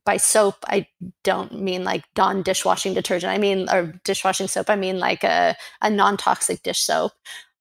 by 0.05 0.17
soap, 0.17 0.55
I 0.67 0.87
don't 1.23 1.61
mean 1.61 1.83
like 1.83 2.03
Dawn 2.13 2.41
dishwashing 2.41 2.93
detergent. 2.93 3.31
I 3.31 3.37
mean, 3.37 3.69
or 3.69 3.93
dishwashing 4.03 4.47
soap. 4.47 4.69
I 4.69 4.75
mean 4.75 4.99
like 4.99 5.23
a, 5.23 5.55
a 5.81 5.89
non 5.89 6.17
toxic 6.17 6.63
dish 6.63 6.81
soap, 6.81 7.13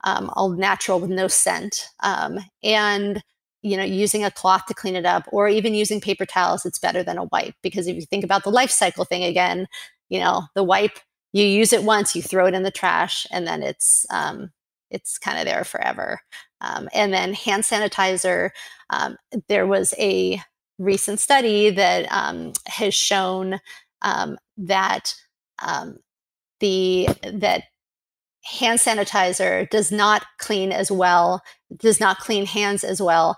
um, 0.05 0.31
all 0.35 0.51
natural 0.51 1.01
with 1.01 1.11
no 1.11 1.29
scent. 1.29 1.89
Um, 2.01 2.39
and, 2.62 3.22
you 3.62 3.77
know, 3.77 3.85
using 3.85 4.24
a 4.24 4.31
cloth 4.31 4.66
to 4.66 4.74
clean 4.74 4.97
it 4.97 5.07
up 5.07 5.29
or 5.33 5.49
even 5.49 5.74
using 5.74 6.01
paper 6.01 6.27
towels, 6.27 6.66
it's 6.66 6.79
better 6.79 7.03
than 7.03 7.18
a 7.18 7.24
wipe. 7.24 7.55
Because 7.62 7.87
if 7.87 7.97
you 7.97 8.03
think 8.03 8.24
about 8.24 8.45
the 8.45 8.51
life 8.51 8.70
cycle 8.70 9.05
thing 9.05 9.24
again, 9.24 9.66
you 10.09 10.20
know, 10.20 10.45
the 10.55 10.64
wipe, 10.64 10.99
you 11.33 11.45
use 11.45 11.72
it 11.72 11.83
once, 11.85 12.16
you 12.16 12.22
throw 12.22 12.47
it 12.47 12.55
in 12.55 12.62
the 12.62 12.70
trash, 12.70 13.27
and 13.31 13.47
then 13.47 13.62
it's, 13.62 14.07
um, 14.11 14.51
it's 14.91 15.18
kind 15.18 15.39
of 15.39 15.45
there 15.45 15.64
forever. 15.64 16.20
Um, 16.61 16.89
and 16.95 17.12
then 17.12 17.35
hand 17.35 17.64
sanitizer, 17.64 18.51
um, 18.91 19.16
there 19.49 19.66
was 19.66 19.93
a 19.99 20.41
recent 20.79 21.20
study 21.20 21.70
that 21.70 22.07
um, 22.11 22.53
has 22.66 22.95
shown 22.95 23.61
um, 24.03 24.39
that 24.57 25.14
um, 25.62 25.99
the 26.61 27.09
that 27.22 27.64
hand 28.45 28.79
sanitizer 28.79 29.68
does 29.70 29.91
not 29.91 30.24
clean 30.39 30.72
as 30.72 30.91
well, 30.91 31.43
does 31.79 31.99
not 31.99 32.18
clean 32.18 32.47
hands 32.47 32.85
as 32.85 33.03
well, 33.03 33.37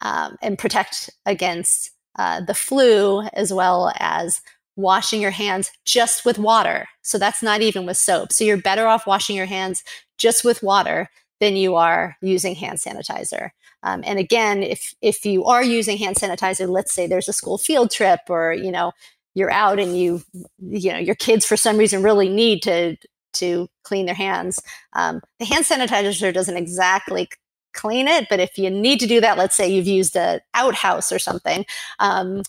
um, 0.00 0.36
and 0.42 0.58
protect 0.58 1.10
against 1.26 1.90
uh, 2.16 2.40
the 2.40 2.54
flu 2.54 3.22
as 3.32 3.52
well 3.52 3.92
as 3.98 4.40
washing 4.76 5.20
your 5.20 5.30
hands 5.30 5.70
just 5.84 6.24
with 6.24 6.38
water. 6.38 6.86
So 7.02 7.18
that's 7.18 7.42
not 7.42 7.60
even 7.60 7.86
with 7.86 7.96
soap. 7.96 8.32
So 8.32 8.44
you're 8.44 8.56
better 8.56 8.86
off 8.86 9.06
washing 9.06 9.36
your 9.36 9.46
hands 9.46 9.82
just 10.18 10.44
with 10.44 10.62
water 10.62 11.08
than 11.40 11.56
you 11.56 11.74
are 11.74 12.16
using 12.20 12.54
hand 12.54 12.78
sanitizer. 12.78 13.50
Um, 13.84 14.02
and 14.04 14.18
again, 14.18 14.62
if 14.62 14.94
if 15.02 15.24
you 15.24 15.44
are 15.44 15.62
using 15.62 15.98
hand 15.98 16.16
sanitizer, 16.16 16.68
let's 16.68 16.92
say 16.92 17.06
there's 17.06 17.28
a 17.28 17.32
school 17.32 17.58
field 17.58 17.90
trip, 17.90 18.20
or 18.28 18.52
you 18.52 18.72
know 18.72 18.92
you're 19.34 19.52
out 19.52 19.78
and 19.78 19.96
you 19.96 20.22
you 20.58 20.90
know 20.90 20.98
your 20.98 21.14
kids 21.14 21.46
for 21.46 21.56
some 21.56 21.76
reason 21.76 22.02
really 22.02 22.28
need 22.28 22.62
to 22.62 22.96
to 23.34 23.68
clean 23.82 24.06
their 24.06 24.14
hands. 24.14 24.60
Um, 24.94 25.20
the 25.38 25.44
hand 25.44 25.66
sanitizer 25.66 26.32
doesn't 26.32 26.56
exactly 26.56 27.28
clean 27.74 28.08
it, 28.08 28.26
but 28.30 28.40
if 28.40 28.56
you 28.56 28.70
need 28.70 29.00
to 29.00 29.06
do 29.06 29.20
that, 29.20 29.36
let's 29.36 29.54
say 29.54 29.68
you've 29.68 29.86
used 29.86 30.16
an 30.16 30.40
outhouse 30.54 31.12
or 31.12 31.18
something, 31.18 31.66
um, 31.98 32.42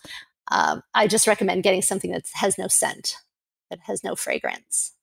um, 0.52 0.84
I 0.94 1.08
just 1.08 1.28
recommend 1.28 1.64
getting 1.64 1.82
something 1.82 2.12
that 2.12 2.28
has 2.34 2.58
no 2.58 2.68
scent, 2.68 3.16
that 3.70 3.80
has 3.84 4.04
no 4.04 4.16
fragrance. 4.16 4.94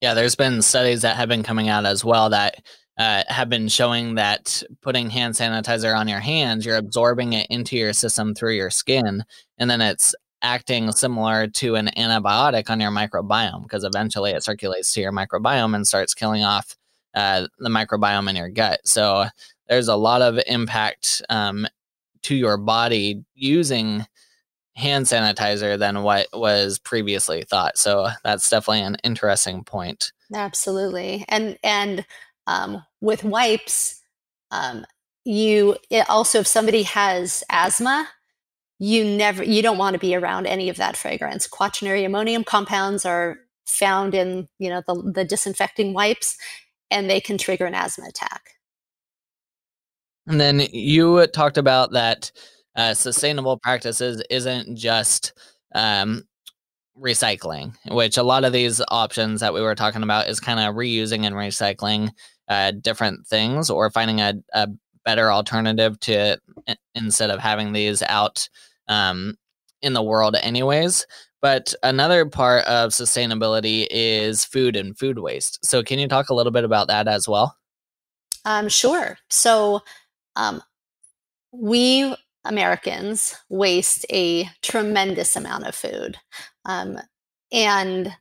Yeah, 0.00 0.14
there's 0.14 0.34
been 0.34 0.62
studies 0.62 1.02
that 1.02 1.16
have 1.16 1.28
been 1.28 1.42
coming 1.42 1.68
out 1.68 1.84
as 1.84 2.02
well 2.02 2.30
that 2.30 2.64
uh, 3.00 3.24
have 3.28 3.48
been 3.48 3.66
showing 3.66 4.16
that 4.16 4.62
putting 4.82 5.08
hand 5.08 5.32
sanitizer 5.32 5.96
on 5.96 6.06
your 6.06 6.20
hands, 6.20 6.66
you're 6.66 6.76
absorbing 6.76 7.32
it 7.32 7.46
into 7.48 7.74
your 7.74 7.94
system 7.94 8.34
through 8.34 8.54
your 8.54 8.68
skin, 8.68 9.24
and 9.56 9.70
then 9.70 9.80
it's 9.80 10.14
acting 10.42 10.92
similar 10.92 11.46
to 11.46 11.76
an 11.76 11.88
antibiotic 11.96 12.68
on 12.68 12.78
your 12.78 12.90
microbiome 12.90 13.62
because 13.62 13.84
eventually 13.84 14.32
it 14.32 14.44
circulates 14.44 14.92
to 14.92 15.00
your 15.00 15.12
microbiome 15.12 15.74
and 15.74 15.88
starts 15.88 16.12
killing 16.12 16.44
off 16.44 16.76
uh, 17.14 17.46
the 17.58 17.70
microbiome 17.70 18.28
in 18.28 18.36
your 18.36 18.50
gut. 18.50 18.80
So 18.84 19.24
there's 19.66 19.88
a 19.88 19.96
lot 19.96 20.20
of 20.20 20.38
impact 20.46 21.22
um, 21.30 21.66
to 22.22 22.34
your 22.34 22.58
body 22.58 23.24
using 23.34 24.06
hand 24.76 25.06
sanitizer 25.06 25.78
than 25.78 26.02
what 26.02 26.26
was 26.34 26.78
previously 26.78 27.44
thought. 27.44 27.78
So 27.78 28.08
that's 28.24 28.50
definitely 28.50 28.82
an 28.82 28.96
interesting 29.04 29.64
point. 29.64 30.12
Absolutely. 30.34 31.24
And 31.28 31.58
and 31.62 32.04
um, 32.50 32.84
with 33.00 33.22
wipes, 33.22 34.00
um, 34.50 34.84
you 35.24 35.76
also 36.08 36.40
if 36.40 36.46
somebody 36.46 36.82
has 36.82 37.44
asthma, 37.50 38.08
you 38.78 39.04
never 39.04 39.44
you 39.44 39.62
don't 39.62 39.78
want 39.78 39.94
to 39.94 40.00
be 40.00 40.16
around 40.16 40.46
any 40.46 40.68
of 40.68 40.76
that 40.76 40.96
fragrance. 40.96 41.46
Quaternary 41.46 42.04
ammonium 42.04 42.42
compounds 42.42 43.06
are 43.06 43.38
found 43.66 44.14
in 44.14 44.48
you 44.58 44.68
know 44.68 44.82
the, 44.88 45.12
the 45.14 45.24
disinfecting 45.24 45.94
wipes, 45.94 46.36
and 46.90 47.08
they 47.08 47.20
can 47.20 47.38
trigger 47.38 47.66
an 47.66 47.74
asthma 47.74 48.06
attack. 48.08 48.42
And 50.26 50.40
then 50.40 50.60
you 50.72 51.26
talked 51.28 51.58
about 51.58 51.92
that 51.92 52.32
uh, 52.74 52.94
sustainable 52.94 53.58
practices 53.58 54.22
isn't 54.28 54.76
just 54.76 55.32
um, 55.74 56.24
recycling, 56.98 57.74
which 57.90 58.16
a 58.16 58.22
lot 58.22 58.44
of 58.44 58.52
these 58.52 58.80
options 58.88 59.40
that 59.40 59.54
we 59.54 59.60
were 59.60 59.74
talking 59.74 60.02
about 60.02 60.28
is 60.28 60.40
kind 60.40 60.60
of 60.60 60.74
reusing 60.74 61.24
and 61.24 61.34
recycling 61.34 62.10
uh, 62.50 62.72
different 62.72 63.26
things 63.26 63.70
or 63.70 63.88
finding 63.90 64.20
a, 64.20 64.34
a 64.52 64.68
better 65.04 65.32
alternative 65.32 65.98
to 66.00 66.38
instead 66.94 67.30
of 67.30 67.40
having 67.40 67.72
these 67.72 68.02
out 68.02 68.48
um, 68.88 69.36
in 69.80 69.94
the 69.94 70.02
world 70.02 70.36
anyways. 70.42 71.06
But 71.40 71.72
another 71.82 72.26
part 72.26 72.66
of 72.66 72.90
sustainability 72.90 73.86
is 73.90 74.44
food 74.44 74.76
and 74.76 74.98
food 74.98 75.18
waste. 75.18 75.64
So 75.64 75.82
can 75.82 75.98
you 75.98 76.08
talk 76.08 76.28
a 76.28 76.34
little 76.34 76.52
bit 76.52 76.64
about 76.64 76.88
that 76.88 77.08
as 77.08 77.26
well? 77.26 77.56
Um, 78.44 78.68
sure. 78.68 79.16
So 79.30 79.80
um, 80.36 80.62
we 81.52 82.14
americans 82.46 83.34
waste 83.50 84.06
a 84.10 84.48
tremendous 84.62 85.36
amount 85.36 85.66
of 85.66 85.74
food. 85.74 86.16
Um, 86.64 86.98
and 87.52 88.12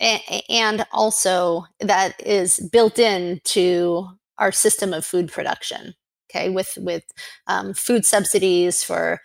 and 0.00 0.86
also 0.92 1.64
that 1.80 2.14
is 2.24 2.60
built 2.70 2.98
into 2.98 4.06
our 4.38 4.52
system 4.52 4.92
of 4.92 5.06
food 5.06 5.32
production 5.32 5.94
okay 6.30 6.50
with 6.50 6.76
with 6.80 7.04
um, 7.46 7.72
food 7.72 8.04
subsidies 8.04 8.84
for 8.84 9.20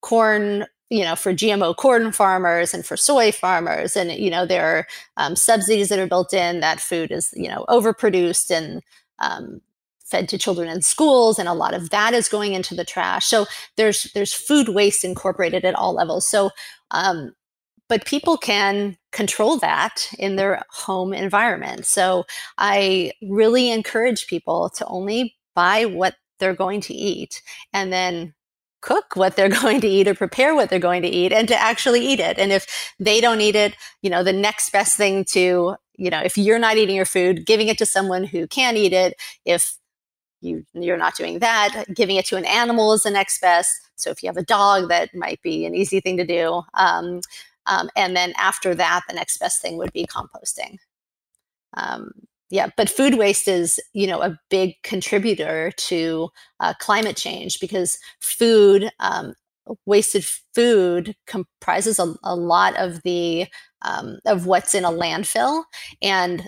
corn 0.00 0.66
you 0.90 1.02
know 1.02 1.16
for 1.16 1.32
gmo 1.32 1.74
corn 1.74 2.12
farmers 2.12 2.72
and 2.72 2.86
for 2.86 2.96
soy 2.96 3.32
farmers. 3.32 3.96
And 3.96 4.12
you 4.12 4.30
know 4.30 4.46
there 4.46 4.64
are 4.64 4.86
um, 5.16 5.36
subsidies 5.36 5.88
that 5.88 5.98
are 5.98 6.06
built 6.06 6.32
in 6.32 6.60
that 6.60 6.80
food 6.80 7.10
is 7.10 7.32
you 7.34 7.48
know 7.48 7.64
overproduced 7.68 8.50
and 8.50 8.82
um, 9.18 9.60
fed 10.04 10.28
to 10.28 10.38
children 10.38 10.68
in 10.68 10.82
schools 10.82 11.38
and 11.38 11.48
a 11.48 11.54
lot 11.54 11.74
of 11.74 11.90
that 11.90 12.14
is 12.14 12.28
going 12.28 12.54
into 12.54 12.74
the 12.74 12.84
trash. 12.84 13.26
So 13.26 13.46
there's 13.76 14.04
there's 14.14 14.32
food 14.32 14.68
waste 14.68 15.04
incorporated 15.04 15.64
at 15.64 15.74
all 15.74 15.94
levels. 15.94 16.28
So 16.28 16.50
um, 16.92 17.34
but 17.88 18.04
people 18.04 18.36
can 18.36 18.96
control 19.12 19.56
that 19.58 20.08
in 20.18 20.36
their 20.36 20.62
home 20.70 21.12
environment. 21.12 21.86
So 21.86 22.26
i 22.58 23.12
really 23.22 23.70
encourage 23.70 24.26
people 24.26 24.70
to 24.70 24.84
only 24.86 25.36
buy 25.54 25.84
what 25.86 26.14
they're 26.38 26.54
going 26.54 26.80
to 26.82 26.94
eat 26.94 27.42
and 27.72 27.92
then 27.92 28.34
cook 28.82 29.16
what 29.16 29.36
they're 29.36 29.48
going 29.62 29.80
to 29.80 29.88
eat 29.88 30.06
or 30.08 30.14
prepare 30.14 30.54
what 30.54 30.70
they're 30.70 30.78
going 30.78 31.02
to 31.02 31.08
eat 31.08 31.32
and 31.32 31.48
to 31.48 31.60
actually 31.60 32.06
eat 32.06 32.20
it. 32.20 32.38
And 32.38 32.52
if 32.52 32.94
they 32.98 33.20
don't 33.20 33.40
eat 33.40 33.56
it 33.56 33.74
you 34.02 34.10
know 34.10 34.22
the 34.22 34.32
next 34.32 34.70
best 34.70 34.96
thing 34.96 35.24
to 35.24 35.76
you 35.96 36.10
know 36.10 36.20
if 36.20 36.36
you're 36.36 36.58
not 36.58 36.76
eating 36.76 36.96
your 36.96 37.06
food 37.06 37.46
giving 37.46 37.68
it 37.68 37.78
to 37.78 37.86
someone 37.86 38.24
who 38.24 38.46
can 38.46 38.76
eat 38.76 38.92
it. 38.92 39.14
If 39.44 39.76
you 40.42 40.64
you're 40.74 40.98
not 40.98 41.16
doing 41.16 41.38
that 41.38 41.86
giving 41.94 42.16
it 42.16 42.26
to 42.26 42.36
an 42.36 42.44
animal 42.44 42.92
is 42.92 43.02
the 43.02 43.10
next 43.10 43.40
best. 43.40 43.72
So 43.96 44.10
if 44.10 44.22
you 44.22 44.28
have 44.28 44.36
a 44.36 44.42
dog 44.44 44.88
that 44.90 45.14
might 45.14 45.40
be 45.42 45.64
an 45.64 45.74
easy 45.74 46.00
thing 46.00 46.18
to 46.18 46.26
do. 46.26 46.62
Um, 46.74 47.22
um, 47.66 47.90
and 47.96 48.16
then 48.16 48.32
after 48.38 48.74
that 48.74 49.02
the 49.08 49.14
next 49.14 49.38
best 49.38 49.60
thing 49.60 49.76
would 49.76 49.92
be 49.92 50.06
composting. 50.06 50.76
Um, 51.74 52.10
yeah 52.48 52.68
but 52.76 52.88
food 52.88 53.14
waste 53.18 53.48
is 53.48 53.80
you 53.92 54.06
know 54.06 54.22
a 54.22 54.38
big 54.50 54.74
contributor 54.82 55.72
to 55.76 56.28
uh, 56.60 56.74
climate 56.78 57.16
change 57.16 57.58
because 57.60 57.98
food 58.20 58.90
um, 59.00 59.34
wasted 59.84 60.24
food 60.54 61.14
comprises 61.26 61.98
a, 61.98 62.14
a 62.22 62.34
lot 62.34 62.76
of 62.76 63.02
the 63.02 63.46
um, 63.82 64.18
of 64.26 64.46
what's 64.46 64.74
in 64.74 64.84
a 64.84 64.90
landfill. 64.90 65.64
And 66.02 66.46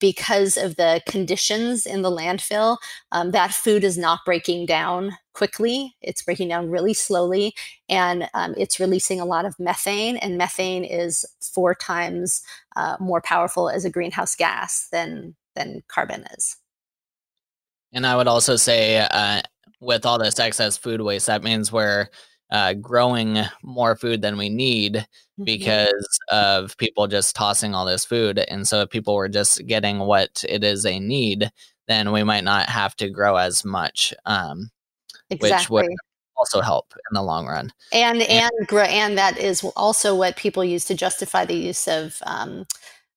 because 0.00 0.56
of 0.56 0.76
the 0.76 1.02
conditions 1.06 1.86
in 1.86 2.02
the 2.02 2.10
landfill, 2.10 2.78
um, 3.12 3.30
that 3.32 3.52
food 3.52 3.84
is 3.84 3.98
not 3.98 4.20
breaking 4.24 4.66
down 4.66 5.12
quickly. 5.32 5.94
It's 6.00 6.22
breaking 6.22 6.48
down 6.48 6.70
really 6.70 6.94
slowly, 6.94 7.54
and 7.88 8.28
um, 8.34 8.54
it's 8.56 8.80
releasing 8.80 9.20
a 9.20 9.24
lot 9.24 9.44
of 9.44 9.58
methane. 9.58 10.16
And 10.16 10.38
methane 10.38 10.84
is 10.84 11.24
four 11.40 11.74
times 11.74 12.42
uh, 12.76 12.96
more 13.00 13.20
powerful 13.20 13.68
as 13.68 13.84
a 13.84 13.90
greenhouse 13.90 14.34
gas 14.34 14.88
than 14.90 15.34
than 15.54 15.82
carbon 15.88 16.24
is. 16.36 16.56
And 17.92 18.06
I 18.06 18.16
would 18.16 18.28
also 18.28 18.56
say, 18.56 18.98
uh, 18.98 19.42
with 19.80 20.04
all 20.04 20.18
this 20.18 20.38
excess 20.38 20.76
food 20.76 21.00
waste, 21.00 21.26
that 21.26 21.42
means 21.42 21.72
we're 21.72 22.08
uh, 22.50 22.74
growing 22.74 23.38
more 23.62 23.96
food 23.96 24.22
than 24.22 24.36
we 24.36 24.48
need 24.48 24.94
mm-hmm. 24.94 25.44
because 25.44 26.18
of 26.30 26.76
people 26.78 27.06
just 27.06 27.36
tossing 27.36 27.74
all 27.74 27.84
this 27.84 28.04
food. 28.04 28.38
And 28.38 28.66
so 28.66 28.80
if 28.82 28.90
people 28.90 29.14
were 29.14 29.28
just 29.28 29.66
getting 29.66 30.00
what 30.00 30.44
it 30.48 30.64
is 30.64 30.82
they 30.82 30.98
need, 30.98 31.50
then 31.86 32.12
we 32.12 32.22
might 32.22 32.44
not 32.44 32.68
have 32.68 32.94
to 32.96 33.10
grow 33.10 33.36
as 33.36 33.64
much, 33.64 34.14
um, 34.26 34.70
exactly. 35.30 35.82
which 35.82 35.88
would 35.88 35.96
also 36.36 36.60
help 36.60 36.92
in 37.10 37.14
the 37.14 37.22
long 37.22 37.46
run. 37.46 37.72
And 37.92 38.22
and 38.22 38.50
and, 38.70 38.72
and 38.72 39.18
that 39.18 39.38
is 39.38 39.64
also 39.76 40.14
what 40.14 40.36
people 40.36 40.64
use 40.64 40.84
to 40.86 40.94
justify 40.94 41.44
the 41.44 41.56
use 41.56 41.88
of. 41.88 42.18
Um, 42.24 42.66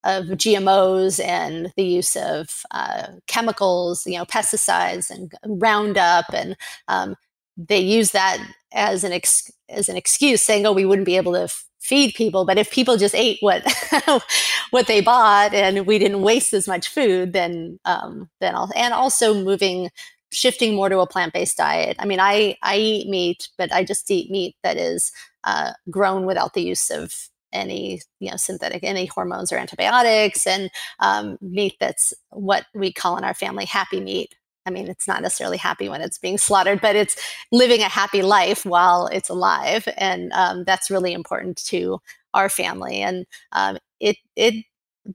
of 0.03 0.25
GMOs 0.25 1.23
and 1.23 1.71
the 1.77 1.83
use 1.83 2.15
of 2.15 2.63
uh, 2.71 3.05
chemicals, 3.27 4.07
you 4.07 4.17
know, 4.17 4.25
pesticides 4.25 5.11
and 5.11 5.31
Roundup, 5.45 6.25
and 6.33 6.57
um, 6.87 7.15
they 7.55 7.77
use 7.77 8.09
that 8.09 8.39
as 8.73 9.03
an 9.03 9.11
ex- 9.13 9.51
as 9.69 9.89
an 9.89 9.97
excuse, 9.97 10.41
saying, 10.41 10.65
"Oh, 10.65 10.73
we 10.73 10.85
wouldn't 10.85 11.05
be 11.05 11.17
able 11.17 11.33
to 11.33 11.43
f- 11.43 11.65
feed 11.79 12.13
people." 12.15 12.45
But 12.45 12.57
if 12.57 12.71
people 12.71 12.97
just 12.97 13.15
ate 13.15 13.37
what 13.41 13.63
what 14.71 14.87
they 14.87 15.01
bought 15.01 15.53
and 15.53 15.85
we 15.85 15.99
didn't 15.99 16.21
waste 16.21 16.53
as 16.53 16.67
much 16.67 16.87
food, 16.87 17.33
then 17.33 17.79
um, 17.85 18.29
then 18.39 18.55
I'll, 18.55 18.71
and 18.75 18.93
also 18.93 19.33
moving 19.33 19.89
shifting 20.31 20.75
more 20.75 20.89
to 20.89 20.99
a 20.99 21.07
plant 21.07 21.33
based 21.33 21.57
diet. 21.57 21.97
I 21.99 22.05
mean, 22.05 22.19
I 22.19 22.57
I 22.61 22.77
eat 22.77 23.09
meat, 23.09 23.49
but 23.57 23.71
I 23.73 23.83
just 23.83 24.09
eat 24.11 24.31
meat 24.31 24.55
that 24.63 24.77
is 24.77 25.11
uh, 25.43 25.73
grown 25.89 26.25
without 26.25 26.53
the 26.53 26.61
use 26.63 26.89
of 26.89 27.29
any 27.53 28.01
you 28.19 28.29
know 28.31 28.37
synthetic 28.37 28.83
any 28.83 29.05
hormones 29.05 29.51
or 29.51 29.57
antibiotics 29.57 30.47
and 30.47 30.69
um, 30.99 31.37
meat 31.41 31.75
that's 31.79 32.13
what 32.29 32.65
we 32.73 32.93
call 32.93 33.17
in 33.17 33.23
our 33.23 33.33
family 33.33 33.65
happy 33.65 33.99
meat 33.99 34.35
I 34.65 34.69
mean, 34.69 34.87
it's 34.87 35.07
not 35.07 35.21
necessarily 35.21 35.57
happy 35.57 35.89
when 35.89 36.01
it's 36.01 36.19
being 36.19 36.37
slaughtered, 36.37 36.81
but 36.81 36.95
it's 36.95 37.15
living 37.51 37.81
a 37.81 37.89
happy 37.89 38.21
life 38.21 38.65
while 38.65 39.07
it's 39.07 39.29
alive, 39.29 39.87
and 39.97 40.31
um, 40.33 40.63
that's 40.65 40.91
really 40.91 41.13
important 41.13 41.57
to 41.65 41.99
our 42.33 42.47
family. 42.49 43.01
And 43.01 43.25
um, 43.53 43.77
it 43.99 44.17
it 44.35 44.65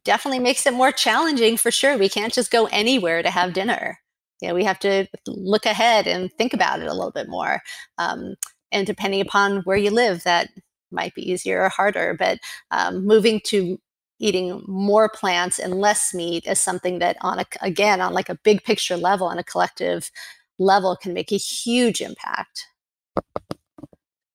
definitely 0.04 0.40
makes 0.40 0.66
it 0.66 0.72
more 0.74 0.92
challenging 0.92 1.56
for 1.56 1.70
sure. 1.70 1.96
We 1.96 2.08
can't 2.08 2.32
just 2.32 2.50
go 2.50 2.66
anywhere 2.66 3.22
to 3.22 3.30
have 3.30 3.52
dinner. 3.52 3.98
You 4.40 4.48
know, 4.48 4.54
we 4.54 4.64
have 4.64 4.78
to 4.80 5.06
look 5.26 5.64
ahead 5.66 6.06
and 6.06 6.30
think 6.32 6.52
about 6.52 6.80
it 6.80 6.88
a 6.88 6.94
little 6.94 7.12
bit 7.12 7.28
more. 7.28 7.62
Um, 7.98 8.34
and 8.72 8.86
depending 8.86 9.20
upon 9.20 9.58
where 9.62 9.76
you 9.76 9.90
live, 9.90 10.24
that 10.24 10.50
might 10.90 11.14
be 11.14 11.30
easier 11.30 11.62
or 11.62 11.68
harder. 11.68 12.14
But 12.18 12.38
um, 12.70 13.06
moving 13.06 13.40
to 13.46 13.78
eating 14.18 14.62
more 14.66 15.08
plants 15.08 15.58
and 15.58 15.74
less 15.80 16.14
meat 16.14 16.46
is 16.46 16.60
something 16.60 16.98
that 16.98 17.16
on 17.20 17.38
a 17.38 17.44
again 17.60 18.00
on 18.00 18.12
like 18.12 18.28
a 18.28 18.38
big 18.42 18.62
picture 18.64 18.96
level 18.96 19.26
on 19.26 19.38
a 19.38 19.44
collective 19.44 20.10
level 20.58 20.96
can 20.96 21.12
make 21.12 21.32
a 21.32 21.36
huge 21.36 22.00
impact 22.00 22.66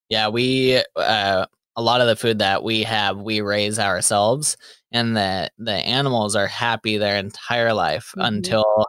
yeah 0.10 0.28
we 0.28 0.82
uh, 0.96 1.46
a 1.76 1.82
lot 1.82 2.02
of 2.02 2.08
the 2.08 2.16
food 2.16 2.40
that 2.40 2.64
we 2.64 2.84
have 2.84 3.18
we 3.18 3.42
raise 3.42 3.80
ourselves 3.80 4.58
and 4.92 5.16
the 5.16 5.50
the 5.58 5.72
animals 5.72 6.36
are 6.36 6.48
happy 6.48 6.98
their 6.98 7.18
entire 7.18 7.74
life 7.74 8.12
mm-hmm. 8.16 8.28
until 8.28 8.86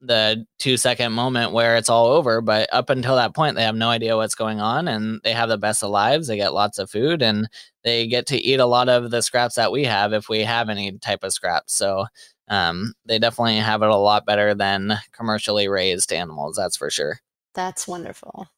the 0.00 0.46
two 0.58 0.76
second 0.76 1.12
moment 1.12 1.52
where 1.52 1.76
it's 1.76 1.88
all 1.88 2.06
over. 2.06 2.40
But 2.40 2.68
up 2.72 2.90
until 2.90 3.16
that 3.16 3.34
point, 3.34 3.56
they 3.56 3.62
have 3.62 3.76
no 3.76 3.88
idea 3.88 4.16
what's 4.16 4.34
going 4.34 4.60
on 4.60 4.88
and 4.88 5.20
they 5.24 5.32
have 5.32 5.48
the 5.48 5.58
best 5.58 5.82
of 5.82 5.90
lives. 5.90 6.26
They 6.26 6.36
get 6.36 6.54
lots 6.54 6.78
of 6.78 6.90
food 6.90 7.22
and 7.22 7.48
they 7.82 8.06
get 8.06 8.26
to 8.26 8.38
eat 8.38 8.60
a 8.60 8.66
lot 8.66 8.88
of 8.88 9.10
the 9.10 9.22
scraps 9.22 9.54
that 9.54 9.72
we 9.72 9.84
have 9.84 10.12
if 10.12 10.28
we 10.28 10.40
have 10.40 10.68
any 10.68 10.98
type 10.98 11.24
of 11.24 11.32
scraps. 11.32 11.74
So 11.74 12.06
um, 12.48 12.94
they 13.04 13.18
definitely 13.18 13.56
have 13.56 13.82
it 13.82 13.88
a 13.88 13.96
lot 13.96 14.26
better 14.26 14.54
than 14.54 14.94
commercially 15.12 15.68
raised 15.68 16.12
animals. 16.12 16.56
That's 16.56 16.76
for 16.76 16.90
sure. 16.90 17.20
That's 17.54 17.88
wonderful. 17.88 18.48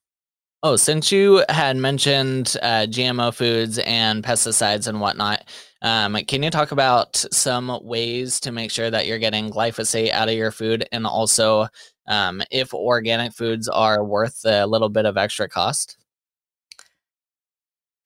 Oh, 0.65 0.75
since 0.75 1.13
you 1.13 1.45
had 1.49 1.77
mentioned 1.77 2.57
uh, 2.63 2.87
GMO 2.89 3.33
foods 3.33 3.79
and 3.79 4.25
pesticides 4.25 4.89
and 4.89 5.01
whatnot, 5.01 5.45
um, 5.83 6.17
can 6.27 6.43
you 6.43 6.51
talk 6.51 6.73
about 6.73 7.25
some 7.31 7.79
ways 7.83 8.41
to 8.41 8.53
make 8.53 8.71
sure 8.71 8.91
that 8.91 9.07
you're 9.07 9.19
getting 9.19 9.51
glyphosate 9.51 10.11
out 10.11 10.29
of 10.29 10.35
your 10.35 10.51
food 10.51 10.87
and 10.91 11.07
also 11.07 11.69
um, 12.09 12.43
if 12.51 12.75
organic 12.75 13.33
foods 13.33 13.69
are 13.69 14.03
worth 14.05 14.45
a 14.45 14.67
little 14.67 14.89
bit 14.89 15.07
of 15.07 15.17
extra 15.17 15.49
cost? 15.49 15.97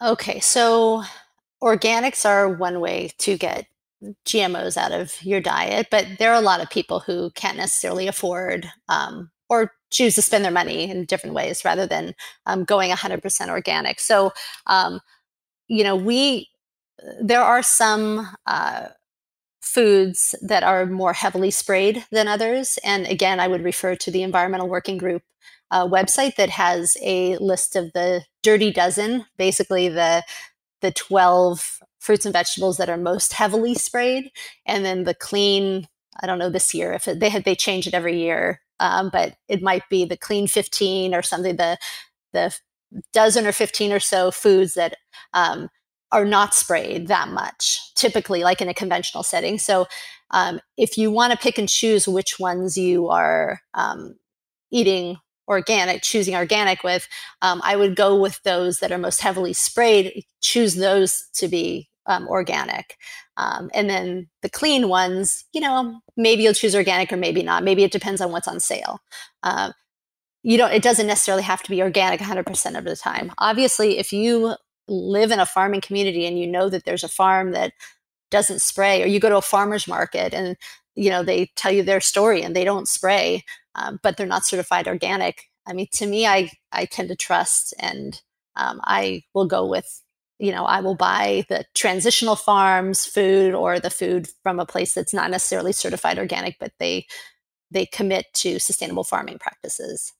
Okay, 0.03 0.41
so 0.41 1.05
organics 1.62 2.29
are 2.29 2.49
one 2.49 2.81
way 2.81 3.11
to 3.18 3.39
get 3.39 3.66
GMOs 4.27 4.77
out 4.77 4.93
of 4.93 5.14
your 5.23 5.41
diet, 5.41 5.87
but 5.91 6.07
there 6.18 6.33
are 6.33 6.39
a 6.39 6.45
lot 6.45 6.61
of 6.61 6.68
people 6.68 7.01
who 7.01 7.31
can't 7.31 7.57
necessarily 7.57 8.09
afford 8.09 8.68
um, 8.89 9.31
or 9.49 9.73
choose 9.91 10.14
to 10.16 10.23
spend 10.23 10.45
their 10.45 10.51
money 10.51 10.91
in 10.91 11.05
different 11.05 11.35
ways 11.35 11.64
rather 11.64 11.87
than 11.87 12.14
um, 12.47 12.64
going 12.64 12.91
100% 12.91 13.49
organic. 13.49 14.01
So, 14.01 14.33
um, 14.66 15.01
you 15.68 15.85
know, 15.85 15.95
we 15.95 16.49
there 17.20 17.43
are 17.43 17.62
some 17.62 18.28
uh, 18.47 18.88
foods 19.61 20.34
that 20.43 20.62
are 20.62 20.86
more 20.86 21.12
heavily 21.12 21.51
sprayed 21.51 22.05
than 22.11 22.28
others. 22.28 22.78
And 22.84 23.07
again, 23.07 23.40
I 23.40 23.49
would 23.49 23.64
refer 23.64 23.95
to 23.97 24.11
the 24.11 24.22
Environmental 24.22 24.68
Working 24.68 24.99
Group 24.99 25.22
uh, 25.70 25.86
website 25.86 26.36
that 26.36 26.51
has 26.51 26.97
a 27.03 27.36
list 27.38 27.76
of 27.76 27.93
the 27.93 28.24
dirty 28.43 28.70
dozen, 28.70 29.24
basically 29.38 29.88
the 29.88 30.22
the 30.82 30.90
12 30.90 31.78
fruits 32.01 32.26
and 32.26 32.32
vegetables 32.32 32.76
that 32.76 32.90
are 32.90 32.97
most 32.97 33.32
heavily 33.32 33.74
sprayed, 33.74 34.30
and 34.66 34.84
then 34.84 35.05
the 35.05 35.14
clean. 35.14 35.88
I 36.22 36.26
don't 36.26 36.38
know 36.38 36.51
this 36.51 36.74
year 36.74 36.93
if 36.93 37.09
it, 37.09 37.20
they 37.20 37.30
had 37.30 37.45
they 37.45 37.55
change 37.55 37.86
it 37.86 37.95
every 37.95 38.18
year, 38.18 38.61
um, 38.80 39.09
but 39.11 39.36
it 39.49 39.62
might 39.62 39.88
be 39.88 40.05
the 40.05 40.16
clean 40.16 40.47
15 40.47 41.14
or 41.14 41.22
something. 41.22 41.57
The 41.57 41.78
the 42.32 42.55
dozen 43.14 43.47
or 43.47 43.53
15 43.53 43.93
or 43.93 44.01
so 44.01 44.30
foods 44.30 44.74
that 44.74 44.97
um, 45.32 45.70
are 46.12 46.24
not 46.24 46.54
sprayed 46.54 47.08
that 47.08 47.28
much, 47.28 47.94
typically, 47.94 48.44
like 48.44 48.60
in 48.60 48.68
a 48.68 48.74
conventional 48.74 49.22
setting. 49.22 49.58
So, 49.58 49.86
um, 50.30 50.60
if 50.76 50.96
you 50.96 51.10
want 51.10 51.32
to 51.32 51.38
pick 51.38 51.58
and 51.58 51.68
choose 51.68 52.06
which 52.06 52.38
ones 52.38 52.76
you 52.76 53.08
are 53.08 53.60
um, 53.74 54.14
eating 54.70 55.16
organic, 55.48 56.02
choosing 56.02 56.34
organic 56.34 56.82
with, 56.82 57.08
um, 57.42 57.60
I 57.64 57.76
would 57.76 57.96
go 57.96 58.18
with 58.18 58.42
those 58.42 58.78
that 58.78 58.92
are 58.92 58.98
most 58.98 59.20
heavily 59.20 59.52
sprayed. 59.52 60.24
Choose 60.40 60.74
those 60.74 61.28
to 61.34 61.48
be 61.48 61.90
um, 62.06 62.28
organic. 62.28 62.96
Um, 63.36 63.70
and 63.74 63.88
then 63.88 64.28
the 64.42 64.50
clean 64.50 64.88
ones, 64.88 65.44
you 65.52 65.60
know, 65.60 66.00
maybe 66.16 66.42
you'll 66.42 66.54
choose 66.54 66.74
organic 66.74 67.12
or 67.12 67.16
maybe 67.16 67.42
not. 67.42 67.64
Maybe 67.64 67.84
it 67.84 67.92
depends 67.92 68.20
on 68.20 68.32
what's 68.32 68.48
on 68.48 68.60
sale. 68.60 69.00
Uh, 69.42 69.72
you 70.42 70.58
don't, 70.58 70.72
it 70.72 70.82
doesn't 70.82 71.06
necessarily 71.06 71.42
have 71.42 71.62
to 71.62 71.70
be 71.70 71.82
organic 71.82 72.20
100% 72.20 72.78
of 72.78 72.84
the 72.84 72.96
time. 72.96 73.32
Obviously, 73.38 73.98
if 73.98 74.12
you 74.12 74.56
live 74.89 75.30
in 75.30 75.41
a 75.41 75.47
farming 75.47 75.80
community 75.80 76.26
and 76.26 76.39
you 76.39 76.47
know 76.47 76.68
that 76.68 76.85
there's 76.85 77.05
a 77.05 77.09
farm 77.09 77.53
that 77.53 77.72
doesn't 78.30 78.62
spray 78.62 79.03
or 79.03 79.07
you 79.07 79.20
go 79.20 79.28
to 79.28 79.37
a 79.37 79.43
farmer's 79.43 79.87
market 79.87 80.35
and 80.35 80.57
you 80.95 81.11
know 81.11 81.22
they 81.22 81.51
tell 81.57 81.72
you 81.72 81.83
their 81.83 82.01
story 82.01 82.43
and 82.43 82.57
they 82.57 82.64
don't 82.64 82.89
spray 82.89 83.43
um, 83.74 83.99
but 84.03 84.16
they're 84.16 84.26
not 84.26 84.45
certified 84.45 84.89
organic. 84.89 85.51
I 85.66 85.72
mean, 85.72 85.87
to 85.93 86.07
me, 86.07 86.26
I 86.26 86.51
I 86.72 86.85
tend 86.87 87.09
to 87.09 87.16
trust, 87.16 87.74
and 87.78 88.20
um, 88.57 88.80
I 88.85 89.22
will 89.35 89.47
go 89.47 89.66
with 89.66 90.03
you 90.39 90.51
know, 90.51 90.64
I 90.64 90.80
will 90.80 90.97
buy 90.97 91.45
the 91.49 91.64
transitional 91.74 92.35
farms 92.35 93.07
food 93.07 93.55
or 93.55 93.78
the 93.78 93.91
food 93.91 94.26
from 94.43 94.59
a 94.59 94.66
place 94.66 94.93
that's 94.93 95.14
not 95.14 95.30
necessarily 95.30 95.72
certified 95.72 96.18
organic, 96.18 96.57
but 96.59 96.72
they 96.78 97.07
they 97.70 97.87
commit 97.87 98.26
to 98.35 98.59
sustainable 98.59 99.05
farming 99.05 99.39
practices. 99.39 100.12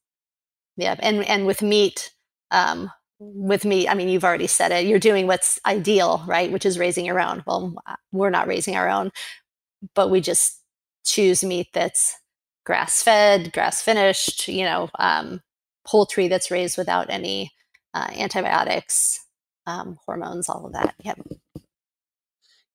Yeah, 0.77 0.97
and 1.01 1.27
and 1.29 1.47
with 1.47 1.63
meat, 1.63 2.13
um, 2.51 2.91
with 3.35 3.65
meat, 3.65 3.89
I 3.89 3.95
mean, 3.95 4.09
you've 4.09 4.25
already 4.25 4.47
said 4.47 4.73
it. 4.73 4.87
You're 4.87 4.99
doing 4.99 5.27
what's 5.27 5.61
ideal, 5.67 6.25
right? 6.27 6.51
Which 6.51 6.67
is 6.67 6.79
raising 6.79 7.05
your 7.05 7.21
own. 7.21 7.43
Well, 7.47 7.75
we're 8.11 8.31
not 8.31 8.49
raising 8.49 8.77
our 8.77 8.89
own, 8.89 9.13
but 9.95 10.11
we 10.11 10.21
just 10.21 10.61
choose 11.05 11.45
meat 11.45 11.69
that's 11.73 12.17
grass 12.65 13.03
fed, 13.03 13.53
grass 13.53 13.83
finished. 13.83 14.49
You 14.49 14.65
know, 14.65 14.91
um, 14.99 15.41
poultry 15.87 16.29
that's 16.29 16.51
raised 16.51 16.79
without 16.79 17.11
any 17.11 17.51
uh, 17.95 18.09
antibiotics 18.17 19.21
um, 19.67 19.99
hormones, 20.05 20.49
all 20.49 20.67
of 20.67 20.73
that. 20.73 20.95
Yep. 21.03 21.21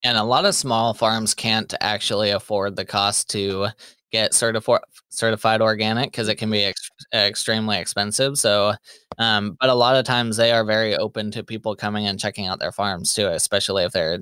And 0.04 0.18
a 0.18 0.24
lot 0.24 0.46
of 0.46 0.56
small 0.56 0.94
farms 0.94 1.34
can't 1.34 1.74
actually 1.82 2.30
afford 2.30 2.76
the 2.76 2.86
cost 2.86 3.30
to 3.32 3.68
get 4.12 4.34
certified 4.34 4.82
certified 5.10 5.62
organic 5.62 6.12
because 6.12 6.28
it 6.28 6.36
can 6.36 6.50
be 6.50 6.64
ex- 6.64 6.90
extremely 7.14 7.78
expensive. 7.78 8.38
So, 8.38 8.74
um, 9.18 9.58
but 9.60 9.70
a 9.70 9.76
lot 9.76 9.96
of 9.96 10.06
times 10.06 10.38
they 10.38 10.52
are 10.52 10.64
very 10.64 10.96
open 10.96 11.32
to 11.32 11.44
people 11.44 11.76
coming 11.76 12.08
and 12.08 12.20
checking 12.20 12.48
out 12.48 12.60
their 12.60 12.72
farms 12.72 13.14
too, 13.14 13.28
especially 13.28 13.84
if 13.84 13.92
they're 13.92 14.20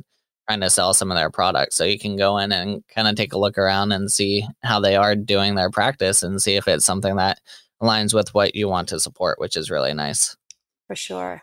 trying 0.47 0.61
to 0.61 0.69
sell 0.69 0.93
some 0.93 1.11
of 1.11 1.17
their 1.17 1.29
products. 1.29 1.75
So 1.75 1.83
you 1.83 1.99
can 1.99 2.15
go 2.15 2.37
in 2.37 2.51
and 2.51 2.83
kind 2.87 3.07
of 3.07 3.15
take 3.15 3.33
a 3.33 3.37
look 3.37 3.57
around 3.57 3.91
and 3.91 4.11
see 4.11 4.45
how 4.63 4.79
they 4.79 4.95
are 4.95 5.15
doing 5.15 5.55
their 5.55 5.69
practice 5.69 6.23
and 6.23 6.41
see 6.41 6.55
if 6.55 6.67
it's 6.67 6.85
something 6.85 7.15
that 7.15 7.39
aligns 7.81 8.13
with 8.13 8.33
what 8.33 8.55
you 8.55 8.67
want 8.67 8.89
to 8.89 8.99
support, 8.99 9.39
which 9.39 9.57
is 9.57 9.71
really 9.71 9.93
nice. 9.93 10.37
For 10.87 10.95
sure. 10.95 11.41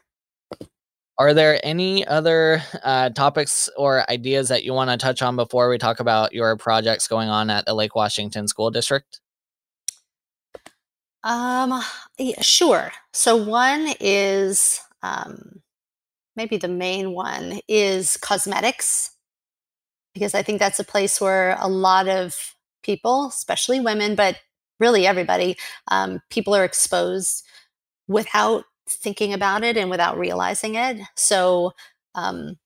Are 1.19 1.35
there 1.35 1.61
any 1.63 2.07
other 2.07 2.63
uh, 2.83 3.11
topics 3.11 3.69
or 3.77 4.11
ideas 4.11 4.49
that 4.49 4.65
you 4.65 4.73
want 4.73 4.91
to 4.91 4.97
touch 4.97 5.23
on 5.23 5.37
before 5.37 5.69
we 5.69 5.79
talk 5.79 6.01
about 6.01 6.33
your 6.33 6.57
projects 6.57 7.07
going 7.07 7.29
on 7.29 7.51
at 7.51 7.67
the 7.67 7.75
Lake 7.75 7.95
Washington 7.95 8.49
School 8.49 8.71
District? 8.71 9.21
Um, 11.23 11.83
yeah, 12.19 12.41
sure. 12.41 12.93
So 13.13 13.37
one 13.37 13.95
is 14.01 14.81
um, 15.03 15.61
maybe 16.35 16.57
the 16.57 16.69
main 16.69 17.13
one 17.13 17.61
is 17.69 18.17
cosmetics, 18.17 19.11
because 20.15 20.35
I 20.35 20.43
think 20.43 20.59
that's 20.59 20.81
a 20.81 20.85
place 20.85 21.21
where 21.21 21.57
a 21.61 21.69
lot 21.69 22.09
of 22.09 22.55
people, 22.83 23.27
especially 23.27 23.81
women, 23.81 24.15
but 24.15 24.39
really 24.81 25.07
everybody, 25.07 25.57
um, 25.89 26.21
people 26.31 26.55
are 26.55 26.65
exposed 26.65 27.45
without 28.09 28.65
thinking 28.95 29.32
about 29.32 29.64
it 29.64 29.76
and 29.76 29.90
without 29.90 30.18
realizing 30.18 30.74
it. 30.74 30.99
So, 31.16 31.72
um, 32.14 32.59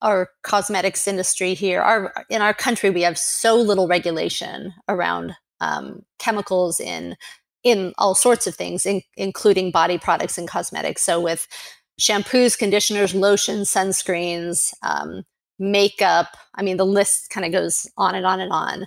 our 0.00 0.30
cosmetics 0.42 1.08
industry 1.08 1.54
here, 1.54 1.80
our 1.80 2.12
in 2.30 2.42
our 2.42 2.54
country, 2.54 2.90
we 2.90 3.02
have 3.02 3.18
so 3.18 3.56
little 3.56 3.88
regulation 3.88 4.72
around 4.88 5.34
um, 5.60 6.04
chemicals 6.18 6.80
in 6.80 7.16
in 7.64 7.92
all 7.98 8.14
sorts 8.14 8.46
of 8.46 8.54
things, 8.54 8.86
in, 8.86 9.02
including 9.16 9.70
body 9.70 9.98
products 9.98 10.38
and 10.38 10.48
cosmetics. 10.48 11.02
So, 11.02 11.20
with 11.20 11.48
shampoos, 12.00 12.56
conditioners, 12.56 13.14
lotions, 13.14 13.70
sunscreens, 13.70 14.72
um, 14.82 15.24
makeup, 15.58 16.36
I 16.54 16.62
mean, 16.62 16.76
the 16.76 16.86
list 16.86 17.30
kind 17.30 17.44
of 17.44 17.52
goes 17.52 17.90
on 17.96 18.14
and 18.14 18.24
on 18.24 18.40
and 18.40 18.52
on. 18.52 18.86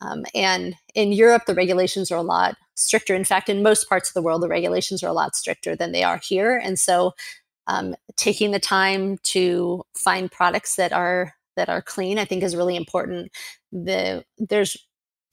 Um, 0.00 0.24
and 0.34 0.74
in 0.94 1.12
Europe, 1.12 1.42
the 1.46 1.54
regulations 1.54 2.10
are 2.10 2.16
a 2.16 2.22
lot 2.22 2.56
stricter. 2.76 3.14
In 3.14 3.24
fact, 3.24 3.48
in 3.48 3.62
most 3.62 3.88
parts 3.88 4.10
of 4.10 4.14
the 4.14 4.22
world, 4.22 4.42
the 4.42 4.48
regulations 4.48 5.02
are 5.02 5.08
a 5.08 5.12
lot 5.12 5.36
stricter 5.36 5.74
than 5.74 5.92
they 5.92 6.04
are 6.04 6.18
here. 6.18 6.56
And 6.56 6.78
so, 6.78 7.14
um, 7.66 7.96
taking 8.16 8.52
the 8.52 8.60
time 8.60 9.18
to 9.24 9.84
find 9.94 10.30
products 10.30 10.76
that 10.76 10.92
are 10.92 11.34
that 11.56 11.68
are 11.68 11.82
clean, 11.82 12.18
I 12.18 12.24
think, 12.24 12.42
is 12.42 12.54
really 12.56 12.76
important. 12.76 13.32
The 13.72 14.24
there's 14.38 14.76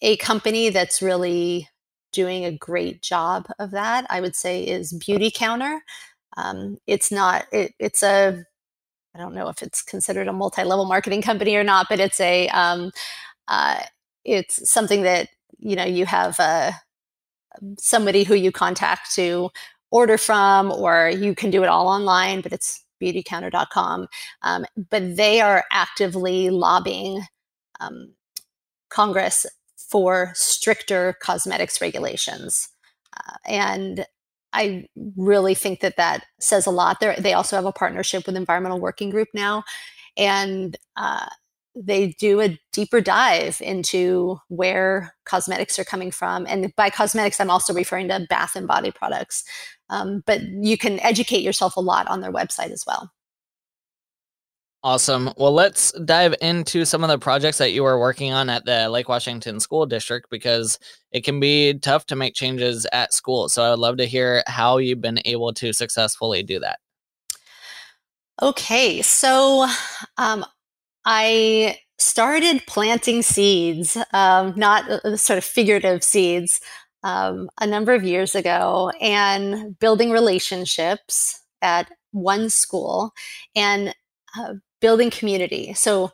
a 0.01 0.17
company 0.17 0.69
that's 0.69 1.01
really 1.01 1.69
doing 2.11 2.45
a 2.45 2.57
great 2.57 3.01
job 3.01 3.47
of 3.59 3.71
that. 3.71 4.05
I 4.09 4.21
would 4.21 4.35
say 4.35 4.63
is 4.63 4.93
Beautycounter. 4.93 5.79
Um, 6.37 6.77
it's 6.87 7.11
not. 7.11 7.45
It, 7.51 7.73
it's 7.79 8.03
a. 8.03 8.43
I 9.15 9.19
don't 9.19 9.35
know 9.35 9.49
if 9.49 9.61
it's 9.61 9.83
considered 9.83 10.27
a 10.27 10.33
multi-level 10.33 10.85
marketing 10.85 11.21
company 11.21 11.55
or 11.55 11.63
not, 11.63 11.87
but 11.89 11.99
it's 11.99 12.19
a. 12.19 12.47
Um, 12.49 12.91
uh, 13.47 13.81
it's 14.25 14.69
something 14.69 15.03
that 15.03 15.29
you 15.59 15.75
know 15.75 15.85
you 15.85 16.05
have 16.05 16.39
a 16.39 16.73
somebody 17.77 18.23
who 18.23 18.35
you 18.35 18.51
contact 18.51 19.13
to 19.15 19.49
order 19.91 20.17
from, 20.17 20.71
or 20.71 21.09
you 21.09 21.35
can 21.35 21.51
do 21.51 21.63
it 21.63 21.69
all 21.69 21.87
online, 21.87 22.41
but 22.41 22.51
it's 22.51 22.83
beautycounter.com. 23.01 24.07
Um, 24.41 24.65
but 24.89 25.15
they 25.15 25.41
are 25.41 25.63
actively 25.71 26.49
lobbying 26.49 27.21
um, 27.79 28.13
Congress 28.89 29.45
for 29.77 30.31
stricter 30.33 31.15
cosmetics 31.21 31.81
regulations. 31.81 32.69
Uh, 33.15 33.33
and 33.45 34.05
I 34.53 34.87
really 35.17 35.55
think 35.55 35.81
that 35.81 35.97
that 35.97 36.25
says 36.39 36.65
a 36.65 36.71
lot. 36.71 36.99
They're, 36.99 37.15
they 37.17 37.33
also 37.33 37.55
have 37.55 37.65
a 37.65 37.71
partnership 37.71 38.25
with 38.25 38.35
Environmental 38.35 38.79
Working 38.79 39.09
Group 39.09 39.27
now. 39.33 39.63
And 40.15 40.77
uh, 40.95 41.27
they 41.75 42.09
do 42.19 42.41
a 42.41 42.59
deeper 42.71 43.01
dive 43.01 43.59
into 43.61 44.39
where 44.47 45.15
cosmetics 45.25 45.79
are 45.79 45.83
coming 45.83 46.11
from. 46.11 46.45
And 46.47 46.73
by 46.75 46.89
cosmetics, 46.89 47.39
I'm 47.39 47.49
also 47.49 47.73
referring 47.73 48.09
to 48.09 48.25
bath 48.29 48.55
and 48.55 48.67
body 48.67 48.91
products. 48.91 49.43
Um, 49.89 50.23
but 50.25 50.41
you 50.41 50.77
can 50.77 50.99
educate 50.99 51.41
yourself 51.41 51.75
a 51.75 51.81
lot 51.81 52.07
on 52.07 52.21
their 52.21 52.31
website 52.31 52.71
as 52.71 52.83
well. 52.85 53.11
Awesome. 54.85 55.31
Well, 55.37 55.53
let's 55.53 55.93
dive 56.01 56.35
into 56.41 56.83
some 56.83 57.05
of 57.05 57.09
the 57.09 57.17
projects 57.17 57.57
that 57.59 57.71
you 57.71 57.85
are 57.85 57.97
working 57.97 58.33
on 58.33 58.49
at 58.49 58.65
the 58.65 58.89
Lake 58.89 59.07
Washington 59.07 59.61
School 59.61 59.85
District 59.85 60.29
because 60.29 60.77
it 61.13 61.23
can 61.23 61.39
be 61.39 61.75
tough 61.75 62.05
to 62.07 62.17
make 62.17 62.35
changes 62.35 62.85
at 62.91 63.13
school. 63.13 63.47
So 63.47 63.63
I 63.63 63.69
would 63.69 63.79
love 63.79 63.95
to 63.97 64.05
hear 64.05 64.43
how 64.45 64.79
you've 64.79 64.99
been 64.99 65.21
able 65.23 65.53
to 65.53 65.71
successfully 65.71 66.43
do 66.43 66.59
that. 66.59 66.79
Okay, 68.41 69.01
so 69.01 69.67
um, 70.17 70.43
I 71.05 71.77
started 71.97 72.63
planting 72.67 73.21
seeds, 73.21 73.97
um, 74.13 74.53
not 74.55 74.89
uh, 74.89 75.17
sort 75.17 75.37
of 75.37 75.43
figurative 75.43 76.03
seeds, 76.03 76.59
um, 77.03 77.49
a 77.59 77.67
number 77.67 77.93
of 77.93 78.03
years 78.03 78.33
ago 78.33 78.91
and 79.01 79.77
building 79.79 80.11
relationships 80.11 81.41
at 81.61 81.91
one 82.11 82.49
school 82.49 83.11
and 83.55 83.93
uh, 84.37 84.53
building 84.79 85.09
community. 85.09 85.73
So, 85.73 86.11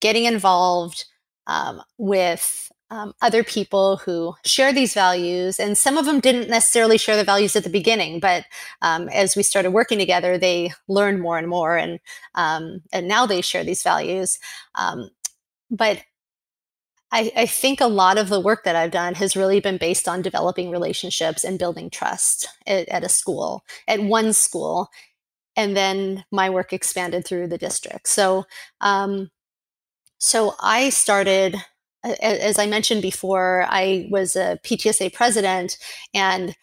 getting 0.00 0.24
involved 0.24 1.04
um, 1.46 1.82
with 1.98 2.69
um, 2.90 3.14
other 3.22 3.44
people 3.44 3.98
who 3.98 4.34
share 4.44 4.72
these 4.72 4.94
values. 4.94 5.60
And 5.60 5.78
some 5.78 5.96
of 5.96 6.06
them 6.06 6.20
didn't 6.20 6.50
necessarily 6.50 6.98
share 6.98 7.16
the 7.16 7.24
values 7.24 7.54
at 7.54 7.64
the 7.64 7.70
beginning, 7.70 8.20
but 8.20 8.44
um, 8.82 9.08
as 9.10 9.36
we 9.36 9.42
started 9.42 9.70
working 9.70 9.98
together, 9.98 10.36
they 10.36 10.72
learned 10.88 11.20
more 11.20 11.38
and 11.38 11.48
more, 11.48 11.76
and 11.76 12.00
um, 12.34 12.82
and 12.92 13.06
now 13.06 13.26
they 13.26 13.40
share 13.40 13.64
these 13.64 13.82
values. 13.82 14.38
Um, 14.74 15.10
but 15.70 16.02
I, 17.12 17.32
I, 17.36 17.46
think 17.46 17.80
a 17.80 17.86
lot 17.86 18.18
of 18.18 18.28
the 18.28 18.40
work 18.40 18.64
that 18.64 18.76
I've 18.76 18.92
done 18.92 19.14
has 19.14 19.36
really 19.36 19.60
been 19.60 19.78
based 19.78 20.08
on 20.08 20.22
developing 20.22 20.70
relationships 20.70 21.42
and 21.44 21.58
building 21.58 21.90
trust 21.90 22.48
at, 22.66 22.88
at 22.88 23.04
a 23.04 23.08
school, 23.08 23.64
at 23.88 24.00
one 24.02 24.32
school, 24.32 24.90
and 25.56 25.76
then 25.76 26.24
my 26.30 26.50
work 26.50 26.72
expanded 26.72 27.24
through 27.24 27.48
the 27.48 27.58
district. 27.58 28.08
So. 28.08 28.44
Um, 28.80 29.30
so 30.22 30.52
I 30.60 30.90
started 30.90 31.56
as 32.04 32.58
I 32.58 32.66
mentioned 32.66 33.02
before, 33.02 33.66
I 33.68 34.08
was 34.10 34.36
a 34.36 34.58
PTSA 34.64 35.12
president 35.12 35.76
and 36.14 36.56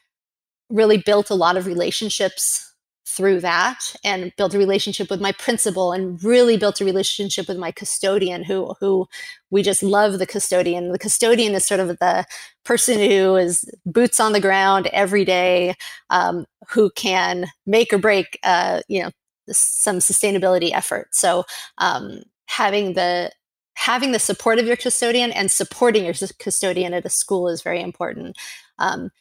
really 0.70 0.98
built 0.98 1.30
a 1.30 1.36
lot 1.36 1.58
of 1.58 1.66
relationships 1.66 2.64
through 3.08 3.40
that 3.40 3.96
and 4.04 4.32
built 4.38 4.54
a 4.54 4.58
relationship 4.60 5.10
with 5.10 5.20
my 5.22 5.32
principal 5.32 5.92
and 5.92 6.22
really 6.24 6.58
built 6.58 6.82
a 6.82 6.86
relationship 6.86 7.48
with 7.48 7.58
my 7.58 7.72
custodian 7.72 8.44
who 8.44 8.76
who 8.80 9.08
we 9.50 9.64
just 9.64 9.82
love 9.82 10.20
the 10.20 10.28
custodian. 10.28 10.92
The 10.92 11.00
custodian 11.00 11.54
is 11.56 11.66
sort 11.66 11.80
of 11.80 11.88
the 12.00 12.26
person 12.64 13.00
who 13.00 13.36
is 13.36 13.66
boots 13.86 14.20
on 14.20 14.34
the 14.34 14.42
ground 14.42 14.88
every 14.88 15.26
day 15.26 15.74
um, 16.10 16.46
who 16.70 16.92
can 16.92 17.48
make 17.66 17.92
or 17.94 17.98
break 17.98 18.40
uh, 18.44 18.82
you 18.88 19.02
know 19.02 19.12
some 19.50 20.00
sustainability 20.00 20.72
effort 20.74 21.08
so 21.16 21.46
um, 21.78 22.22
having 22.48 22.94
the 22.94 23.32
having 23.78 24.12
the 24.12 24.20
support 24.20 24.58
of 24.58 24.66
your 24.66 24.76
custodian 24.76 25.32
and 25.32 25.52
supporting 25.52 26.04
your 26.04 26.16
custodian 26.40 26.94
at 26.94 27.06
a 27.06 27.10
school 27.10 27.48
is 27.48 27.62
very 27.62 27.80
important. 27.80 28.36
Um, 28.80 29.12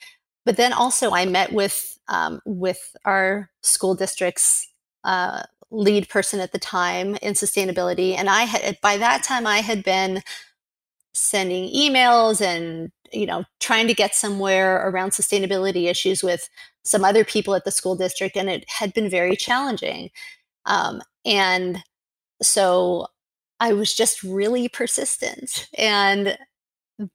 but 0.46 0.57
then 0.57 0.72
also, 0.72 1.12
I 1.12 1.26
met 1.26 1.52
with 1.52 1.98
um, 2.09 2.40
with 2.46 2.96
our 3.04 3.50
school 3.62 3.94
district's 3.94 4.66
uh, 5.04 5.42
lead 5.70 6.09
person 6.09 6.40
at 6.40 6.52
the 6.52 6.59
time 6.59 7.16
in 7.16 7.34
sustainability, 7.34 8.16
and 8.16 8.30
I 8.30 8.42
had 8.42 8.78
by 8.80 8.96
that 8.96 9.22
time 9.22 9.46
I 9.46 9.59
had 9.59 9.84
been 9.84 10.22
sending 11.12 11.72
emails 11.72 12.40
and 12.40 12.92
you 13.12 13.26
know, 13.26 13.44
trying 13.61 13.86
to 13.86 13.94
get 13.94 14.14
somewhere 14.14 14.88
around 14.88 15.11
sustainability 15.11 15.88
issues 15.88 16.22
with 16.22 16.48
some 16.84 17.04
other 17.04 17.24
people 17.24 17.54
at 17.54 17.64
the 17.64 17.70
school 17.70 17.96
district, 17.96 18.36
and 18.36 18.48
it 18.48 18.64
had 18.68 18.92
been 18.94 19.09
very 19.09 19.36
challenging. 19.36 20.11
Um, 20.64 21.02
and 21.24 21.82
so 22.42 23.07
I 23.61 23.72
was 23.72 23.94
just 23.94 24.22
really 24.22 24.68
persistent. 24.68 25.68
And 25.78 26.38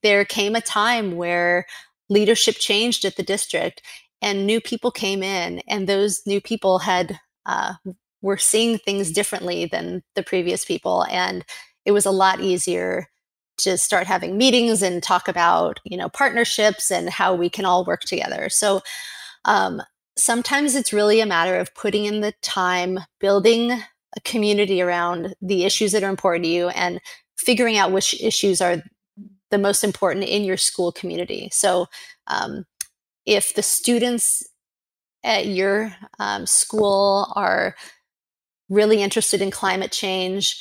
there 0.03 0.25
came 0.25 0.55
a 0.55 0.61
time 0.61 1.15
where 1.15 1.65
leadership 2.09 2.55
changed 2.55 3.05
at 3.05 3.15
the 3.15 3.23
district 3.23 3.81
and 4.21 4.45
new 4.45 4.61
people 4.61 4.91
came 4.91 5.23
in, 5.23 5.63
and 5.67 5.87
those 5.87 6.21
new 6.27 6.39
people 6.39 6.77
had 6.77 7.19
uh, 7.47 7.73
were 8.21 8.37
seeing 8.37 8.77
things 8.77 9.11
differently 9.11 9.65
than 9.65 10.03
the 10.13 10.21
previous 10.21 10.63
people. 10.63 11.05
And 11.09 11.43
it 11.85 11.91
was 11.91 12.05
a 12.05 12.11
lot 12.11 12.39
easier 12.39 13.07
to 13.57 13.77
start 13.77 14.07
having 14.07 14.37
meetings 14.37 14.81
and 14.81 15.03
talk 15.03 15.27
about 15.27 15.79
you 15.83 15.97
know 15.97 16.09
partnerships 16.09 16.91
and 16.91 17.09
how 17.09 17.33
we 17.35 17.49
can 17.49 17.65
all 17.65 17.85
work 17.85 18.01
together 18.01 18.49
so 18.49 18.81
um, 19.45 19.81
sometimes 20.17 20.75
it's 20.75 20.93
really 20.93 21.19
a 21.19 21.25
matter 21.25 21.57
of 21.57 21.73
putting 21.75 22.05
in 22.05 22.21
the 22.21 22.33
time 22.41 22.99
building 23.19 23.81
a 24.15 24.21
community 24.21 24.81
around 24.81 25.35
the 25.41 25.63
issues 25.63 25.91
that 25.91 26.03
are 26.03 26.09
important 26.09 26.45
to 26.45 26.51
you 26.51 26.69
and 26.69 26.99
figuring 27.37 27.77
out 27.77 27.91
which 27.91 28.19
issues 28.21 28.61
are 28.61 28.83
the 29.49 29.57
most 29.57 29.83
important 29.83 30.25
in 30.25 30.43
your 30.43 30.57
school 30.57 30.91
community 30.91 31.49
so 31.51 31.85
um, 32.27 32.65
if 33.25 33.53
the 33.53 33.63
students 33.63 34.47
at 35.23 35.47
your 35.47 35.93
um, 36.19 36.45
school 36.45 37.31
are 37.35 37.75
really 38.69 39.01
interested 39.01 39.41
in 39.41 39.51
climate 39.51 39.91
change 39.91 40.57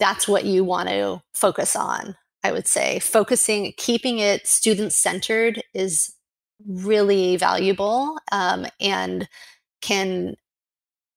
that's 0.00 0.26
what 0.26 0.44
you 0.44 0.64
want 0.64 0.88
to 0.88 1.22
focus 1.34 1.76
on 1.76 2.16
I 2.44 2.52
would 2.52 2.68
say. 2.68 3.00
Focusing, 3.00 3.72
keeping 3.78 4.18
it 4.18 4.46
student 4.46 4.92
centered 4.92 5.62
is 5.72 6.14
really 6.68 7.36
valuable 7.36 8.18
um, 8.30 8.66
and 8.80 9.26
can, 9.80 10.36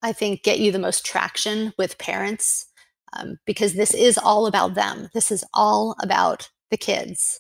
I 0.02 0.14
think, 0.14 0.44
get 0.44 0.60
you 0.60 0.72
the 0.72 0.80
most 0.80 1.06
traction 1.06 1.74
with 1.78 1.98
parents 1.98 2.68
um, 3.14 3.40
because 3.46 3.74
this 3.74 3.94
is 3.94 4.18
all 4.18 4.46
about 4.46 4.76
them. 4.76 5.10
This 5.14 5.32
is 5.32 5.44
all 5.54 5.96
about 6.02 6.50
the 6.70 6.78
kids. 6.78 7.40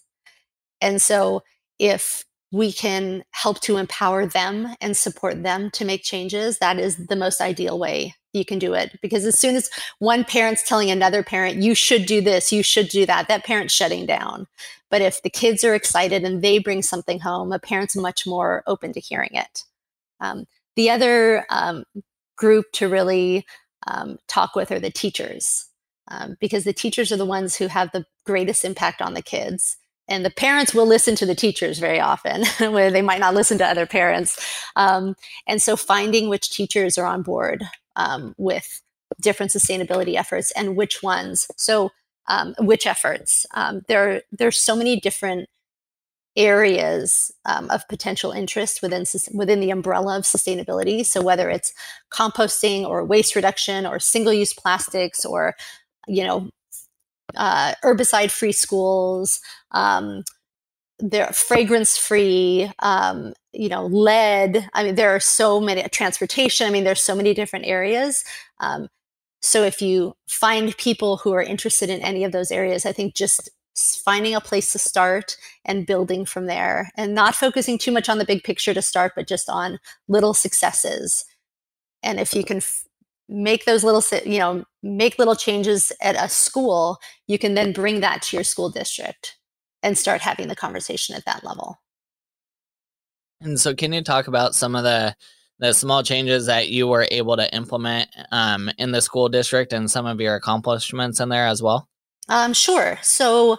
And 0.82 1.02
so 1.02 1.44
if 1.80 2.24
we 2.52 2.72
can 2.72 3.24
help 3.32 3.60
to 3.62 3.78
empower 3.78 4.26
them 4.26 4.74
and 4.80 4.96
support 4.96 5.44
them 5.44 5.70
to 5.72 5.86
make 5.86 6.04
changes, 6.04 6.60
that 6.60 6.80
is 6.80 7.08
the 7.08 7.16
most 7.16 7.42
ideal 7.42 7.78
way 7.78 8.16
you 8.34 8.46
can 8.46 8.58
do 8.58 8.74
it. 8.74 8.98
Because 9.02 9.26
as 9.26 9.38
soon 9.38 9.56
as 9.56 9.70
one 10.00 10.24
parent's 10.24 10.64
telling 10.64 10.90
another 10.90 11.24
parent, 11.24 11.58
you 11.58 11.76
should 11.76 12.06
do 12.06 12.22
this, 12.22 12.52
you 12.52 12.64
should 12.64 12.88
do 12.88 13.06
that, 13.06 13.28
that 13.28 13.44
parent's 13.44 13.74
shutting 13.74 14.06
down. 14.06 14.48
But 14.90 15.02
if 15.02 15.22
the 15.22 15.30
kids 15.30 15.64
are 15.66 15.76
excited 15.76 16.24
and 16.24 16.42
they 16.42 16.60
bring 16.60 16.82
something 16.82 17.20
home, 17.20 17.52
a 17.52 17.60
parent's 17.60 17.96
much 17.96 18.26
more 18.26 18.64
open 18.66 18.94
to 18.94 19.00
hearing 19.02 19.32
it. 19.34 19.64
Um, 20.22 20.46
the 20.78 20.90
other 20.90 21.46
um, 21.50 21.84
group 22.38 22.66
to 22.74 22.88
really 22.88 23.46
um, 23.88 24.18
talk 24.28 24.56
with 24.56 24.72
are 24.72 24.80
the 24.80 24.92
teachers, 24.92 25.66
um, 26.08 26.38
because 26.40 26.64
the 26.64 26.74
teachers 26.74 27.12
are 27.12 27.18
the 27.18 27.26
ones 27.26 27.56
who 27.56 27.68
have 27.68 27.92
the 27.92 28.06
greatest 28.26 28.64
impact 28.64 29.02
on 29.02 29.14
the 29.14 29.22
kids 29.22 29.78
and 30.10 30.24
the 30.24 30.30
parents 30.30 30.74
will 30.74 30.86
listen 30.86 31.16
to 31.16 31.26
the 31.26 31.36
teachers 31.36 31.80
very 31.80 32.00
often 32.00 32.46
where 32.72 32.92
they 32.92 33.02
might 33.02 33.20
not 33.20 33.34
listen 33.34 33.58
to 33.58 33.66
other 33.66 33.86
parents 33.86 34.70
um, 34.76 35.16
and 35.48 35.62
so 35.62 35.76
finding 35.76 36.30
which 36.30 36.50
teachers 36.50 36.98
are 36.98 37.06
on 37.06 37.22
board 37.22 37.64
um, 37.96 38.34
with 38.38 38.82
different 39.22 39.52
sustainability 39.52 40.16
efforts 40.16 40.52
and 40.52 40.76
which 40.76 41.02
ones 41.02 41.48
so 41.56 41.92
um, 42.28 42.56
which 42.60 42.86
efforts 42.86 43.46
um, 43.54 43.82
there 43.88 44.22
there's 44.32 44.60
so 44.60 44.76
many 44.76 45.00
different 45.00 45.50
areas 46.38 47.32
um, 47.46 47.70
of 47.72 47.88
potential 47.90 48.32
interest 48.32 48.82
within 48.82 49.04
within 49.34 49.60
the 49.60 49.72
umbrella 49.72 50.18
of 50.18 50.24
sustainability. 50.24 51.06
So 51.06 51.22
whether 51.22 51.50
it's 51.50 51.74
composting 52.14 52.86
or 52.86 53.04
waste 53.04 53.36
reduction 53.36 53.86
or 53.86 54.00
single 54.00 54.34
use 54.34 54.54
plastics 54.54 55.26
or 55.26 55.56
you 56.08 56.24
know 56.24 56.50
uh, 57.36 57.74
herbicide 57.84 58.32
free 58.32 58.54
schools 58.54 59.42
um, 59.72 60.24
they're 61.00 61.32
fragrance 61.34 61.98
free 61.98 62.72
um, 62.80 63.34
you 63.52 63.70
know 63.70 63.88
lead. 63.88 64.70
I 64.74 64.84
mean 64.84 64.96
there 64.96 65.16
are 65.16 65.20
so 65.20 65.60
many 65.60 65.84
transportation 65.90 66.68
i 66.68 66.70
mean 66.70 66.84
there's 66.84 67.04
so 67.04 67.16
many 67.16 67.34
different 67.34 67.66
areas. 67.66 68.24
Um, 68.60 68.88
so 69.42 69.64
if 69.64 69.82
you 69.82 70.16
find 70.28 70.76
people 70.78 71.18
who 71.18 71.32
are 71.34 71.44
interested 71.44 71.90
in 71.90 72.02
any 72.02 72.24
of 72.24 72.32
those 72.32 72.52
areas 72.52 72.86
i 72.86 72.92
think 72.92 73.14
just 73.16 73.50
finding 73.78 74.34
a 74.34 74.42
place 74.42 74.72
to 74.72 74.80
start 74.80 75.38
and 75.66 75.86
building 75.86 76.26
from 76.26 76.46
there 76.46 76.90
and 76.96 77.14
not 77.14 77.36
focusing 77.36 77.78
too 77.78 77.92
much 77.92 78.10
on 78.10 78.18
the 78.18 78.26
big 78.26 78.44
picture 78.44 78.74
to 78.74 78.82
start 78.82 79.14
but 79.16 79.28
just 79.28 79.50
on 79.50 79.80
little 80.08 80.34
successes. 80.34 81.26
And 82.04 82.20
if 82.20 82.34
you 82.34 82.44
can 82.44 82.58
f- 82.58 82.84
make 83.30 83.66
those 83.66 83.84
little 83.84 84.04
you 84.26 84.40
know 84.40 84.64
make 84.82 85.20
little 85.20 85.36
changes 85.36 85.92
at 86.02 86.16
a 86.16 86.30
school 86.30 86.98
you 87.28 87.38
can 87.38 87.56
then 87.56 87.74
bring 87.74 88.00
that 88.00 88.22
to 88.22 88.38
your 88.38 88.44
school 88.44 88.70
district 88.70 89.38
and 89.84 89.98
start 89.98 90.22
having 90.22 90.48
the 90.48 90.56
conversation 90.56 91.14
at 91.14 91.26
that 91.26 91.44
level. 91.44 91.78
And 93.42 93.60
so 93.60 93.76
can 93.76 93.94
you 93.94 94.02
talk 94.02 94.28
about 94.28 94.56
some 94.56 94.76
of 94.76 94.84
the 94.84 95.16
the 95.60 95.74
small 95.74 96.04
changes 96.04 96.46
that 96.46 96.70
you 96.70 96.88
were 96.88 97.08
able 97.10 97.36
to 97.36 97.54
implement 97.54 98.10
um, 98.32 98.70
in 98.78 98.92
the 98.92 99.02
school 99.02 99.28
district 99.28 99.74
and 99.74 99.90
some 99.90 100.06
of 100.06 100.22
your 100.22 100.36
accomplishments 100.36 101.20
in 101.20 101.30
there 101.30 101.48
as 101.48 101.64
well 101.64 101.90
um, 102.30 102.54
sure 102.54 102.98
so 103.02 103.58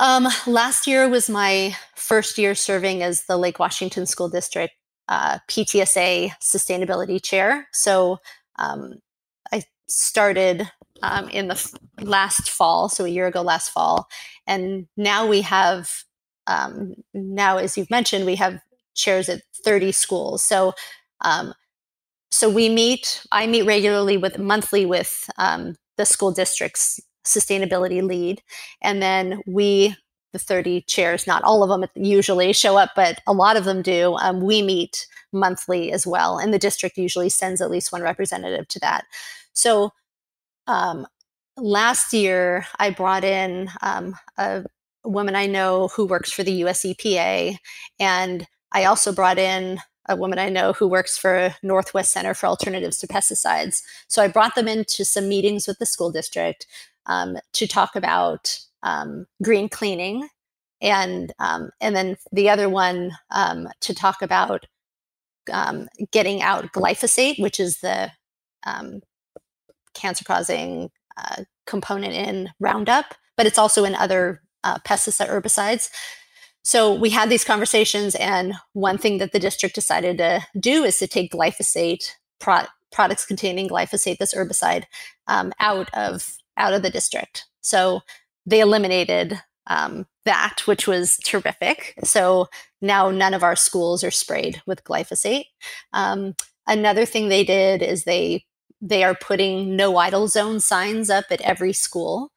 um, 0.00 0.28
last 0.46 0.86
year 0.86 1.08
was 1.08 1.30
my 1.30 1.76
first 1.96 2.38
year 2.38 2.54
serving 2.54 3.02
as 3.02 3.24
the 3.26 3.36
lake 3.36 3.58
washington 3.58 4.06
school 4.06 4.28
district 4.28 4.74
uh, 5.08 5.38
ptsa 5.48 6.32
sustainability 6.42 7.22
chair 7.22 7.68
so 7.72 8.18
um, 8.58 8.94
I 9.52 9.64
started 9.88 10.70
um, 11.02 11.28
in 11.30 11.48
the 11.48 11.54
f- 11.54 11.74
last 12.00 12.50
fall, 12.50 12.88
so 12.88 13.04
a 13.04 13.08
year 13.08 13.26
ago 13.26 13.42
last 13.42 13.70
fall, 13.70 14.08
and 14.46 14.86
now 14.96 15.26
we 15.26 15.42
have 15.42 15.90
um, 16.46 16.94
now, 17.14 17.58
as 17.58 17.78
you've 17.78 17.90
mentioned, 17.90 18.26
we 18.26 18.36
have 18.36 18.60
chairs 18.94 19.28
at 19.28 19.42
30 19.64 19.92
schools. 19.92 20.42
So, 20.42 20.74
um, 21.20 21.54
so 22.30 22.48
we 22.50 22.68
meet. 22.68 23.22
I 23.32 23.46
meet 23.46 23.62
regularly 23.62 24.16
with 24.16 24.38
monthly 24.38 24.86
with 24.86 25.28
um, 25.38 25.76
the 25.96 26.06
school 26.06 26.32
district's 26.32 27.00
sustainability 27.30 28.02
lead, 28.02 28.42
and 28.82 29.02
then 29.02 29.40
we 29.46 29.96
the 30.32 30.38
30 30.38 30.82
chairs, 30.82 31.26
not 31.26 31.42
all 31.42 31.62
of 31.62 31.68
them 31.68 31.88
usually 31.96 32.52
show 32.52 32.76
up, 32.76 32.90
but 32.94 33.20
a 33.26 33.32
lot 33.32 33.56
of 33.56 33.64
them 33.64 33.82
do. 33.82 34.16
Um, 34.20 34.40
we 34.40 34.62
meet 34.62 35.06
monthly 35.32 35.92
as 35.92 36.06
well, 36.06 36.38
and 36.38 36.54
the 36.54 36.58
district 36.58 36.96
usually 36.96 37.28
sends 37.28 37.60
at 37.60 37.70
least 37.70 37.92
one 37.92 38.02
representative 38.02 38.68
to 38.68 38.78
that. 38.80 39.04
So 39.52 39.90
um, 40.66 41.06
last 41.56 42.12
year, 42.12 42.66
I 42.78 42.90
brought 42.90 43.24
in 43.24 43.70
um, 43.82 44.14
a 44.38 44.64
woman 45.04 45.34
I 45.34 45.46
know 45.46 45.88
who 45.88 46.06
works 46.06 46.30
for 46.30 46.42
the 46.42 46.64
US 46.64 46.84
EPA, 46.84 47.56
and 47.98 48.46
I 48.72 48.84
also 48.84 49.12
brought 49.12 49.38
in 49.38 49.80
a 50.08 50.16
woman 50.16 50.38
I 50.38 50.48
know 50.48 50.72
who 50.72 50.88
works 50.88 51.16
for 51.16 51.54
Northwest 51.62 52.12
Center 52.12 52.34
for 52.34 52.46
Alternatives 52.46 52.98
to 52.98 53.06
Pesticides. 53.06 53.82
So 54.08 54.22
I 54.22 54.28
brought 54.28 54.54
them 54.54 54.66
into 54.66 55.04
some 55.04 55.28
meetings 55.28 55.66
with 55.66 55.78
the 55.78 55.86
school 55.86 56.10
district 56.10 56.66
um, 57.06 57.36
to 57.52 57.66
talk 57.66 57.96
about 57.96 58.58
um, 58.82 59.26
green 59.42 59.68
cleaning, 59.68 60.28
and 60.80 61.32
um, 61.38 61.70
and 61.80 61.94
then 61.94 62.16
the 62.32 62.48
other 62.48 62.68
one 62.68 63.12
um, 63.30 63.68
to 63.80 63.94
talk 63.94 64.22
about 64.22 64.66
um, 65.52 65.88
getting 66.12 66.42
out 66.42 66.72
glyphosate, 66.72 67.40
which 67.40 67.60
is 67.60 67.80
the 67.80 68.10
um, 68.64 69.00
cancer-causing 69.94 70.90
uh, 71.16 71.44
component 71.66 72.12
in 72.12 72.50
Roundup, 72.60 73.14
but 73.36 73.46
it's 73.46 73.58
also 73.58 73.84
in 73.84 73.94
other 73.94 74.42
uh, 74.64 74.78
pesticide 74.86 75.28
herbicides. 75.28 75.90
So 76.62 76.94
we 76.94 77.10
had 77.10 77.30
these 77.30 77.44
conversations, 77.44 78.14
and 78.14 78.54
one 78.74 78.98
thing 78.98 79.18
that 79.18 79.32
the 79.32 79.38
district 79.38 79.74
decided 79.74 80.18
to 80.18 80.46
do 80.58 80.84
is 80.84 80.98
to 80.98 81.06
take 81.06 81.32
glyphosate 81.32 82.12
pro- 82.38 82.66
products 82.92 83.24
containing 83.24 83.68
glyphosate, 83.68 84.18
this 84.18 84.34
herbicide, 84.34 84.84
um, 85.26 85.52
out 85.58 85.88
of 85.94 86.36
out 86.56 86.72
of 86.72 86.82
the 86.82 86.90
district. 86.90 87.46
So 87.60 88.00
they 88.46 88.60
eliminated 88.60 89.40
um, 89.66 90.06
that, 90.24 90.60
which 90.66 90.86
was 90.86 91.16
terrific. 91.24 91.94
So 92.04 92.48
now 92.80 93.10
none 93.10 93.34
of 93.34 93.42
our 93.42 93.56
schools 93.56 94.02
are 94.02 94.10
sprayed 94.10 94.62
with 94.66 94.84
glyphosate. 94.84 95.44
Um, 95.92 96.34
another 96.66 97.06
thing 97.06 97.28
they 97.28 97.44
did 97.44 97.82
is 97.82 98.04
they 98.04 98.44
they 98.82 99.04
are 99.04 99.14
putting 99.14 99.76
no 99.76 99.98
idle 99.98 100.26
zone 100.26 100.58
signs 100.58 101.10
up 101.10 101.26
at 101.30 101.42
every 101.42 101.74
school, 101.74 102.32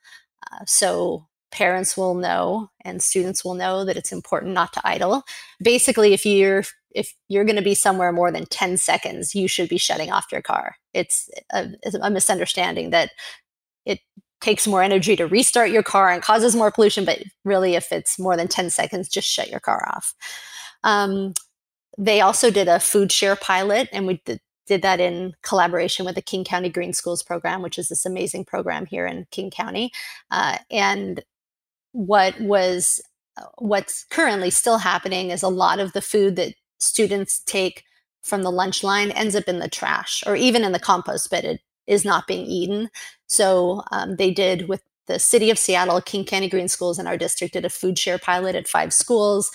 uh, 0.52 0.66
so 0.66 1.28
parents 1.54 1.96
will 1.96 2.16
know 2.16 2.68
and 2.84 3.02
students 3.02 3.46
will 3.46 3.54
know 3.54 3.86
that 3.86 3.96
it's 3.96 4.12
important 4.12 4.54
not 4.54 4.74
to 4.74 4.82
idle. 4.84 5.24
Basically, 5.62 6.14
if 6.14 6.26
you're 6.26 6.64
if 6.92 7.14
you're 7.28 7.46
going 7.46 7.56
to 7.56 7.62
be 7.62 7.76
somewhere 7.76 8.12
more 8.12 8.32
than 8.32 8.46
10 8.46 8.78
seconds, 8.78 9.34
you 9.34 9.48
should 9.48 9.70
be 9.70 9.78
shutting 9.78 10.12
off 10.12 10.32
your 10.32 10.42
car. 10.42 10.76
It's 10.94 11.30
a, 11.52 11.70
a 12.02 12.12
misunderstanding 12.12 12.92
that 12.92 13.12
it 13.86 14.00
takes 14.42 14.68
more 14.68 14.84
energy 14.84 15.16
to 15.16 15.26
restart 15.26 15.72
your 15.72 15.84
car 15.84 16.10
and 16.10 16.22
causes 16.22 16.56
more 16.56 16.72
pollution. 16.72 17.06
But 17.06 17.24
really, 17.46 17.76
if 17.76 17.92
it's 17.92 18.20
more 18.20 18.36
than 18.36 18.48
10 18.48 18.70
seconds, 18.70 19.10
just 19.10 19.28
shut 19.28 19.50
your 19.50 19.60
car 19.60 19.88
off. 19.96 20.14
Um, 20.84 21.34
they 21.98 22.22
also 22.22 22.52
did 22.52 22.68
a 22.68 22.80
food 22.80 23.12
share 23.12 23.36
pilot, 23.36 23.88
and 23.92 24.08
we 24.08 24.22
did, 24.26 24.40
did 24.68 24.82
that 24.82 25.00
in 25.00 25.34
collaboration 25.44 26.06
with 26.06 26.16
the 26.16 26.22
King 26.22 26.44
County 26.44 26.70
Green 26.70 26.94
Schools 26.94 27.24
program, 27.24 27.62
which 27.62 27.78
is 27.78 27.90
this 27.90 28.06
amazing 28.06 28.46
program 28.46 28.86
here 28.86 29.06
in 29.06 29.28
King 29.32 29.52
County. 29.52 29.92
Uh, 30.32 30.58
and 30.72 31.24
what 31.94 32.40
was 32.42 33.02
uh, 33.38 33.46
what's 33.58 34.04
currently 34.06 34.50
still 34.50 34.80
happening 34.80 35.30
is 35.30 35.44
a 35.44 35.48
lot 35.48 35.80
of 35.80 35.94
the 35.94 36.02
food 36.02 36.36
that 36.36 36.54
students 36.80 37.40
take 37.46 37.84
from 38.22 38.44
the 38.44 38.52
lunch 38.52 38.84
line 38.84 39.12
ends 39.12 39.36
up 39.36 39.46
in 39.48 39.60
the 39.60 39.70
trash 39.70 40.24
or 40.26 40.36
even 40.36 40.64
in 40.64 40.72
the 40.72 40.80
compost 40.80 41.30
but 41.30 41.44
it 41.44 41.62
is 41.88 42.06
not 42.06 42.28
being 42.28 42.46
eaten 42.46 42.90
so 43.28 43.84
um, 43.92 44.16
they 44.18 44.32
did 44.32 44.68
with 44.68 44.82
the 45.08 45.20
city 45.20 45.50
of 45.50 45.60
seattle 45.60 46.02
king 46.02 46.26
county 46.26 46.50
green 46.50 46.68
schools 46.68 47.00
in 47.00 47.08
our 47.08 47.18
district 47.18 47.54
did 47.54 47.66
a 47.66 47.70
food 47.70 47.98
share 47.98 48.18
pilot 48.18 48.56
at 48.56 48.68
five 48.68 48.94
schools 48.94 49.52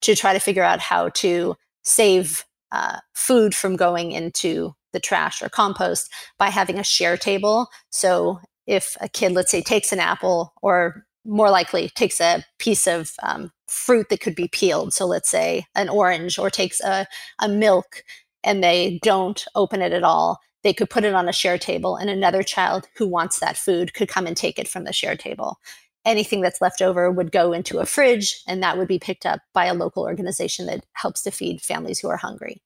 to 0.00 0.14
try 0.14 0.32
to 0.32 0.38
figure 0.40 0.62
out 0.62 0.80
how 0.80 1.08
to 1.10 1.56
save 1.82 2.44
uh, 2.72 2.98
food 3.14 3.54
from 3.54 3.76
going 3.76 4.12
into 4.12 4.74
the 4.92 5.00
trash 5.00 5.42
or 5.42 5.48
compost 5.48 6.12
by 6.38 6.48
having 6.48 6.78
a 6.78 6.84
share 6.84 7.16
table 7.16 7.68
so 7.90 8.38
if 8.66 8.96
a 9.00 9.08
kid 9.08 9.32
let's 9.32 9.50
say 9.50 9.62
takes 9.62 9.92
an 9.92 10.00
apple 10.00 10.52
or 10.62 11.06
more 11.26 11.50
likely 11.50 11.88
takes 11.90 12.20
a 12.20 12.44
piece 12.58 12.86
of 12.86 13.12
um, 13.22 13.50
fruit 13.68 14.08
that 14.08 14.20
could 14.20 14.34
be 14.34 14.48
peeled. 14.48 14.92
So 14.92 15.06
let's 15.06 15.28
say 15.28 15.66
an 15.74 15.88
orange, 15.88 16.38
or 16.38 16.50
takes 16.50 16.80
a, 16.80 17.06
a 17.40 17.48
milk 17.48 18.02
and 18.44 18.62
they 18.62 19.00
don't 19.02 19.44
open 19.54 19.82
it 19.82 19.92
at 19.92 20.04
all. 20.04 20.40
They 20.66 20.74
could 20.74 20.90
put 20.90 21.04
it 21.04 21.14
on 21.14 21.28
a 21.28 21.32
share 21.32 21.58
table, 21.58 21.94
and 21.94 22.10
another 22.10 22.42
child 22.42 22.88
who 22.96 23.06
wants 23.06 23.38
that 23.38 23.56
food 23.56 23.94
could 23.94 24.08
come 24.08 24.26
and 24.26 24.36
take 24.36 24.58
it 24.58 24.66
from 24.66 24.82
the 24.82 24.92
share 24.92 25.14
table. 25.14 25.60
Anything 26.04 26.40
that's 26.40 26.60
left 26.60 26.82
over 26.82 27.08
would 27.08 27.30
go 27.30 27.52
into 27.52 27.78
a 27.78 27.86
fridge, 27.86 28.42
and 28.48 28.60
that 28.64 28.76
would 28.76 28.88
be 28.88 28.98
picked 28.98 29.24
up 29.24 29.42
by 29.54 29.66
a 29.66 29.74
local 29.74 30.02
organization 30.02 30.66
that 30.66 30.84
helps 30.94 31.22
to 31.22 31.30
feed 31.30 31.60
families 31.60 32.00
who 32.00 32.08
are 32.08 32.16
hungry. 32.16 32.60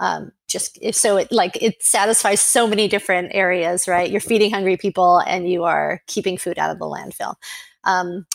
Um, 0.00 0.32
just 0.48 0.76
if 0.82 0.96
so, 0.96 1.18
it 1.18 1.30
like 1.30 1.56
it 1.62 1.80
satisfies 1.84 2.40
so 2.40 2.66
many 2.66 2.88
different 2.88 3.30
areas, 3.32 3.86
right? 3.86 4.10
You're 4.10 4.20
feeding 4.20 4.50
hungry 4.50 4.76
people, 4.76 5.18
and 5.20 5.48
you 5.48 5.62
are 5.62 6.02
keeping 6.08 6.38
food 6.38 6.58
out 6.58 6.72
of 6.72 6.80
the 6.80 6.84
landfill. 6.86 7.36
Um, 7.84 8.26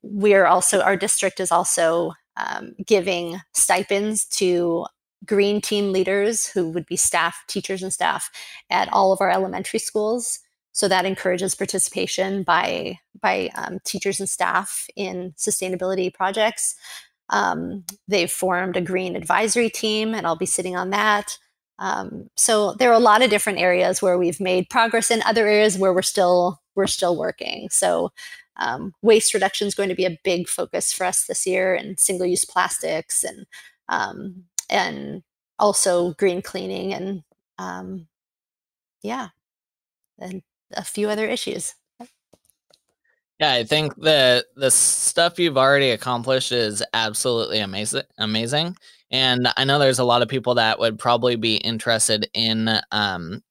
we 0.00 0.32
are 0.32 0.46
also, 0.46 0.80
our 0.80 0.96
district 0.96 1.38
is 1.38 1.52
also 1.52 2.14
um, 2.38 2.72
giving 2.86 3.42
stipends 3.52 4.24
to 4.40 4.86
green 5.24 5.60
team 5.60 5.92
leaders 5.92 6.46
who 6.46 6.70
would 6.70 6.86
be 6.86 6.96
staff, 6.96 7.44
teachers, 7.48 7.82
and 7.82 7.92
staff 7.92 8.30
at 8.70 8.92
all 8.92 9.12
of 9.12 9.20
our 9.20 9.30
elementary 9.30 9.78
schools. 9.80 10.40
So 10.72 10.86
that 10.88 11.04
encourages 11.04 11.54
participation 11.54 12.44
by 12.44 13.00
by 13.20 13.50
um, 13.56 13.78
teachers 13.84 14.20
and 14.20 14.28
staff 14.28 14.86
in 14.94 15.34
sustainability 15.36 16.12
projects. 16.14 16.76
Um, 17.30 17.84
they've 18.06 18.30
formed 18.30 18.76
a 18.76 18.80
green 18.80 19.16
advisory 19.16 19.70
team, 19.70 20.14
and 20.14 20.26
I'll 20.26 20.36
be 20.36 20.46
sitting 20.46 20.76
on 20.76 20.90
that. 20.90 21.36
Um, 21.80 22.30
so 22.36 22.74
there 22.74 22.90
are 22.90 22.94
a 22.94 23.00
lot 23.00 23.22
of 23.22 23.30
different 23.30 23.58
areas 23.58 24.00
where 24.00 24.18
we've 24.18 24.40
made 24.40 24.70
progress, 24.70 25.10
and 25.10 25.22
other 25.22 25.46
areas 25.46 25.76
where 25.76 25.92
we're 25.92 26.02
still 26.02 26.60
we're 26.74 26.86
still 26.86 27.16
working. 27.16 27.68
So 27.70 28.12
um, 28.56 28.94
waste 29.02 29.34
reduction 29.34 29.66
is 29.66 29.74
going 29.74 29.88
to 29.88 29.94
be 29.94 30.04
a 30.04 30.18
big 30.24 30.48
focus 30.48 30.92
for 30.92 31.04
us 31.04 31.26
this 31.26 31.46
year, 31.46 31.74
and 31.74 31.98
single-use 31.98 32.44
plastics, 32.44 33.24
and 33.24 33.46
um, 33.88 34.44
and 34.68 35.22
also 35.58 36.12
green 36.14 36.42
cleaning, 36.42 36.94
and 36.94 37.22
um, 37.58 38.06
yeah, 39.02 39.28
and 40.18 40.42
a 40.72 40.84
few 40.84 41.08
other 41.08 41.26
issues. 41.26 41.74
Yeah, 43.40 43.52
I 43.52 43.64
think 43.64 43.94
the 43.96 44.44
the 44.56 44.70
stuff 44.70 45.38
you've 45.38 45.58
already 45.58 45.90
accomplished 45.90 46.50
is 46.50 46.82
absolutely 46.92 47.60
amazing. 47.60 48.02
Amazing, 48.18 48.76
and 49.10 49.48
I 49.56 49.64
know 49.64 49.78
there's 49.78 50.00
a 50.00 50.04
lot 50.04 50.22
of 50.22 50.28
people 50.28 50.54
that 50.56 50.78
would 50.78 50.98
probably 50.98 51.36
be 51.36 51.56
interested 51.56 52.28
in 52.34 52.68
um, 52.90 53.42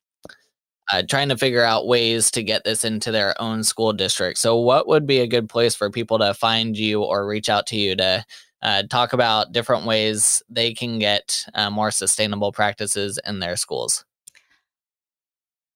uh, 0.92 1.04
trying 1.10 1.30
to 1.30 1.38
figure 1.38 1.64
out 1.64 1.88
ways 1.88 2.32
to 2.32 2.44
get 2.44 2.64
this 2.64 2.86
into 2.86 3.12
their 3.12 3.40
own 3.42 3.64
school 3.64 3.94
district. 3.94 4.38
So, 4.38 4.58
what 4.58 4.88
would 4.88 5.06
be 5.06 5.20
a 5.20 5.28
good 5.28 5.50
place 5.50 5.76
for 5.76 5.90
people 5.90 6.20
to 6.20 6.34
find 6.34 6.78
you 6.78 7.04
or 7.04 7.28
reach 7.28 7.50
out 7.50 7.68
to 7.68 7.78
you 7.78 7.96
to 7.96 8.26
uh, 8.68 8.84
talk 8.84 9.14
about 9.14 9.54
different 9.54 9.86
ways 9.86 10.44
they 10.50 10.74
can 10.74 11.00
get 11.00 11.46
uh, 11.54 11.70
more 11.70 11.90
sustainable 11.90 12.52
practices 12.52 13.18
in 13.26 13.40
their 13.40 13.56
schools? 13.56 14.04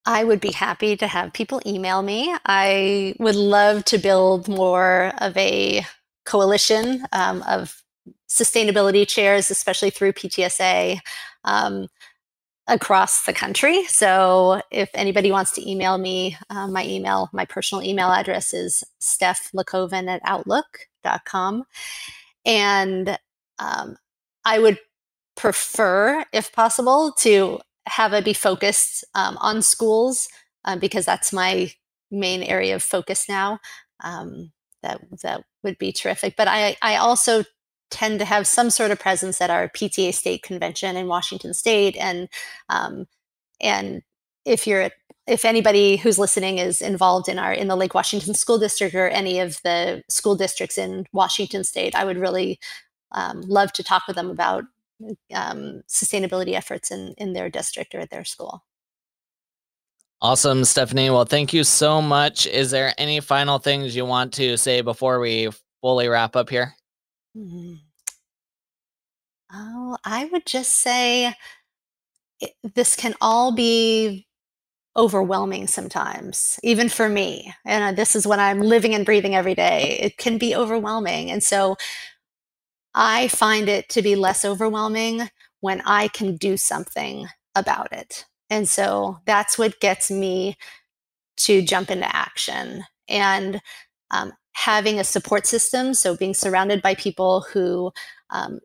I 0.05 0.25
would 0.25 0.41
be 0.41 0.51
happy 0.51 0.97
to 0.97 1.07
have 1.07 1.31
people 1.31 1.61
email 1.65 2.01
me. 2.01 2.35
I 2.45 3.15
would 3.17 3.35
love 3.35 3.85
to 3.85 3.97
build 3.97 4.49
more 4.49 5.13
of 5.19 5.37
a 5.37 5.85
coalition 6.25 7.05
um, 7.13 7.43
of 7.43 7.81
sustainability 8.27 9.07
chairs, 9.07 9.49
especially 9.49 9.89
through 9.89 10.13
PTSA. 10.13 10.99
Um, 11.45 11.87
across 12.67 13.25
the 13.25 13.33
country. 13.33 13.83
So 13.85 14.61
if 14.71 14.89
anybody 14.93 15.31
wants 15.31 15.51
to 15.53 15.69
email 15.69 15.97
me, 15.97 16.37
uh, 16.49 16.67
my 16.67 16.85
email, 16.85 17.29
my 17.33 17.43
personal 17.43 17.83
email 17.83 18.11
address 18.11 18.53
is 18.53 18.83
stephlekoven 19.01 20.07
at 20.07 20.21
outlook.com. 20.23 21.65
And 22.45 23.17
um, 23.59 23.97
I 24.45 24.59
would 24.59 24.79
prefer, 25.35 26.25
if 26.33 26.51
possible, 26.51 27.13
to 27.19 27.59
have 27.87 28.13
it 28.13 28.25
be 28.25 28.33
focused 28.33 29.03
um, 29.15 29.37
on 29.39 29.61
schools 29.61 30.27
um, 30.65 30.79
because 30.79 31.05
that's 31.05 31.33
my 31.33 31.71
main 32.11 32.43
area 32.43 32.75
of 32.75 32.83
focus 32.83 33.27
now. 33.27 33.59
Um, 34.03 34.51
that 34.83 35.01
that 35.23 35.43
would 35.63 35.77
be 35.77 35.91
terrific. 35.91 36.35
But 36.37 36.47
I 36.47 36.75
I 36.81 36.95
also 36.97 37.43
tend 37.91 38.19
to 38.19 38.25
have 38.25 38.47
some 38.47 38.69
sort 38.69 38.91
of 38.91 38.99
presence 38.99 39.41
at 39.41 39.49
our 39.49 39.67
PTA 39.69 40.13
state 40.13 40.43
convention 40.43 40.95
in 40.95 41.07
Washington 41.07 41.53
State, 41.53 41.95
and 41.97 42.29
um, 42.69 43.05
and 43.61 44.01
if 44.45 44.67
you're 44.67 44.89
if 45.27 45.45
anybody 45.45 45.97
who's 45.97 46.17
listening 46.17 46.57
is 46.57 46.81
involved 46.81 47.29
in 47.29 47.37
our 47.39 47.53
in 47.53 47.67
the 47.67 47.75
Lake 47.75 47.93
Washington 47.93 48.33
School 48.33 48.57
District 48.57 48.93
or 48.95 49.07
any 49.07 49.39
of 49.39 49.61
the 49.63 50.03
school 50.09 50.35
districts 50.35 50.77
in 50.77 51.05
Washington 51.13 51.63
State, 51.63 51.95
I 51.95 52.05
would 52.05 52.17
really 52.17 52.59
um, 53.11 53.41
love 53.41 53.71
to 53.73 53.83
talk 53.83 54.03
with 54.07 54.15
them 54.15 54.29
about 54.29 54.63
um, 55.33 55.83
sustainability 55.87 56.53
efforts 56.53 56.91
in 56.91 57.13
in 57.17 57.33
their 57.33 57.49
district 57.49 57.95
or 57.95 57.99
at 57.99 58.09
their 58.09 58.25
school. 58.25 58.63
Awesome, 60.23 60.63
Stephanie. 60.65 61.09
Well, 61.09 61.25
thank 61.25 61.51
you 61.51 61.63
so 61.63 61.99
much. 61.99 62.45
Is 62.45 62.69
there 62.69 62.93
any 62.99 63.21
final 63.21 63.57
things 63.57 63.95
you 63.95 64.05
want 64.05 64.33
to 64.33 64.55
say 64.55 64.81
before 64.81 65.19
we 65.19 65.49
fully 65.81 66.07
wrap 66.07 66.35
up 66.35 66.49
here? 66.49 66.75
Mm-hmm. 67.35 67.73
Oh, 69.53 69.97
I 70.05 70.25
would 70.25 70.45
just 70.45 70.75
say 70.75 71.33
it, 72.39 72.51
this 72.75 72.95
can 72.95 73.15
all 73.19 73.51
be 73.51 74.27
overwhelming 74.95 75.67
sometimes, 75.67 76.59
even 76.63 76.89
for 76.89 77.07
me. 77.07 77.53
And 77.65 77.83
uh, 77.83 77.91
this 77.95 78.15
is 78.15 78.27
what 78.27 78.39
I'm 78.39 78.59
living 78.59 78.93
and 78.93 79.05
breathing 79.05 79.35
every 79.35 79.55
day. 79.55 79.99
It 80.01 80.17
can 80.17 80.37
be 80.37 80.55
overwhelming. 80.55 81.31
And 81.31 81.41
so 81.41 81.77
I 82.93 83.29
find 83.29 83.69
it 83.69 83.87
to 83.89 84.01
be 84.01 84.15
less 84.15 84.43
overwhelming 84.43 85.29
when 85.61 85.81
I 85.85 86.09
can 86.09 86.35
do 86.35 86.57
something 86.57 87.27
about 87.55 87.93
it. 87.93 88.25
And 88.49 88.67
so 88.67 89.19
that's 89.25 89.57
what 89.57 89.79
gets 89.79 90.11
me 90.11 90.57
to 91.37 91.61
jump 91.61 91.89
into 91.89 92.13
action. 92.13 92.83
And 93.07 93.61
um, 94.11 94.33
having 94.53 94.99
a 94.99 95.05
support 95.05 95.47
system, 95.47 95.93
so 95.93 96.17
being 96.17 96.33
surrounded 96.33 96.81
by 96.81 96.95
people 96.95 97.45
who 97.53 97.91
um, 98.29 98.59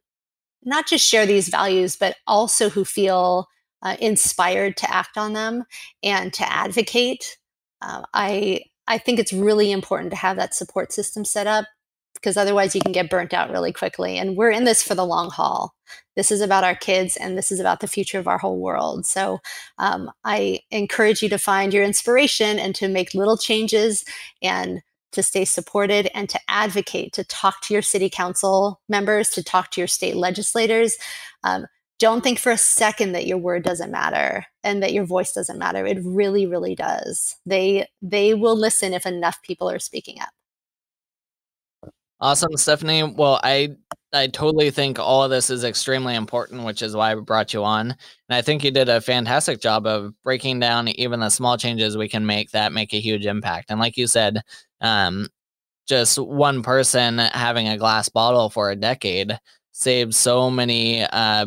not 0.64 0.88
just 0.88 1.06
share 1.06 1.26
these 1.26 1.48
values, 1.48 1.96
but 1.96 2.16
also 2.26 2.68
who 2.68 2.84
feel 2.84 3.46
uh, 3.82 3.96
inspired 4.00 4.76
to 4.78 4.92
act 4.92 5.16
on 5.16 5.32
them 5.32 5.64
and 6.02 6.32
to 6.34 6.50
advocate. 6.50 7.38
Uh, 7.82 8.02
I 8.14 8.60
I 8.88 8.98
think 8.98 9.18
it's 9.18 9.32
really 9.32 9.72
important 9.72 10.10
to 10.10 10.16
have 10.16 10.36
that 10.36 10.54
support 10.54 10.92
system 10.92 11.24
set 11.24 11.46
up 11.46 11.66
because 12.14 12.36
otherwise 12.36 12.74
you 12.74 12.80
can 12.80 12.92
get 12.92 13.10
burnt 13.10 13.34
out 13.34 13.50
really 13.50 13.72
quickly. 13.72 14.18
And 14.18 14.36
we're 14.36 14.50
in 14.50 14.64
this 14.64 14.82
for 14.82 14.94
the 14.94 15.04
long 15.04 15.30
haul. 15.30 15.74
This 16.16 16.30
is 16.30 16.40
about 16.40 16.64
our 16.64 16.74
kids 16.74 17.16
and 17.16 17.36
this 17.36 17.52
is 17.52 17.60
about 17.60 17.80
the 17.80 17.86
future 17.86 18.18
of 18.18 18.26
our 18.26 18.38
whole 18.38 18.58
world. 18.58 19.06
So 19.06 19.38
um, 19.78 20.10
I 20.24 20.60
encourage 20.70 21.22
you 21.22 21.28
to 21.28 21.38
find 21.38 21.72
your 21.72 21.84
inspiration 21.84 22.58
and 22.58 22.74
to 22.76 22.88
make 22.88 23.14
little 23.14 23.36
changes 23.36 24.04
and 24.42 24.80
to 25.12 25.22
stay 25.22 25.44
supported 25.44 26.10
and 26.14 26.28
to 26.28 26.40
advocate, 26.48 27.12
to 27.14 27.24
talk 27.24 27.60
to 27.62 27.72
your 27.72 27.82
city 27.82 28.10
council 28.10 28.80
members, 28.88 29.30
to 29.30 29.42
talk 29.42 29.70
to 29.72 29.80
your 29.80 29.88
state 29.88 30.16
legislators. 30.16 30.96
Um, 31.44 31.66
don't 31.98 32.22
think 32.22 32.38
for 32.38 32.52
a 32.52 32.58
second 32.58 33.12
that 33.12 33.26
your 33.26 33.38
word 33.38 33.62
doesn't 33.62 33.90
matter 33.90 34.46
and 34.62 34.82
that 34.82 34.92
your 34.92 35.04
voice 35.04 35.32
doesn't 35.32 35.58
matter. 35.58 35.86
It 35.86 35.98
really, 36.04 36.46
really 36.46 36.74
does. 36.74 37.36
They 37.46 37.88
they 38.02 38.34
will 38.34 38.56
listen 38.56 38.92
if 38.92 39.06
enough 39.06 39.42
people 39.42 39.70
are 39.70 39.78
speaking 39.78 40.20
up. 40.20 40.30
Awesome, 42.20 42.56
Stephanie. 42.56 43.02
Well, 43.02 43.40
I 43.42 43.76
I 44.12 44.28
totally 44.28 44.70
think 44.70 44.98
all 44.98 45.22
of 45.22 45.30
this 45.30 45.50
is 45.50 45.64
extremely 45.64 46.14
important, 46.14 46.64
which 46.64 46.80
is 46.82 46.96
why 46.96 47.12
I 47.12 47.14
brought 47.16 47.52
you 47.52 47.64
on. 47.64 47.90
And 47.90 47.98
I 48.30 48.40
think 48.42 48.64
you 48.64 48.70
did 48.70 48.88
a 48.88 49.00
fantastic 49.00 49.60
job 49.60 49.86
of 49.86 50.14
breaking 50.22 50.60
down 50.60 50.88
even 50.88 51.20
the 51.20 51.28
small 51.30 51.58
changes 51.58 51.96
we 51.96 52.08
can 52.08 52.24
make 52.24 52.50
that 52.52 52.72
make 52.72 52.94
a 52.94 53.00
huge 53.00 53.26
impact. 53.26 53.70
And 53.70 53.80
like 53.80 53.96
you 53.96 54.06
said, 54.06 54.40
um, 54.80 55.28
just 55.86 56.18
one 56.18 56.62
person 56.62 57.18
having 57.18 57.68
a 57.68 57.78
glass 57.78 58.08
bottle 58.08 58.50
for 58.50 58.70
a 58.70 58.76
decade 58.76 59.38
saves 59.72 60.16
so 60.16 60.50
many 60.50 61.04
uh, 61.04 61.46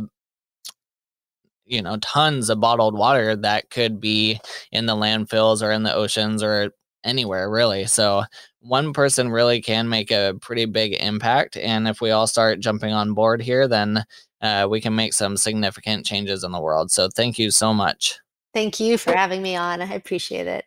you 1.70 1.82
know 1.82 1.98
tons 1.98 2.50
of 2.50 2.60
bottled 2.60 2.98
water 2.98 3.36
that 3.36 3.70
could 3.70 4.02
be 4.02 4.40
in 4.72 4.86
the 4.86 4.96
landfills 4.96 5.62
or 5.62 5.72
in 5.72 5.84
the 5.84 5.94
oceans 5.94 6.44
or 6.44 6.72
anywhere 7.04 7.50
really. 7.50 7.86
So 7.86 8.24
one 8.60 8.92
person 8.92 9.30
really 9.30 9.62
can 9.62 9.88
make 9.88 10.12
a 10.12 10.36
pretty 10.42 10.66
big 10.66 10.94
impact 11.00 11.56
and 11.56 11.88
if 11.88 12.02
we 12.02 12.12
all 12.12 12.28
start 12.28 12.60
jumping 12.60 12.92
on 12.92 13.14
board 13.14 13.42
here 13.42 13.68
then 13.68 14.04
uh, 14.42 14.68
we 14.70 14.82
can 14.82 14.96
make 14.96 15.14
some 15.14 15.38
significant 15.38 16.06
changes 16.06 16.44
in 16.44 16.52
the 16.52 16.60
world. 16.60 16.92
So 16.92 17.10
thank 17.10 17.40
you 17.40 17.52
so 17.52 17.74
much. 17.74 18.20
Thank 18.54 18.80
you 18.80 18.98
for 18.98 19.14
having 19.14 19.42
me 19.42 19.56
on. 19.56 19.82
I 19.82 19.94
appreciate 19.94 20.48
it. 20.48 20.66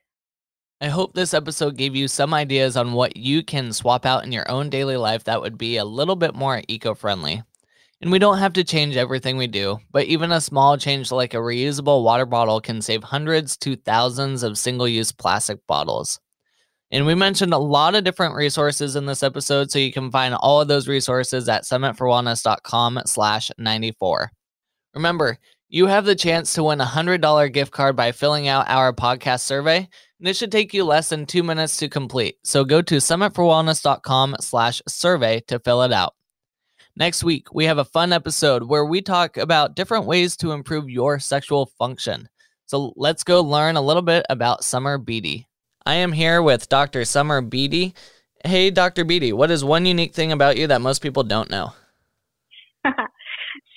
I 0.80 0.88
hope 0.88 1.14
this 1.14 1.32
episode 1.32 1.76
gave 1.76 1.94
you 1.94 2.08
some 2.08 2.34
ideas 2.34 2.76
on 2.76 2.92
what 2.92 3.16
you 3.16 3.44
can 3.44 3.72
swap 3.72 4.04
out 4.04 4.24
in 4.24 4.32
your 4.32 4.50
own 4.50 4.68
daily 4.68 4.96
life 4.96 5.24
that 5.24 5.40
would 5.40 5.56
be 5.56 5.76
a 5.76 5.84
little 5.84 6.16
bit 6.16 6.34
more 6.34 6.62
eco 6.66 6.94
friendly. 6.94 7.42
And 8.02 8.10
we 8.10 8.18
don't 8.18 8.38
have 8.38 8.54
to 8.54 8.64
change 8.64 8.96
everything 8.96 9.36
we 9.36 9.46
do, 9.46 9.78
but 9.92 10.06
even 10.06 10.32
a 10.32 10.40
small 10.40 10.76
change 10.76 11.12
like 11.12 11.34
a 11.34 11.38
reusable 11.38 12.02
water 12.02 12.26
bottle 12.26 12.60
can 12.60 12.82
save 12.82 13.04
hundreds 13.04 13.56
to 13.58 13.76
thousands 13.76 14.42
of 14.42 14.58
single 14.58 14.88
use 14.88 15.12
plastic 15.12 15.64
bottles. 15.68 16.18
And 16.90 17.06
we 17.06 17.14
mentioned 17.14 17.54
a 17.54 17.58
lot 17.58 17.94
of 17.94 18.02
different 18.02 18.34
resources 18.34 18.96
in 18.96 19.06
this 19.06 19.22
episode, 19.22 19.70
so 19.70 19.78
you 19.78 19.92
can 19.92 20.10
find 20.10 20.34
all 20.34 20.60
of 20.60 20.66
those 20.66 20.88
resources 20.88 21.48
at 21.48 21.62
summitforwellness.com 21.62 23.02
slash 23.06 23.52
94. 23.56 24.32
Remember, 24.94 25.38
you 25.68 25.86
have 25.86 26.04
the 26.04 26.16
chance 26.16 26.52
to 26.54 26.64
win 26.64 26.80
a 26.80 26.84
$100 26.84 27.52
gift 27.52 27.70
card 27.70 27.94
by 27.94 28.10
filling 28.10 28.48
out 28.48 28.68
our 28.68 28.92
podcast 28.92 29.42
survey, 29.42 29.88
and 30.18 30.28
it 30.28 30.36
should 30.36 30.50
take 30.50 30.74
you 30.74 30.84
less 30.84 31.08
than 31.08 31.24
two 31.24 31.44
minutes 31.44 31.76
to 31.76 31.88
complete. 31.88 32.34
So 32.42 32.64
go 32.64 32.82
to 32.82 32.96
summitforwellness.com 32.96 34.36
slash 34.40 34.82
survey 34.88 35.40
to 35.46 35.60
fill 35.60 35.82
it 35.82 35.92
out. 35.92 36.14
Next 36.94 37.24
week, 37.24 37.54
we 37.54 37.64
have 37.64 37.78
a 37.78 37.86
fun 37.86 38.12
episode 38.12 38.64
where 38.64 38.84
we 38.84 39.00
talk 39.00 39.38
about 39.38 39.74
different 39.74 40.04
ways 40.04 40.36
to 40.36 40.52
improve 40.52 40.90
your 40.90 41.18
sexual 41.18 41.64
function. 41.64 42.28
So 42.66 42.92
let's 42.96 43.24
go 43.24 43.40
learn 43.40 43.76
a 43.76 43.80
little 43.80 44.02
bit 44.02 44.26
about 44.28 44.62
Summer 44.62 44.98
Beatty. 44.98 45.48
I 45.86 45.94
am 45.94 46.12
here 46.12 46.42
with 46.42 46.68
Dr. 46.68 47.06
Summer 47.06 47.40
Beatty. 47.40 47.94
Hey, 48.44 48.70
Dr. 48.70 49.04
Beatty, 49.04 49.32
what 49.32 49.50
is 49.50 49.64
one 49.64 49.86
unique 49.86 50.12
thing 50.12 50.32
about 50.32 50.58
you 50.58 50.66
that 50.66 50.82
most 50.82 51.00
people 51.00 51.22
don't 51.22 51.50
know? 51.50 51.72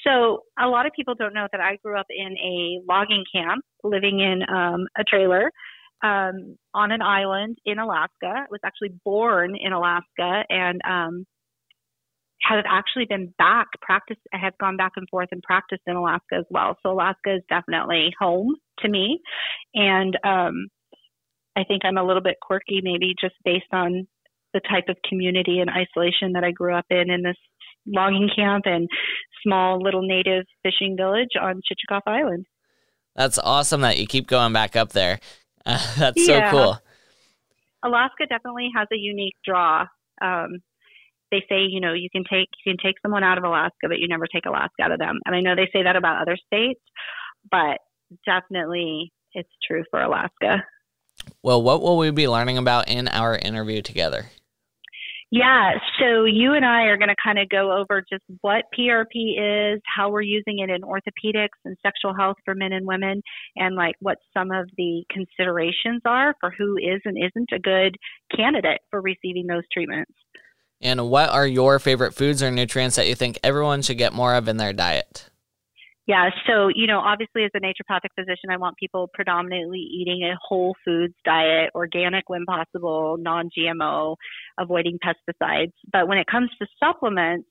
so, 0.03 0.41
a 0.59 0.67
lot 0.67 0.85
of 0.85 0.91
people 0.93 1.15
don't 1.15 1.33
know 1.33 1.47
that 1.53 1.61
I 1.61 1.77
grew 1.77 1.97
up 1.97 2.07
in 2.09 2.35
a 2.37 2.81
logging 2.85 3.23
camp, 3.33 3.63
living 3.85 4.19
in 4.19 4.41
um, 4.53 4.87
a 4.97 5.05
trailer 5.05 5.51
um, 6.03 6.57
on 6.73 6.91
an 6.91 7.01
island 7.01 7.59
in 7.63 7.79
Alaska. 7.79 8.25
I 8.25 8.45
was 8.51 8.59
actually 8.65 8.91
born 9.05 9.55
in 9.55 9.71
Alaska 9.71 10.43
and 10.49 10.81
um, 10.83 11.25
have 12.41 12.63
actually 12.67 13.05
been 13.05 13.33
back 13.37 13.67
practice 13.81 14.17
I 14.33 14.37
have 14.37 14.57
gone 14.57 14.77
back 14.77 14.93
and 14.95 15.07
forth 15.09 15.29
and 15.31 15.41
practiced 15.41 15.81
in 15.87 15.95
Alaska 15.95 16.35
as 16.39 16.45
well. 16.49 16.77
So 16.83 16.91
Alaska 16.91 17.35
is 17.35 17.41
definitely 17.49 18.13
home 18.19 18.55
to 18.79 18.89
me. 18.89 19.19
And 19.73 20.17
um 20.23 20.67
I 21.57 21.63
think 21.63 21.83
I'm 21.85 21.97
a 21.97 22.03
little 22.03 22.21
bit 22.21 22.35
quirky 22.41 22.81
maybe 22.83 23.15
just 23.19 23.35
based 23.43 23.71
on 23.71 24.07
the 24.53 24.61
type 24.69 24.85
of 24.89 24.97
community 25.07 25.59
and 25.59 25.69
isolation 25.69 26.33
that 26.33 26.43
I 26.43 26.51
grew 26.51 26.75
up 26.75 26.85
in 26.89 27.09
in 27.09 27.23
this 27.23 27.37
logging 27.87 28.29
camp 28.35 28.65
and 28.65 28.89
small 29.43 29.81
little 29.81 30.01
native 30.01 30.45
fishing 30.63 30.95
village 30.97 31.29
on 31.39 31.61
Chichagof 31.61 32.01
Island. 32.05 32.45
That's 33.15 33.39
awesome 33.39 33.81
that 33.81 33.97
you 33.97 34.07
keep 34.07 34.27
going 34.27 34.53
back 34.53 34.75
up 34.75 34.91
there. 34.91 35.19
Uh, 35.65 35.79
that's 35.97 36.27
yeah. 36.27 36.51
so 36.51 36.57
cool. 36.57 36.77
Alaska 37.83 38.25
definitely 38.27 38.69
has 38.75 38.87
a 38.91 38.97
unique 38.97 39.35
draw. 39.45 39.85
Um, 40.21 40.61
they 41.35 41.45
say, 41.49 41.61
you 41.61 41.81
know, 41.81 41.93
you 41.93 42.09
can 42.09 42.23
take 42.23 42.47
you 42.63 42.73
can 42.73 42.77
take 42.83 42.95
someone 43.01 43.23
out 43.23 43.37
of 43.37 43.43
Alaska, 43.43 43.87
but 43.87 43.99
you 43.99 44.07
never 44.07 44.27
take 44.27 44.45
Alaska 44.45 44.83
out 44.83 44.91
of 44.91 44.99
them. 44.99 45.19
And 45.25 45.35
I 45.35 45.41
know 45.41 45.55
they 45.55 45.69
say 45.73 45.83
that 45.83 45.95
about 45.95 46.21
other 46.21 46.37
states, 46.47 46.81
but 47.49 47.79
definitely 48.25 49.11
it's 49.33 49.49
true 49.67 49.83
for 49.91 50.01
Alaska. 50.01 50.63
Well, 51.43 51.61
what 51.61 51.81
will 51.81 51.97
we 51.97 52.11
be 52.11 52.27
learning 52.27 52.57
about 52.57 52.89
in 52.89 53.07
our 53.07 53.37
interview 53.37 53.81
together? 53.81 54.25
Yeah, 55.31 55.71
so 55.99 56.23
you 56.23 56.53
and 56.53 56.63
I 56.63 56.83
are 56.83 56.97
going 56.97 57.09
to 57.09 57.15
kind 57.21 57.39
of 57.39 57.49
go 57.49 57.75
over 57.75 58.03
just 58.09 58.23
what 58.41 58.65
PRP 58.77 59.73
is, 59.75 59.81
how 59.83 60.09
we're 60.09 60.21
using 60.21 60.59
it 60.59 60.69
in 60.69 60.81
orthopedics 60.81 61.59
and 61.65 61.75
sexual 61.81 62.13
health 62.15 62.37
for 62.45 62.53
men 62.53 62.71
and 62.71 62.85
women, 62.85 63.21
and 63.55 63.75
like 63.75 63.95
what 63.99 64.17
some 64.33 64.51
of 64.51 64.69
the 64.77 65.03
considerations 65.09 66.01
are 66.05 66.35
for 66.39 66.53
who 66.57 66.77
is 66.77 67.01
and 67.05 67.17
isn't 67.17 67.49
a 67.51 67.59
good 67.59 67.97
candidate 68.35 68.81
for 68.91 69.01
receiving 69.01 69.47
those 69.47 69.63
treatments. 69.73 70.13
And 70.81 71.09
what 71.09 71.29
are 71.29 71.47
your 71.47 71.79
favorite 71.79 72.13
foods 72.13 72.43
or 72.43 72.51
nutrients 72.51 72.95
that 72.97 73.07
you 73.07 73.15
think 73.15 73.39
everyone 73.43 73.81
should 73.81 73.97
get 73.97 74.13
more 74.13 74.35
of 74.35 74.47
in 74.47 74.57
their 74.57 74.73
diet? 74.73 75.29
Yeah, 76.07 76.29
so, 76.45 76.67
you 76.67 76.85
know, 76.85 76.99
obviously 76.99 77.45
as 77.45 77.51
a 77.55 77.59
naturopathic 77.59 78.13
physician, 78.13 78.51
I 78.51 78.57
want 78.57 78.77
people 78.77 79.09
predominantly 79.11 79.79
eating 79.79 80.21
a 80.23 80.37
whole 80.39 80.75
foods 80.85 81.15
diet, 81.25 81.71
organic 81.73 82.29
when 82.29 82.45
possible, 82.45 83.17
non 83.19 83.49
GMO, 83.57 84.15
avoiding 84.59 84.99
pesticides. 85.03 85.71
But 85.91 86.07
when 86.07 86.19
it 86.19 86.27
comes 86.27 86.51
to 86.59 86.67
supplements, 86.79 87.49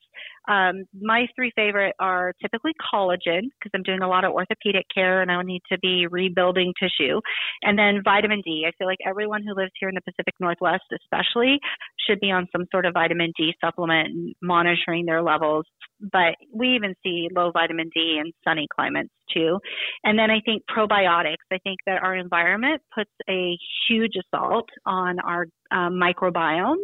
um, 0.49 0.85
my 1.01 1.27
three 1.35 1.53
favorite 1.57 1.95
are 1.99 2.33
typically 2.41 2.73
collagen 2.93 3.43
because 3.43 3.71
I'm 3.75 3.83
doing 3.83 4.03
a 4.03 4.09
lot 4.09 4.25
of 4.25 4.33
orthopedic 4.33 4.87
care 4.95 5.23
and 5.23 5.31
I 5.31 5.41
need 5.43 5.63
to 5.73 5.79
be 5.79 6.07
rebuilding 6.07 6.73
tissue. 6.79 7.21
And 7.63 7.79
then 7.79 8.03
vitamin 8.05 8.43
D. 8.45 8.65
I 8.67 8.73
feel 8.77 8.87
like 8.87 8.99
everyone 9.07 9.43
who 9.43 9.55
lives 9.55 9.73
here 9.79 9.89
in 9.89 9.95
the 9.95 10.03
Pacific 10.03 10.35
Northwest, 10.41 10.85
especially, 11.03 11.59
should 12.07 12.21
be 12.21 12.31
on 12.31 12.47
some 12.53 12.67
sort 12.71 12.87
of 12.87 12.95
vitamin 12.95 13.33
D 13.37 13.55
supplement 13.61 14.09
and 14.09 14.35
monitoring 14.43 15.07
their 15.07 15.23
levels. 15.23 15.65
But 16.01 16.35
we 16.53 16.75
even 16.75 16.95
see 17.03 17.29
low 17.35 17.51
vitamin 17.51 17.91
D 17.95 18.21
in 18.21 18.33
sunny 18.47 18.67
climates 18.75 19.11
too. 19.33 19.59
And 20.05 20.19
then 20.19 20.31
I 20.31 20.41
think 20.45 20.63
probiotics. 20.71 21.45
I 21.51 21.59
think 21.65 21.79
that 21.87 22.03
our 22.03 22.15
environment 22.15 22.83
puts 22.95 23.11
a 23.29 23.57
huge 23.89 24.13
assault 24.17 24.69
on 24.85 25.19
our 25.21 25.47
um, 25.71 25.95
microbiome. 25.95 26.77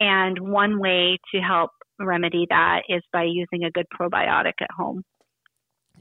And 0.00 0.38
one 0.38 0.78
way 0.78 1.18
to 1.34 1.40
help 1.40 1.70
remedy 2.00 2.46
that 2.50 2.82
is 2.88 3.02
by 3.12 3.24
using 3.24 3.64
a 3.64 3.70
good 3.70 3.86
probiotic 3.98 4.54
at 4.60 4.70
home. 4.76 5.02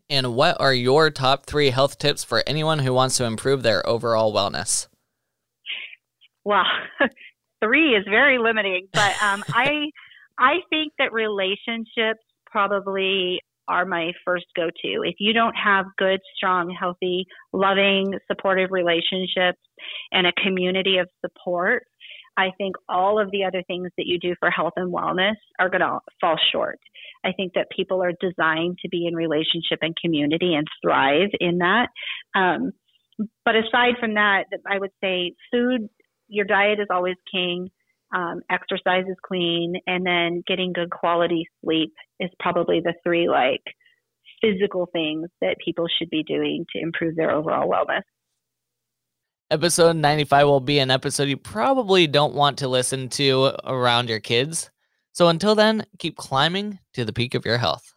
And 0.10 0.36
what 0.36 0.60
are 0.62 0.74
your 0.74 1.10
top 1.10 1.46
three 1.46 1.70
health 1.72 1.98
tips 1.98 2.24
for 2.24 2.44
anyone 2.48 2.80
who 2.80 2.94
wants 2.94 3.18
to 3.18 3.26
improve 3.26 3.64
their 3.64 3.86
overall 3.86 4.34
wellness? 4.34 4.88
Well, 6.46 6.64
three 7.64 7.94
is 7.94 8.06
very 8.10 8.38
limiting, 8.38 8.88
but 8.94 9.22
um, 9.22 9.44
I 9.50 9.90
I 10.38 10.60
think 10.70 10.94
that 11.00 11.12
relationships 11.12 12.24
probably 12.46 13.42
are 13.68 13.86
my 13.86 14.14
first 14.24 14.46
go 14.56 14.68
to. 14.68 15.02
If 15.04 15.16
you 15.20 15.34
don't 15.34 15.56
have 15.56 15.86
good, 15.98 16.20
strong, 16.36 16.74
healthy, 16.80 17.26
loving, 17.52 18.14
supportive 18.32 18.72
relationships 18.72 19.60
and 20.12 20.26
a 20.26 20.32
community 20.42 21.00
of 21.00 21.10
support, 21.20 21.84
I 22.38 22.52
think 22.58 22.76
all 22.88 23.20
of 23.20 23.32
the 23.32 23.44
other 23.44 23.64
things 23.64 23.90
that 23.98 24.06
you 24.06 24.20
do 24.20 24.36
for 24.40 24.52
health 24.52 24.74
and 24.76 24.94
wellness 24.94 25.36
are 25.60 25.70
going 25.70 25.82
to 25.82 26.00
fall 26.22 26.38
short. 26.52 26.80
I 27.26 27.32
think 27.32 27.54
that 27.56 27.68
people 27.76 28.04
are 28.04 28.14
designed 28.22 28.78
to 28.84 28.90
be 28.90 29.08
in 29.08 29.16
relationship 29.16 29.80
and 29.82 29.96
community 29.96 30.54
and 30.54 30.68
thrive 30.82 31.30
in 31.40 31.58
that. 31.58 31.88
Um, 32.36 32.72
but 33.44 33.56
aside 33.56 33.96
from 34.00 34.14
that, 34.14 34.46
I 34.70 34.78
would 34.78 34.92
say 35.04 35.34
food, 35.52 35.90
your 36.28 36.46
diet 36.46 36.80
is 36.80 36.88
always 36.92 37.16
king. 37.32 37.70
Um, 38.16 38.42
exercise 38.50 39.04
is 39.10 39.18
clean, 39.26 39.74
and 39.86 40.06
then 40.06 40.42
getting 40.48 40.72
good 40.72 40.90
quality 40.90 41.46
sleep 41.62 41.92
is 42.22 42.30
probably 42.40 42.80
the 42.80 42.94
three 43.04 43.28
like 43.28 43.64
physical 44.42 44.88
things 44.94 45.28
that 45.42 45.58
people 45.64 45.88
should 45.98 46.10
be 46.10 46.24
doing 46.24 46.66
to 46.74 46.82
improve 46.82 47.16
their 47.16 47.32
overall 47.32 47.70
wellness. 47.70 48.04
Episode 49.50 49.96
95 49.96 50.46
will 50.46 50.60
be 50.60 50.80
an 50.80 50.92
episode 50.92 51.30
you 51.30 51.38
probably 51.38 52.06
don't 52.06 52.34
want 52.34 52.58
to 52.58 52.68
listen 52.68 53.08
to 53.08 53.54
around 53.64 54.10
your 54.10 54.20
kids. 54.20 54.70
So 55.14 55.30
until 55.30 55.56
then, 55.56 55.86
keep 56.00 56.18
climbing 56.18 56.80
to 56.96 57.06
the 57.06 57.14
peak 57.14 57.34
of 57.34 57.46
your 57.46 57.58
health. 57.58 57.94